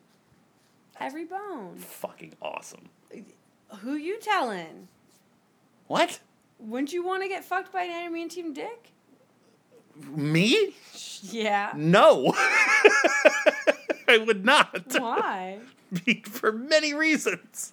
[1.01, 1.77] Every bone.
[1.78, 2.89] Fucking awesome.
[3.81, 4.89] Who you telling?
[5.86, 6.19] What?
[6.65, 8.93] Wouldn't you want to get fucked by an adamantium dick?
[10.16, 10.74] Me?
[11.23, 11.73] Yeah.
[11.77, 12.32] No.
[14.09, 14.86] I would not.
[14.99, 15.59] Why?
[16.24, 17.73] For many reasons.